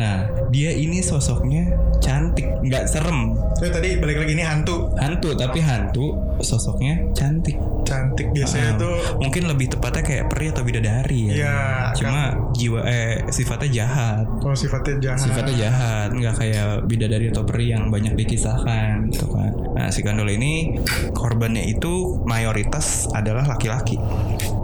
Nah, 0.00 0.24
dia 0.50 0.70
ini 0.70 0.98
sosoknya 0.98 1.70
cantik, 1.98 2.46
nggak 2.60 2.84
serem. 2.84 3.34
Itu 3.54 3.68
tadi 3.68 3.96
balik 3.96 4.20
lagi 4.20 4.32
ini 4.34 4.42
hantu. 4.42 4.90
Hantu, 4.94 5.32
tapi 5.32 5.58
hantu 5.58 6.06
sosoknya 6.38 7.10
cantik. 7.12 7.54
Cantik 7.80 8.30
biasanya 8.30 8.74
Ah, 8.74 8.78
tuh 8.78 8.94
mungkin 9.18 9.46
lebih 9.46 9.66
tepatnya 9.68 10.02
kayak 10.02 10.24
peri 10.26 10.46
atau 10.48 10.62
bidadari 10.62 11.20
ya. 11.26 11.34
Iya, 11.34 11.58
Cuma 11.92 12.22
jiwa 12.52 12.80
eh 12.82 13.26
sifatnya 13.28 13.70
jahat. 13.82 14.24
oh 14.40 14.54
sifatnya 14.54 14.94
jahat. 15.00 15.22
Sifatnya 15.22 15.54
jahat, 15.56 16.08
nggak 16.10 16.34
kayak 16.36 16.66
bidadari 16.84 17.26
atau 17.28 17.42
peri 17.42 17.70
yang 17.70 17.88
banyak 17.88 18.14
dikisahkan 18.14 19.10
gitu 19.10 19.26
kan. 19.28 19.50
Nah, 19.70 19.88
si 19.88 20.00
Kandole 20.00 20.34
ini 20.34 20.78
korbannya 21.10 21.66
itu 21.66 22.18
mayoritas 22.24 23.10
adalah 23.10 23.44
laki-laki. 23.44 23.98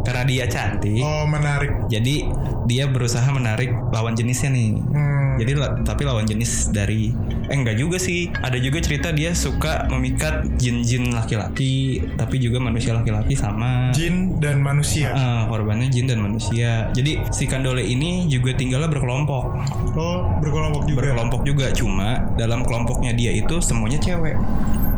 Karena 0.03 0.23
dia 0.23 0.47
cantik, 0.47 1.03
Oh 1.03 1.27
menarik. 1.27 1.91
jadi 1.91 2.31
dia 2.65 2.87
berusaha 2.87 3.27
menarik 3.29 3.75
lawan 3.91 4.15
jenisnya 4.15 4.51
nih. 4.51 4.79
Hmm. 4.79 5.35
Jadi 5.37 5.53
tapi 5.83 6.07
lawan 6.07 6.25
jenis 6.25 6.71
dari 6.73 7.11
eh 7.47 7.57
enggak 7.57 7.77
juga 7.79 7.99
sih. 8.01 8.31
Ada 8.31 8.59
juga 8.59 8.79
cerita 8.81 9.11
dia 9.13 9.35
suka 9.37 9.87
memikat 9.91 10.57
jin-jin 10.57 11.13
laki-laki, 11.13 12.03
tapi 12.17 12.39
juga 12.39 12.63
manusia 12.63 12.95
laki-laki 12.97 13.35
sama 13.37 13.91
Jin 13.93 14.39
dan 14.43 14.63
manusia. 14.63 15.13
Ah, 15.15 15.45
korbannya 15.51 15.91
jin 15.91 16.07
dan 16.11 16.23
manusia. 16.23 16.91
Jadi 16.95 17.23
si 17.31 17.45
Kandole 17.47 17.83
ini 17.85 18.27
juga 18.31 18.55
tinggalnya 18.55 18.91
berkelompok. 18.91 19.45
Oh 19.95 20.19
berkelompok 20.43 20.87
juga. 20.89 20.99
Berkelompok 21.07 21.43
juga 21.47 21.67
cuma 21.75 22.25
dalam 22.35 22.63
kelompoknya 22.67 23.13
dia 23.15 23.31
itu 23.35 23.59
semuanya 23.63 23.99
cewek. 24.03 24.37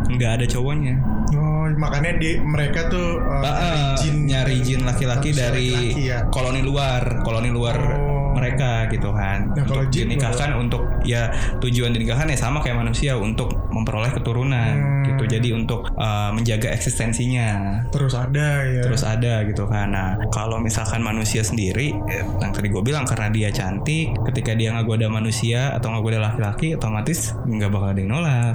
Nggak 0.08 0.30
ada 0.40 0.46
cowoknya. 0.48 0.94
Oh 1.36 1.68
makanya 1.76 2.16
di 2.16 2.40
mereka 2.40 2.88
tuh 2.88 3.20
uh, 3.20 3.44
Ah, 3.44 3.56
ah, 3.60 3.94
nyari 4.08 4.64
jin 4.64 4.88
laki-laki 4.88 5.36
dari 5.36 5.68
laki-laki 5.68 6.08
ya. 6.08 6.18
koloni 6.32 6.64
luar, 6.64 7.20
koloni 7.20 7.50
luar 7.52 7.76
Oh. 7.78 8.07
Mereka 8.38 8.70
gitu 8.88 9.10
kan. 9.10 9.50
Nah, 9.52 9.64
kalau 9.66 9.82
untuk 9.82 9.92
jin 9.92 10.06
dinikahkan 10.08 10.50
untuk 10.54 10.82
ya 11.02 11.28
tujuan 11.58 11.90
dinikahkan 11.90 12.26
ya 12.26 12.38
sama 12.38 12.58
kayak 12.58 12.78
manusia 12.78 13.14
untuk 13.14 13.52
memperoleh 13.68 14.10
keturunan 14.10 14.70
Hmm. 14.78 15.04
gitu. 15.06 15.24
Jadi 15.28 15.48
untuk 15.52 15.88
uh, 15.94 16.30
menjaga 16.30 16.70
eksistensinya. 16.70 17.80
terus 17.88 18.12
ada 18.12 18.62
ya. 18.64 18.82
terus 18.84 19.02
ada 19.02 19.40
gitu 19.42 19.64
kan 19.64 19.90
nah 19.90 20.14
kalau 20.28 20.60
misalkan 20.60 21.00
manusia 21.00 21.40
sendiri 21.40 21.90
eh, 22.06 22.22
yang 22.38 22.52
tadi 22.52 22.68
gue 22.68 22.82
bilang 22.84 23.08
karena 23.08 23.32
dia 23.32 23.48
cantik 23.48 24.12
ketika 24.28 24.52
dia 24.52 24.70
nggak 24.70 24.84
manusia 25.08 25.72
atau 25.72 25.90
nggak 25.90 26.04
laki-laki 26.20 26.76
otomatis 26.76 27.32
nggak 27.44 27.70
bakal 27.72 27.88
ada 27.90 28.00
yang 28.00 28.12
nolak 28.12 28.54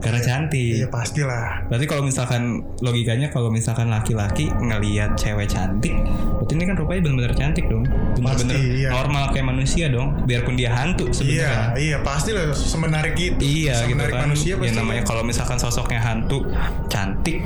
karena 0.00 0.20
cantik 0.20 0.76
Iya 0.76 0.88
pastilah. 0.88 1.66
berarti 1.68 1.86
kalau 1.86 2.02
misalkan 2.04 2.42
logikanya 2.80 3.28
kalau 3.28 3.48
misalkan 3.48 3.88
laki-laki 3.88 4.48
ngelihat 4.52 5.16
cewek 5.16 5.48
cantik 5.48 5.92
berarti 6.38 6.52
ini 6.54 6.64
kan 6.68 6.76
rupanya 6.76 7.00
benar-benar 7.04 7.34
cantik 7.34 7.64
dong 7.66 7.84
benar-benar 8.14 8.56
Pasti, 8.56 8.84
iya. 8.84 8.90
Normal 9.00 9.24
kayak 9.30 9.46
manusia 9.46 9.88
dong 9.88 10.22
biarpun 10.22 10.54
dia 10.54 10.70
hantu 10.70 11.08
Iya, 11.08 11.14
sebenarnya 11.16 11.56
iya 11.76 11.96
pastilah 12.00 12.44
semenarik 12.52 13.16
itu. 13.16 13.40
Iya 13.40 13.74
gitu 13.82 13.96
Semenarik 13.96 14.14
kan. 14.14 14.22
manusia 14.26 14.52
ya 14.52 14.60
pasti. 14.60 14.76
namanya 14.76 15.02
kalau 15.02 15.22
misalkan 15.22 15.56
sosoknya 15.56 16.00
hantu 16.00 16.38
cantik 16.86 17.42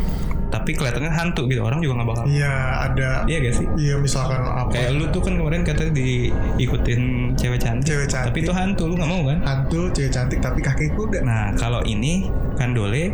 tapi 0.52 0.70
kelihatannya 0.76 1.12
hantu 1.12 1.46
gitu 1.50 1.60
orang 1.64 1.80
juga 1.82 2.00
nggak 2.00 2.08
bakal 2.08 2.24
Iya 2.24 2.54
ada. 2.90 3.10
Iya 3.26 3.36
gak 3.48 3.54
sih? 3.58 3.66
Iya 3.78 3.94
misalkan 3.98 4.40
apa? 4.42 4.70
Kayak 4.70 4.90
lu 4.96 5.04
tuh 5.10 5.20
kan 5.24 5.34
kemarin 5.36 5.62
katanya 5.66 5.92
diikutin 5.94 7.02
cewek 7.34 7.60
cantik. 7.60 7.86
Cewek 7.88 8.08
cantik. 8.08 8.30
Tapi 8.32 8.38
itu 8.44 8.52
hantu 8.54 8.82
lu 8.90 8.94
nggak 8.98 9.10
mau 9.10 9.22
kan? 9.28 9.38
hantu 9.44 9.80
cewek 9.92 10.12
cantik 10.12 10.38
tapi 10.40 10.60
kaki 10.62 10.86
kuda. 10.94 11.20
Nah 11.22 11.52
kalau 11.58 11.80
ini 11.84 12.28
kan 12.54 12.70
Dole 12.74 13.10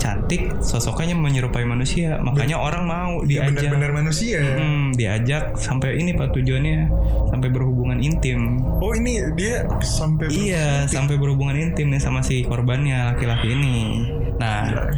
cantik 0.00 0.56
sosoknya 0.64 1.12
menyerupai 1.12 1.68
manusia 1.68 2.16
makanya 2.24 2.56
orang 2.56 2.88
mau 2.88 3.20
Dia 3.28 3.44
diajak 3.44 3.68
benar-benar 3.68 3.90
manusia. 3.92 4.40
Hmm, 4.40 4.96
diajak 4.96 5.52
sampai 5.60 6.00
ini 6.00 6.16
pak 6.16 6.32
tujuannya 6.32 6.88
sampai 7.28 7.48
berhubungan 7.52 8.00
intim 8.00 8.64
Oh 8.80 8.96
ini 8.96 9.20
dia 9.36 9.68
sampai 9.84 10.32
iya 10.32 10.88
sampai 10.88 11.20
berhubungan 11.20 11.52
intim 11.52 11.92
nih 11.92 12.00
sama 12.00 12.24
si 12.24 12.40
korbannya 12.48 13.12
laki-laki 13.12 13.52
ini 13.52 14.08
nah 14.40 14.88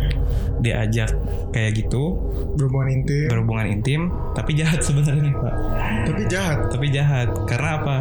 diajak 0.62 1.10
kayak 1.50 1.74
gitu 1.74 2.14
berhubungan 2.54 3.02
intim. 3.02 3.26
berhubungan 3.26 3.66
intim 3.66 4.00
tapi 4.38 4.54
jahat 4.54 4.78
sebenarnya 4.78 5.34
pak 5.34 5.54
tapi 6.06 6.22
jahat. 6.30 6.58
tapi 6.70 6.86
jahat 6.94 7.28
karena 7.50 7.70
apa 7.82 7.96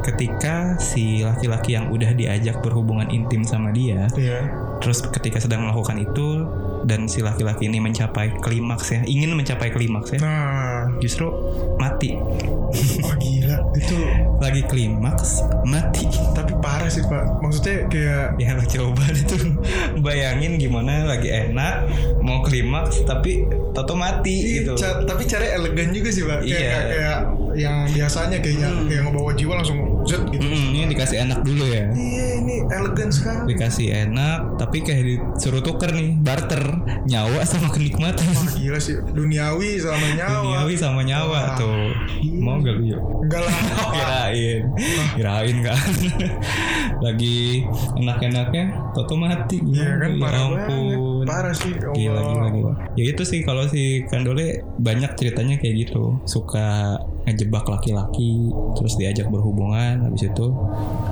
ketika 0.00 0.80
si 0.80 1.20
laki-laki 1.20 1.76
yang 1.76 1.92
udah 1.92 2.16
diajak 2.16 2.56
berhubungan 2.64 3.12
intim 3.12 3.44
sama 3.44 3.68
dia 3.70 4.08
Iya. 4.16 4.48
terus 4.80 5.04
ketika 5.04 5.36
sedang 5.36 5.68
melakukan 5.68 6.00
itu 6.00 6.48
dan 6.86 7.04
si 7.04 7.18
laki-laki 7.18 7.66
ini 7.66 7.76
mencapai 7.76 8.38
klimaks 8.38 8.86
ya 8.88 9.00
ingin 9.04 9.34
mencapai 9.34 9.68
klimaks 9.68 10.14
ya 10.14 10.20
Nah, 10.22 10.94
justru 10.96 11.26
mati 11.76 12.14
oh 12.14 13.14
gila 13.16 13.58
itu. 13.74 13.96
lagi 14.44 14.62
klimaks 14.64 15.42
mati 15.62 16.06
Tapi 16.30 16.52
parah 16.56 16.86
sih 16.86 17.02
pak. 17.02 17.40
Maksudnya 17.40 17.76
kayak 17.86 18.26
ya 18.42 18.54
lo 18.54 18.64
coba 18.64 19.02
itu 19.08 19.36
bayangin 19.98 20.56
gimana 20.56 21.02
lagi 21.04 21.26
enak 21.26 21.90
mau 22.20 22.40
klimaks 22.40 23.02
tapi 23.02 23.42
toto 23.72 23.92
mati 23.92 24.60
gitu 24.60 24.74
Ca- 24.74 25.02
tapi 25.02 25.24
cara 25.24 25.42
elegan 25.52 25.90
juga 25.90 26.08
sih 26.08 26.22
pak. 26.22 26.40
Kayak, 26.40 26.46
Iya. 26.46 26.60
kayak, 26.62 26.84
kayak 26.86 27.18
yang 27.56 27.76
biasanya 27.88 28.38
kayaknya 28.38 28.68
kayak 28.84 29.02
ngebawa 29.02 29.30
jiwa 29.32 29.52
langsung 29.56 29.78
gitu. 30.06 30.38
Mm, 30.38 30.66
ini 30.72 30.84
dikasih 30.88 31.16
enak 31.20 31.38
dulu 31.40 31.64
ya 31.64 31.84
Iya 31.88 32.26
ini 32.38 32.54
elegan 32.64 33.08
sekali. 33.08 33.42
dikasih 33.48 33.86
enak 34.06 34.38
tapi 34.56 34.76
kayak 34.80 35.02
disuruh 35.04 35.60
tuker 35.60 35.90
nih 35.90 36.14
barter 36.16 36.62
nyawa 37.04 37.42
sama 37.42 37.68
kenikmatan 37.68 38.26
Wah 38.28 38.46
gila 38.52 38.78
sih 38.78 38.96
duniawi 39.04 39.76
sama 39.76 40.06
nyawa. 40.12 40.42
duniawi 40.44 40.74
sama 40.74 41.00
nyawa 41.00 41.26
Wah. 41.28 41.56
tuh 41.56 41.90
mau 42.36 42.58
gak 42.58 42.74
lu 42.74 42.84
yuk 42.88 43.02
Enggak 43.22 43.42
lah. 43.42 43.54
kirain 43.96 44.62
kirain 45.12 45.56
kan 45.60 45.90
lagi 47.04 47.66
enak-enaknya 47.96 48.64
toto 48.92 49.14
mati 49.14 49.58
Iya 49.58 49.98
kan 49.98 50.10
Ya 50.10 50.20
parah 50.20 50.42
ampun. 50.42 50.56
banget. 50.56 51.26
Parah 51.26 51.52
sih. 51.52 51.72
ya 51.74 51.90
Gila, 51.90 52.20
gila, 52.22 52.48
gila. 52.48 52.72
Ya 52.94 53.04
itu 53.04 53.22
sih 53.22 53.42
kalau 53.42 53.66
si 53.66 53.82
Kandole 54.06 54.46
banyak 54.78 55.12
ceritanya 55.14 55.58
kayak 55.58 55.74
gitu. 55.84 56.22
Suka 56.24 56.96
ngejebak 57.26 57.66
laki-laki 57.66 58.54
terus 58.72 58.94
diajak 58.94 59.26
berhubungan 59.26 59.98
habis 60.00 60.24
itu 60.24 60.46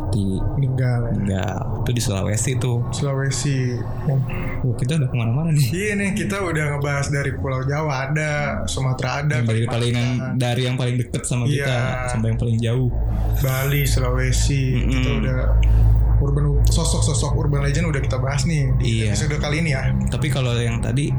di 0.08 0.38
meninggal 0.54 1.10
ya. 1.26 1.42
itu 1.82 1.90
di 1.90 1.98
Sulawesi 1.98 2.54
tuh 2.56 2.86
Sulawesi 2.94 3.74
oh, 4.62 4.74
kita 4.78 4.94
udah 4.94 5.10
ke 5.10 5.16
mana-mana 5.18 5.50
nih 5.50 5.66
iya 5.74 5.92
nih 5.98 6.14
kita 6.14 6.38
udah 6.38 6.78
ngebahas 6.78 7.10
dari 7.10 7.34
Pulau 7.34 7.66
Jawa 7.66 8.08
ada 8.08 8.30
Sumatera 8.64 9.26
ada 9.26 9.42
dari 9.42 9.66
Kalimantan, 9.66 9.74
paling 9.74 9.96
dari 10.38 10.62
yang 10.62 10.76
paling 10.78 10.96
deket 10.96 11.22
sama 11.26 11.44
kita 11.44 11.66
Iya. 11.66 12.06
sampai 12.08 12.30
yang 12.30 12.38
paling 12.38 12.58
jauh 12.62 12.88
Bali 13.42 13.82
Sulawesi 13.82 14.62
Mm-mm. 14.78 14.90
kita 14.94 15.10
udah 15.18 15.38
urban 16.22 16.62
sosok-sosok 16.64 17.34
urban 17.34 17.66
legend 17.66 17.90
udah 17.90 17.98
kita 17.98 18.22
bahas 18.22 18.46
nih 18.46 18.70
di 18.78 19.02
Iya. 19.02 19.18
episode 19.18 19.34
kali 19.42 19.66
ini 19.66 19.74
ya 19.74 19.90
tapi 20.08 20.30
kalau 20.30 20.54
yang 20.54 20.78
tadi 20.78 21.10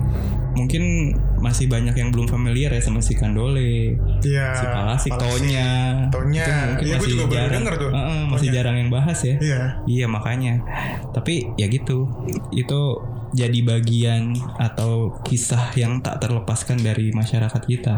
mungkin 0.55 1.11
masih 1.37 1.67
banyak 1.67 1.93
yang 1.93 2.09
belum 2.09 2.25
familiar 2.25 2.71
ya 2.71 2.79
sama 2.79 2.99
si 2.99 3.13
Kandole 3.13 3.99
Iya 4.23 4.47
si 4.55 4.65
Pala, 4.65 4.95
si 4.95 5.09
Palasi. 5.11 5.21
Tonya 5.21 5.69
Tonya. 6.09 6.43
Itu 6.43 6.51
mungkin 6.65 6.85
gua 6.85 6.95
masih 6.97 7.11
juga 7.11 7.25
jarang 7.29 7.53
denger 7.61 7.73
tuh, 7.77 7.91
Heeh, 7.91 8.21
masih 8.25 8.47
Tonya. 8.47 8.55
jarang 8.55 8.75
yang 8.77 8.89
bahas 8.89 9.19
ya 9.21 9.35
Iya 9.37 9.61
Iya 9.85 10.05
makanya 10.07 10.53
Tapi 11.11 11.33
ya 11.55 11.67
gitu 11.67 12.07
Itu 12.49 12.81
jadi 13.35 13.59
bagian 13.61 14.31
atau 14.55 15.19
kisah 15.21 15.75
yang 15.75 15.99
tak 15.99 16.23
terlepaskan 16.23 16.79
dari 16.79 17.11
masyarakat 17.11 17.61
kita 17.61 17.95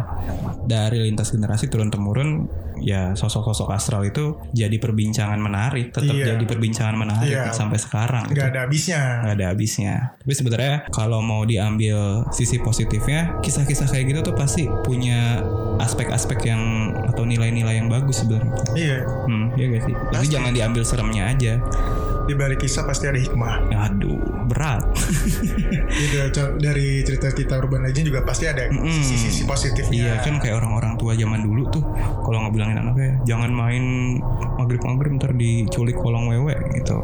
Dari 0.65 1.05
lintas 1.05 1.29
generasi 1.29 1.69
turun 1.69 1.87
temurun 1.87 2.49
Ya 2.80 3.13
sosok-sosok 3.13 3.69
astral 3.69 4.03
itu 4.03 4.36
jadi 4.49 4.73
perbincangan 4.73 5.38
menarik 5.38 5.89
Tetap 5.89 6.11
Iya. 6.11 6.34
jadi 6.34 6.43
perbincangan 6.43 6.95
menarik 6.95 7.30
Iya. 7.30 7.51
sampai 7.51 7.75
sekarang 7.75 8.25
nggak 8.28 8.47
ada 8.49 8.59
habisnya 8.63 9.01
nggak 9.21 9.36
ada 9.36 9.45
habisnya. 9.47 9.93
Tapi 10.17 10.34
sebenarnya 10.34 10.75
kalau 10.88 11.19
mau 11.19 11.43
diambil 11.43 11.97
sisi 12.30 12.57
positifnya, 12.57 13.39
kisah-kisah 13.39 13.88
kayak 13.88 14.05
gitu 14.07 14.19
tuh 14.23 14.36
pasti 14.36 14.65
punya 14.82 15.41
aspek-aspek 15.78 16.39
yang 16.45 16.61
atau 17.05 17.23
nilai-nilai 17.23 17.75
yang 17.75 17.88
bagus 17.88 18.19
sebenarnya. 18.19 18.53
iya 18.73 18.97
Hmm, 19.23 19.53
iya 19.53 19.65
gak 19.69 19.84
sih? 19.84 19.93
Jadi 19.93 20.13
Pasti. 20.19 20.32
jangan 20.32 20.51
diambil 20.51 20.84
seremnya 20.84 21.23
aja. 21.28 21.53
di 22.23 22.36
balik 22.36 22.59
kisah 22.59 22.84
pasti 22.84 23.07
ada 23.07 23.15
hikmah 23.15 23.71
Aduh, 23.88 24.19
berat. 24.45 24.84
gitu 25.93 26.17
co- 26.30 26.55
dari 26.57 26.99
cerita-cerita 27.01 27.55
urban 27.55 27.80
legend 27.82 28.03
juga 28.05 28.19
pasti 28.21 28.43
ada 28.45 28.67
sisi-sisi 28.67 29.43
positifnya 29.43 29.95
Iya 29.95 30.15
kan 30.19 30.36
kayak 30.36 30.55
orang-orang 30.57 30.95
tua 30.95 31.15
zaman 31.15 31.39
dulu 31.39 31.63
tuh 31.69 31.84
ngebilangin 32.47 32.77
anaknya 32.79 33.11
jangan 33.27 33.51
main 33.51 33.83
maghrib-maghrib 34.57 35.11
ntar 35.19 35.31
diculik 35.35 35.95
kolong 35.95 36.31
wewe 36.31 36.55
gitu. 36.73 36.97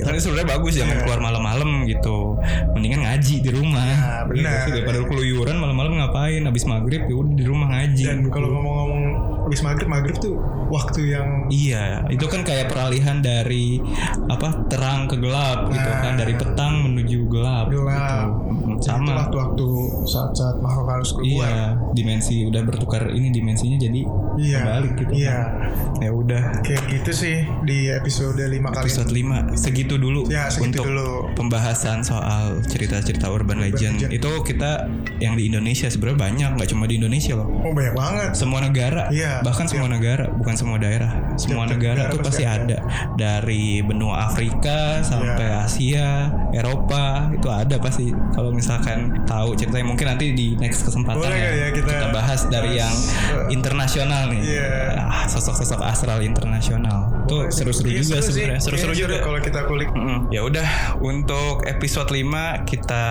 Ya 0.00 0.10
kan 0.10 0.18
sebenarnya 0.18 0.48
bagus 0.58 0.72
jangan 0.74 0.96
Iya. 0.98 1.02
keluar 1.06 1.20
malam-malam 1.22 1.70
gitu. 1.86 2.36
Mendingan 2.74 3.06
ngaji 3.06 3.34
di 3.38 3.50
rumah. 3.54 3.86
Nah, 3.86 4.22
benar. 4.26 4.66
Gitu 4.66 4.68
daripada 4.74 4.98
keluyuran 5.06 5.56
malam-malam 5.56 5.92
ngapain 5.98 6.42
habis 6.42 6.64
maghrib 6.66 7.06
ya 7.06 7.14
udah 7.14 7.34
di 7.34 7.44
rumah 7.46 7.68
ngaji. 7.70 8.02
dan 8.02 8.18
gitu. 8.26 8.30
kalau 8.34 8.48
ngomong-ngomong 8.50 9.01
habis 9.52 9.60
maghrib 9.62 9.84
maghrib 9.86 10.16
tuh 10.16 10.40
waktu 10.66 11.12
yang 11.12 11.28
Iya, 11.46 12.08
itu 12.08 12.24
kan 12.24 12.40
kayak 12.40 12.66
peralihan 12.66 13.20
dari 13.20 13.76
apa 14.26 14.64
terang 14.66 15.04
ke 15.04 15.16
gelap 15.16 15.68
gitu 15.68 15.84
Nah. 15.84 16.00
kan, 16.00 16.16
dari 16.16 16.32
petang 16.32 16.80
menuju 16.82 17.28
gelap. 17.28 17.68
gelap 17.68 18.32
Gitu. 18.32 18.72
Jadi 18.72 18.80
itu 18.80 18.88
Sama. 18.88 19.12
waktu-waktu 19.20 19.66
saat-saat 20.04 20.56
makhluk 20.58 20.86
halus 20.88 21.12
keluar 21.12 21.28
Iya, 21.44 21.60
dimensi 21.92 22.42
udah 22.42 22.62
bertukar 22.62 23.02
ini 23.10 23.28
dimensinya 23.28 23.76
jadi 23.76 24.00
iya 24.34 24.58
kebalik 24.58 24.92
gitu. 24.96 25.12
iya 25.14 25.38
Ya 25.98 26.10
udah. 26.10 26.42
kayak 26.62 26.82
gitu 26.90 27.10
sih 27.12 27.36
di 27.62 27.86
episode 27.88 28.40
5 28.40 28.48
kali 28.70 28.82
Episode 28.82 29.12
5 29.12 29.54
segitu 29.54 29.94
dulu 29.96 30.24
Ya, 30.26 30.48
segitu 30.48 30.80
untuk 30.80 30.84
dulu. 30.88 31.10
pembahasan 31.36 32.00
soal 32.00 32.58
cerita-cerita 32.64 33.28
urban 33.28 33.60
legend. 33.60 34.00
legend. 34.00 34.10
Itu 34.10 34.40
kita 34.40 34.88
yang 35.18 35.36
di 35.36 35.46
Indonesia 35.46 35.86
sebenarnya 35.86 36.18
banyak, 36.18 36.50
nggak 36.56 36.68
cuma 36.68 36.84
di 36.84 36.96
Indonesia 36.96 37.34
loh. 37.34 37.46
oh 37.52 37.70
banyak 37.70 37.92
banget 37.92 38.30
Semua 38.32 38.60
negara, 38.60 39.06
Iya, 39.08 39.41
bahkan 39.42 39.66
semua 39.66 39.86
negara, 39.86 40.30
bukan 40.30 40.54
semua 40.54 40.76
daerah. 40.76 41.10
Semua 41.34 41.64
Tiap-tiap 41.64 41.72
negara 41.72 42.00
negara 42.02 42.12
tuh 42.12 42.20
pasti 42.22 42.44
ada. 42.44 42.78
Dari 43.14 43.82
benua 43.82 44.26
Afrika 44.26 45.02
sampai 45.02 45.30
Iya. 45.42 45.60
Asia, 45.62 46.08
Eropa, 46.52 47.30
itu 47.30 47.48
ada 47.48 47.76
pasti. 47.76 48.10
Kalau 48.32 48.50
misalkan 48.50 49.24
tahu 49.24 49.54
ceritanya 49.54 49.86
mungkin 49.86 50.06
nanti 50.08 50.30
di 50.30 50.54
next 50.56 50.84
kesempatan 50.84 51.18
Boleh 51.18 51.38
kali 51.38 51.58
ya 51.58 51.68
kita 51.70 51.94
bahas 52.10 52.40
dari 52.46 52.76
yang 52.76 52.92
uh, 52.92 53.48
internasional 53.48 54.28
nih. 54.28 54.42
Iya. 54.42 54.70
Ah, 55.00 55.24
sosok-sosok 55.26 55.80
astral 55.82 56.20
internasional. 56.20 57.08
Tuh 57.24 57.48
seru-seru 57.48 57.88
Iya, 57.88 58.02
juga 58.02 58.18
sebenarnya. 58.20 58.60
Seru-seru 58.60 58.92
Iya, 58.92 59.00
juga. 59.06 59.16
kalau 59.22 59.38
kita 59.40 59.60
kulik. 59.64 59.88
Ya 60.28 60.40
udah 60.42 60.68
untuk 60.98 61.64
episode 61.64 62.08
5 62.08 62.64
kita 62.64 63.04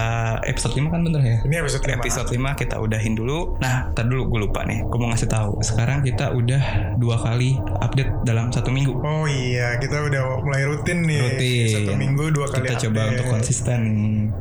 episode 0.43 0.73
5 0.73 0.89
kan 0.89 1.01
bener 1.01 1.21
ya? 1.21 1.37
ini 1.41 1.55
episode 1.57 1.81
5 1.81 1.97
Episode 1.97 2.29
5 2.29 2.53
kita 2.55 2.75
udahin 2.77 3.13
dulu. 3.13 3.57
Nah, 3.57 3.89
ntar 3.91 4.05
dulu 4.05 4.29
gue 4.29 4.39
lupa 4.45 4.61
nih. 4.63 4.85
Gue 4.85 4.97
mau 4.97 5.09
ngasih 5.09 5.27
tahu. 5.27 5.57
Sekarang 5.61 6.01
kita 6.01 6.20
udah 6.29 6.63
dua 6.95 7.17
kali 7.17 7.57
update 7.79 8.21
dalam 8.21 8.47
satu 8.47 8.69
minggu. 8.69 8.93
Oh 8.95 9.25
iya, 9.25 9.75
kita 9.75 9.97
udah 10.03 10.21
mulai 10.39 10.61
rutin 10.63 11.01
nih. 11.01 11.17
Rutin. 11.25 11.67
Satu 11.73 11.93
minggu 11.95 12.23
dua 12.29 12.45
kali 12.45 12.61
Kita 12.63 12.77
coba 12.83 12.99
update. 12.99 13.11
untuk 13.11 13.25
konsisten. 13.31 13.81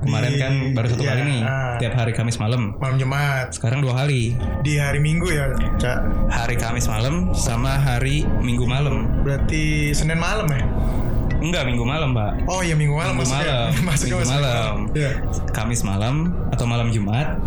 Kemarin 0.00 0.30
Di- 0.30 0.38
kan 0.38 0.52
baru 0.74 0.86
satu 0.90 1.02
iya, 1.02 1.10
kali 1.10 1.22
nih. 1.24 1.40
ah. 1.40 1.74
Tiap 1.78 1.94
hari 1.94 2.12
Kamis 2.12 2.36
malam. 2.36 2.62
Malam 2.76 2.96
Jumat 2.96 3.46
Sekarang 3.50 3.80
dua 3.80 3.96
kali. 3.96 4.36
di 4.60 4.76
hari 4.76 5.00
Minggu 5.00 5.26
ya, 5.26 5.48
Cak. 5.76 5.98
Hari 6.28 6.56
Kamis 6.56 6.84
malam 6.84 7.32
sama 7.32 7.72
hari 7.74 8.28
Minggu 8.38 8.68
malam. 8.68 9.08
Berarti 9.22 9.90
Senin 9.90 10.20
malam 10.20 10.44
ya? 10.46 10.60
Enggak, 11.40 11.64
Minggu 11.64 11.88
malam, 11.88 12.12
Pak. 12.12 12.44
Oh 12.44 12.60
iya 12.60 12.76
Minggu 12.76 12.92
malam 12.92 13.16
Minggu 13.16 13.24
maksudnya. 13.24 13.48
malam. 13.48 13.68
Maksudnya 13.88 14.12
Minggu 14.12 14.20
masuk 14.22 14.36
malam. 14.36 14.74
Iya. 14.92 15.10
Kamis 15.50 15.80
malam 15.80 16.14
atau 16.50 16.64
malam 16.68 16.88
Jumat 16.90 17.40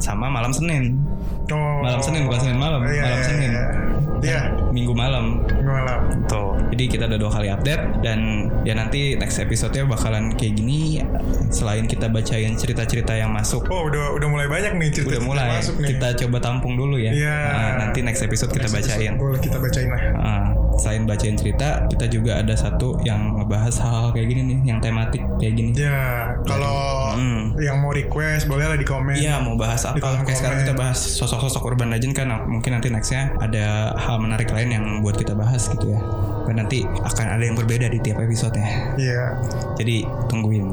sama 0.00 0.32
malam 0.32 0.48
Senin. 0.48 0.96
Oh. 1.52 1.84
Malam 1.84 2.00
Senin, 2.00 2.24
bukan 2.24 2.40
Senin 2.40 2.58
malam. 2.58 2.80
Iya, 2.88 3.02
Malam 3.04 3.18
iya, 3.18 3.26
Senin. 3.26 3.50
Iya. 3.52 3.64
Iya, 4.24 4.40
Minggu 4.72 4.96
malam. 4.96 5.44
Minggu 5.44 5.68
malam. 5.68 6.00
Tuh. 6.24 6.56
Jadi 6.72 6.84
kita 6.88 7.04
udah 7.06 7.18
dua 7.20 7.30
kali 7.30 7.48
update 7.52 8.00
dan 8.00 8.48
ya 8.64 8.72
nanti 8.72 9.20
next 9.20 9.36
episode-nya 9.36 9.84
bakalan 9.84 10.32
kayak 10.32 10.56
gini 10.56 11.04
selain 11.52 11.84
kita 11.84 12.08
bacain 12.08 12.56
cerita-cerita 12.56 13.14
yang 13.14 13.30
masuk 13.30 13.68
Oh 13.68 13.86
udah 13.86 14.16
udah 14.16 14.28
mulai 14.32 14.48
banyak 14.48 14.74
nih 14.80 14.88
cerita, 14.90 15.20
udah 15.20 15.22
mulai 15.22 15.46
masuk 15.60 15.76
nih. 15.78 15.88
kita 15.94 16.08
coba 16.24 16.38
tampung 16.40 16.74
dulu 16.74 16.96
ya. 16.96 17.12
Iya. 17.12 17.36
Nah, 17.52 17.70
nanti 17.84 18.00
next 18.00 18.24
episode 18.24 18.50
kita 18.50 18.66
Next 18.66 18.74
episode 18.80 18.96
bacain. 18.96 19.12
Boleh 19.20 19.40
kita 19.44 19.58
bacain 19.60 19.88
lah. 19.92 20.00
Nah, 20.16 20.44
selain 20.76 21.04
bacain 21.04 21.34
cerita, 21.34 21.86
kita 21.86 22.06
juga 22.06 22.40
ada 22.40 22.54
satu 22.54 22.98
yang 23.02 23.38
ngebahas 23.38 23.74
hal-hal 23.80 24.10
kayak 24.12 24.28
gini 24.30 24.42
nih, 24.54 24.58
yang 24.74 24.78
tematik 24.80 25.22
kayak 25.38 25.54
gini. 25.54 25.70
Ya, 25.76 26.34
kalau 26.44 27.14
Hmm. 27.14 27.54
yang 27.62 27.78
mau 27.78 27.94
request 27.94 28.50
boleh 28.50 28.66
lah 28.66 28.74
di 28.74 28.82
komen. 28.82 29.14
Iya 29.14 29.38
mau 29.38 29.54
bahas 29.54 29.86
apa? 29.86 29.98
Kayak 29.98 30.34
sekarang 30.34 30.58
komen. 30.58 30.66
kita 30.66 30.74
bahas 30.74 30.98
sosok-sosok 30.98 31.62
urban 31.64 31.94
legend 31.94 32.12
kan. 32.12 32.26
Mungkin 32.44 32.74
nanti 32.74 32.90
nextnya 32.90 33.30
ada 33.38 33.94
hal 33.94 34.18
menarik 34.18 34.50
lain 34.50 34.70
yang 34.74 34.84
buat 34.98 35.14
kita 35.14 35.32
bahas 35.38 35.70
gitu 35.70 35.94
ya. 35.94 36.00
Dan 36.44 36.60
nanti 36.60 36.82
akan 36.84 37.26
ada 37.38 37.40
yang 37.40 37.56
berbeda 37.56 37.88
di 37.88 38.02
tiap 38.02 38.18
episodenya. 38.20 38.98
Iya. 38.98 39.22
Jadi 39.78 40.02
tungguin. 40.28 40.68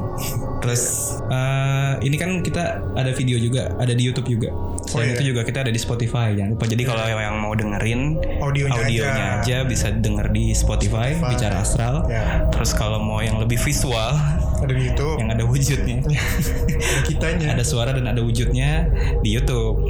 Terus 0.60 0.82
eh, 1.30 1.92
ini 2.02 2.16
kan 2.18 2.42
kita 2.42 2.82
ada 2.92 3.10
video 3.14 3.38
juga, 3.38 3.70
ada 3.78 3.94
di 3.94 4.02
YouTube 4.02 4.28
juga. 4.28 4.50
Selain 4.84 5.14
iya. 5.14 5.16
itu 5.16 5.32
juga 5.32 5.46
kita 5.46 5.62
ada 5.64 5.72
di 5.72 5.80
Spotify. 5.80 6.34
Jangan 6.34 6.58
lupa. 6.58 6.64
Jadi 6.66 6.82
kalau 6.82 7.02
yang 7.06 7.38
mau 7.38 7.54
dengerin 7.54 8.00
Audionya 8.42 8.74
audionya 8.74 9.26
aja. 9.40 9.40
aja. 9.40 9.56
bisa 9.64 9.91
denger 10.00 10.32
di 10.32 10.56
Spotify, 10.56 11.12
Spotify. 11.12 11.30
bicara 11.36 11.56
astral. 11.60 11.94
Ya. 12.08 12.48
Terus 12.48 12.72
kalau 12.72 13.02
mau 13.02 13.20
yang 13.20 13.36
lebih 13.36 13.60
visual, 13.60 14.16
Ada 14.62 14.74
di 14.74 14.82
YouTube. 14.88 15.16
yang 15.18 15.30
ada 15.30 15.44
wujudnya. 15.44 15.98
Ada 16.02 17.00
kitanya. 17.08 17.46
ada 17.54 17.64
suara 17.66 17.90
dan 17.94 18.06
ada 18.06 18.20
wujudnya 18.22 18.88
di 19.20 19.34
YouTube. 19.34 19.82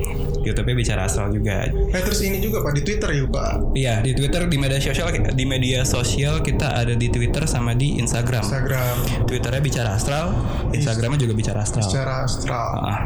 YouTube-nya 0.42 0.74
bicara 0.74 1.00
astral 1.06 1.30
juga. 1.30 1.70
Eh 1.70 2.02
terus 2.02 2.18
ini 2.26 2.42
juga 2.42 2.66
Pak 2.66 2.72
di 2.74 2.82
Twitter 2.82 3.08
ya 3.14 3.24
Pak. 3.30 3.52
Iya, 3.78 3.94
di 4.02 4.12
Twitter 4.12 4.42
di 4.50 4.56
media 4.58 4.80
sosial 4.82 5.08
di 5.12 5.44
media 5.46 5.80
sosial 5.86 6.42
kita 6.42 6.74
ada 6.74 6.94
di 6.98 7.06
Twitter 7.06 7.46
sama 7.46 7.78
di 7.78 8.02
Instagram. 8.02 8.42
Instagram 8.42 8.96
Twitternya 9.30 9.62
bicara 9.62 9.90
astral, 9.94 10.34
Instagramnya 10.74 11.20
juga 11.22 11.34
bicara 11.38 11.62
astral. 11.62 11.86
secara 11.86 12.26
astral. 12.26 12.70
Ah, 12.82 13.00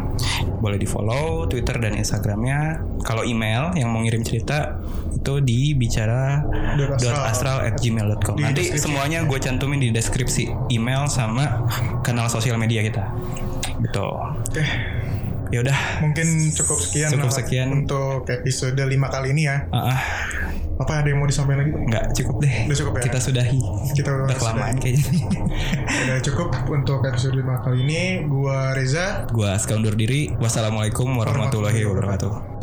boleh 0.58 0.80
di 0.80 0.88
follow 0.88 1.44
Twitter 1.44 1.76
dan 1.76 1.92
Instagramnya. 1.94 2.80
Kalau 3.04 3.22
email 3.22 3.76
yang 3.76 3.92
mau 3.92 4.00
ngirim 4.02 4.24
cerita 4.24 4.80
itu 5.14 5.42
di 5.44 5.74
bicara 5.76 6.40
Dot 6.76 7.02
astral. 7.26 7.62
at 7.66 7.78
gmail.com. 7.78 8.36
Nanti 8.40 8.74
semuanya 8.78 9.22
gue 9.28 9.38
cantumin 9.38 9.78
di 9.80 9.90
deskripsi 9.92 10.72
email 10.72 11.06
sama 11.06 11.55
kanal 12.00 12.26
sosial 12.26 12.56
media 12.56 12.80
kita. 12.80 13.04
Gitu. 13.76 14.06
Oke, 14.06 14.64
Ya 15.46 15.62
udah. 15.62 15.78
mungkin 16.02 16.26
cukup 16.50 16.78
sekian. 16.80 17.08
Cukup 17.12 17.30
sekian. 17.30 17.68
untuk 17.70 18.26
episode 18.26 18.74
5 18.74 18.90
kali 19.06 19.30
ini 19.30 19.46
ya. 19.46 19.70
Ah, 19.70 19.94
ah, 19.94 20.00
Apa 20.76 21.00
ada 21.00 21.08
yang 21.08 21.22
mau 21.22 21.24
disampaikan 21.24 21.64
lagi? 21.64 21.70
Pak? 21.70 21.82
nggak 21.86 22.04
cukup 22.12 22.36
deh. 22.42 22.54
Udah 22.66 22.76
cukup 22.76 22.92
ya? 22.92 23.02
Kita 23.06 23.18
sudahi. 23.22 23.60
Kita 23.94 24.10
Udah 24.12 24.36
kelamaan 24.36 24.76
kayaknya. 24.76 25.06
Udah 26.04 26.18
cukup 26.20 26.48
untuk 26.68 27.00
episode 27.00 27.32
5 27.32 27.64
kali 27.64 27.78
ini. 27.80 28.02
Gua 28.26 28.74
Reza. 28.74 29.24
Gua 29.30 29.56
sekarang 29.56 29.86
undur 29.86 29.96
diri. 29.96 30.34
Wassalamualaikum 30.36 31.08
warahmatullahi 31.14 31.80
wabarakatuh. 31.80 32.55